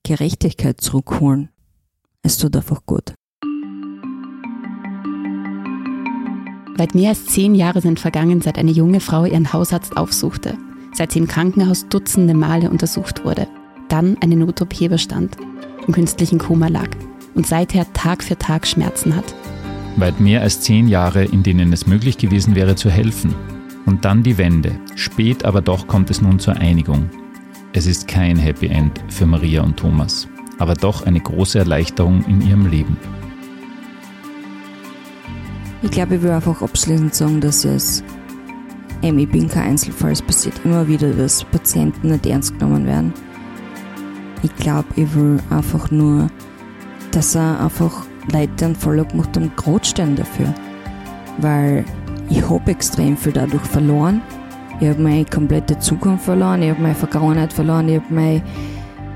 Gerechtigkeit 0.04 0.82
zurückholen. 0.82 1.50
Es 2.24 2.38
tut 2.38 2.56
einfach 2.56 2.86
gut. 2.86 3.14
Weit 6.78 6.96
mehr 6.96 7.10
als 7.10 7.26
zehn 7.26 7.56
Jahre 7.56 7.82
sind 7.82 8.00
vergangen, 8.00 8.42
seit 8.42 8.58
eine 8.58 8.72
junge 8.72 9.00
Frau 9.00 9.26
ihren 9.26 9.52
Hausarzt 9.52 9.98
aufsuchte, 9.98 10.58
seit 10.94 11.12
sie 11.12 11.20
im 11.20 11.28
Krankenhaus 11.28 11.88
dutzende 11.90 12.34
Male 12.34 12.70
untersucht 12.70 13.26
wurde, 13.26 13.48
dann 13.90 14.18
eine 14.22 14.36
Not-OP 14.36 14.90
bestand 14.90 15.38
im 15.88 15.94
künstlichen 15.94 16.38
Koma 16.38 16.68
lag 16.68 16.90
und 17.34 17.48
seither 17.48 17.92
Tag 17.94 18.24
für 18.24 18.38
Tag 18.38 18.68
Schmerzen 18.68 19.16
hat. 19.16 19.34
Weit 19.96 20.20
mehr 20.20 20.42
als 20.42 20.62
zehn 20.62 20.88
Jahre, 20.88 21.26
in 21.26 21.42
denen 21.42 21.74
es 21.74 21.88
möglich 21.88 22.18
gewesen 22.18 22.56
wäre 22.56 22.76
zu 22.76 22.90
helfen. 22.90 23.34
Und 23.86 24.06
dann 24.06 24.22
die 24.22 24.38
Wende. 24.38 24.72
Spät, 24.96 25.46
aber 25.46 25.62
doch 25.62 25.88
kommt 25.88 26.12
es 26.12 26.22
nun 26.22 26.40
zur 26.40 26.58
Einigung. 26.58 27.10
Es 27.74 27.88
ist 27.88 28.08
kein 28.08 28.38
Happy 28.38 28.68
End 28.68 29.02
für 29.08 29.26
Maria 29.26 29.64
und 29.64 29.78
Thomas, 29.78 30.28
aber 30.60 30.76
doch 30.76 31.06
eine 31.06 31.20
große 31.20 31.58
Erleichterung 31.58 32.24
in 32.26 32.42
ihrem 32.42 32.68
Leben. 32.68 32.98
Ich 35.82 35.92
glaube, 35.92 36.16
ich 36.16 36.22
will 36.22 36.32
einfach 36.32 36.62
abschließend 36.62 37.16
sagen, 37.16 37.40
dass 37.40 37.64
es, 37.64 38.04
ähm, 39.02 39.18
ich 39.18 39.30
bin 39.30 39.48
kein 39.48 39.70
Einzelfall, 39.70 40.12
es 40.12 40.22
passiert 40.22 40.60
immer 40.66 40.88
wieder, 40.88 41.12
dass 41.12 41.44
Patienten 41.46 42.10
nicht 42.10 42.26
ernst 42.26 42.60
genommen 42.60 42.86
werden. 42.86 43.14
Ich 44.44 44.54
glaube, 44.58 44.88
ich 44.96 45.14
will 45.16 45.40
einfach 45.50 45.90
nur, 45.90 46.30
dass 47.12 47.36
er 47.36 47.62
einfach 47.62 48.06
Leute 48.32 48.66
einen 48.66 48.76
Follow 48.76 49.06
gemacht 49.06 49.36
haben, 49.36 49.52
gerade 49.56 49.86
stehen 49.86 50.16
dafür. 50.16 50.54
Weil 51.38 51.86
ich 52.30 52.48
habe 52.48 52.72
extrem 52.72 53.18
viel 53.18 53.32
dadurch 53.32 53.64
verloren. 53.64 54.22
Ich 54.80 54.88
habe 54.88 55.02
meine 55.02 55.26
komplette 55.26 55.80
Zukunft 55.80 56.26
verloren, 56.26 56.62
ich 56.62 56.70
habe 56.70 56.82
meine 56.82 56.96
Vergangenheit 56.96 57.52
verloren, 57.52 57.90
ich 57.90 57.96
habe 57.96 58.14
mein, 58.14 58.42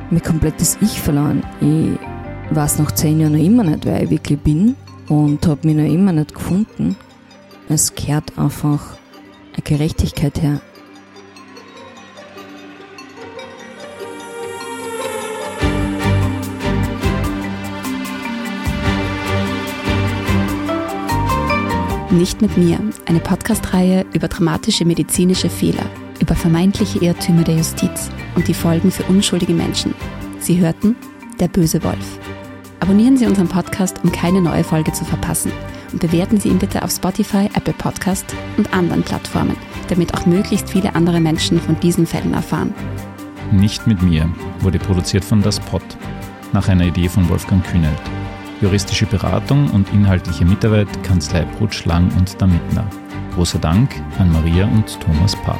mein 0.09 0.21
komplettes 0.21 0.77
Ich 0.81 1.01
verloren. 1.01 1.43
Ich 1.61 2.55
weiß 2.55 2.79
nach 2.79 2.91
zehn 2.91 3.19
Jahren 3.19 3.33
noch 3.33 3.43
immer 3.43 3.63
nicht, 3.63 3.85
wer 3.85 4.03
ich 4.03 4.09
wirklich 4.09 4.39
bin 4.39 4.75
und 5.09 5.45
habe 5.47 5.67
mich 5.67 5.75
noch 5.75 5.91
immer 5.91 6.11
nicht 6.11 6.33
gefunden. 6.33 6.95
Es 7.69 7.95
kehrt 7.95 8.37
einfach 8.37 8.97
eine 9.53 9.63
Gerechtigkeit 9.63 10.41
her. 10.41 10.61
Nicht 22.11 22.43
mit 22.43 22.55
mir, 22.57 22.79
eine 23.07 23.19
Podcast-Reihe 23.19 24.05
über 24.13 24.27
dramatische 24.27 24.85
medizinische 24.85 25.49
Fehler, 25.49 25.85
über 26.34 26.41
vermeintliche 26.41 26.97
Irrtümer 26.97 27.43
der 27.43 27.57
Justiz 27.57 28.09
und 28.34 28.47
die 28.47 28.55
Folgen 28.55 28.89
für 28.89 29.03
unschuldige 29.03 29.53
Menschen. 29.53 29.93
Sie 30.39 30.59
hörten 30.59 30.95
Der 31.39 31.47
böse 31.47 31.84
Wolf. 31.84 32.17
Abonnieren 32.79 33.17
Sie 33.17 33.27
unseren 33.27 33.47
Podcast, 33.47 34.03
um 34.03 34.11
keine 34.11 34.41
neue 34.41 34.63
Folge 34.63 34.91
zu 34.93 35.05
verpassen. 35.05 35.51
Und 35.91 36.01
bewerten 36.01 36.39
Sie 36.39 36.49
ihn 36.49 36.57
bitte 36.57 36.81
auf 36.81 36.89
Spotify, 36.89 37.51
Apple 37.53 37.75
Podcast 37.77 38.25
und 38.57 38.73
anderen 38.73 39.03
Plattformen, 39.03 39.55
damit 39.89 40.15
auch 40.15 40.25
möglichst 40.25 40.71
viele 40.71 40.95
andere 40.95 41.19
Menschen 41.19 41.61
von 41.61 41.79
diesen 41.81 42.07
Fällen 42.07 42.34
erfahren. 42.34 42.73
Nicht 43.51 43.86
mit 43.86 44.01
mir 44.01 44.27
wurde 44.61 44.79
produziert 44.79 45.23
von 45.23 45.43
Das 45.43 45.59
Pod, 45.59 45.84
nach 46.51 46.67
einer 46.67 46.88
Idee 46.88 47.09
von 47.09 47.29
Wolfgang 47.29 47.63
Kühnelt. 47.63 48.01
Juristische 48.59 49.05
Beratung 49.05 49.69
und 49.69 49.88
inhaltliche 49.93 50.45
Mitarbeit 50.45 50.88
Kanzlei 51.03 51.45
Brutsch 51.59 51.86
Lang 51.86 52.09
und 52.17 52.41
Damitner. 52.41 52.88
Großer 53.36 53.59
Dank 53.59 54.01
an 54.17 54.31
Maria 54.31 54.65
und 54.65 54.99
Thomas 54.99 55.36
Paar. 55.36 55.59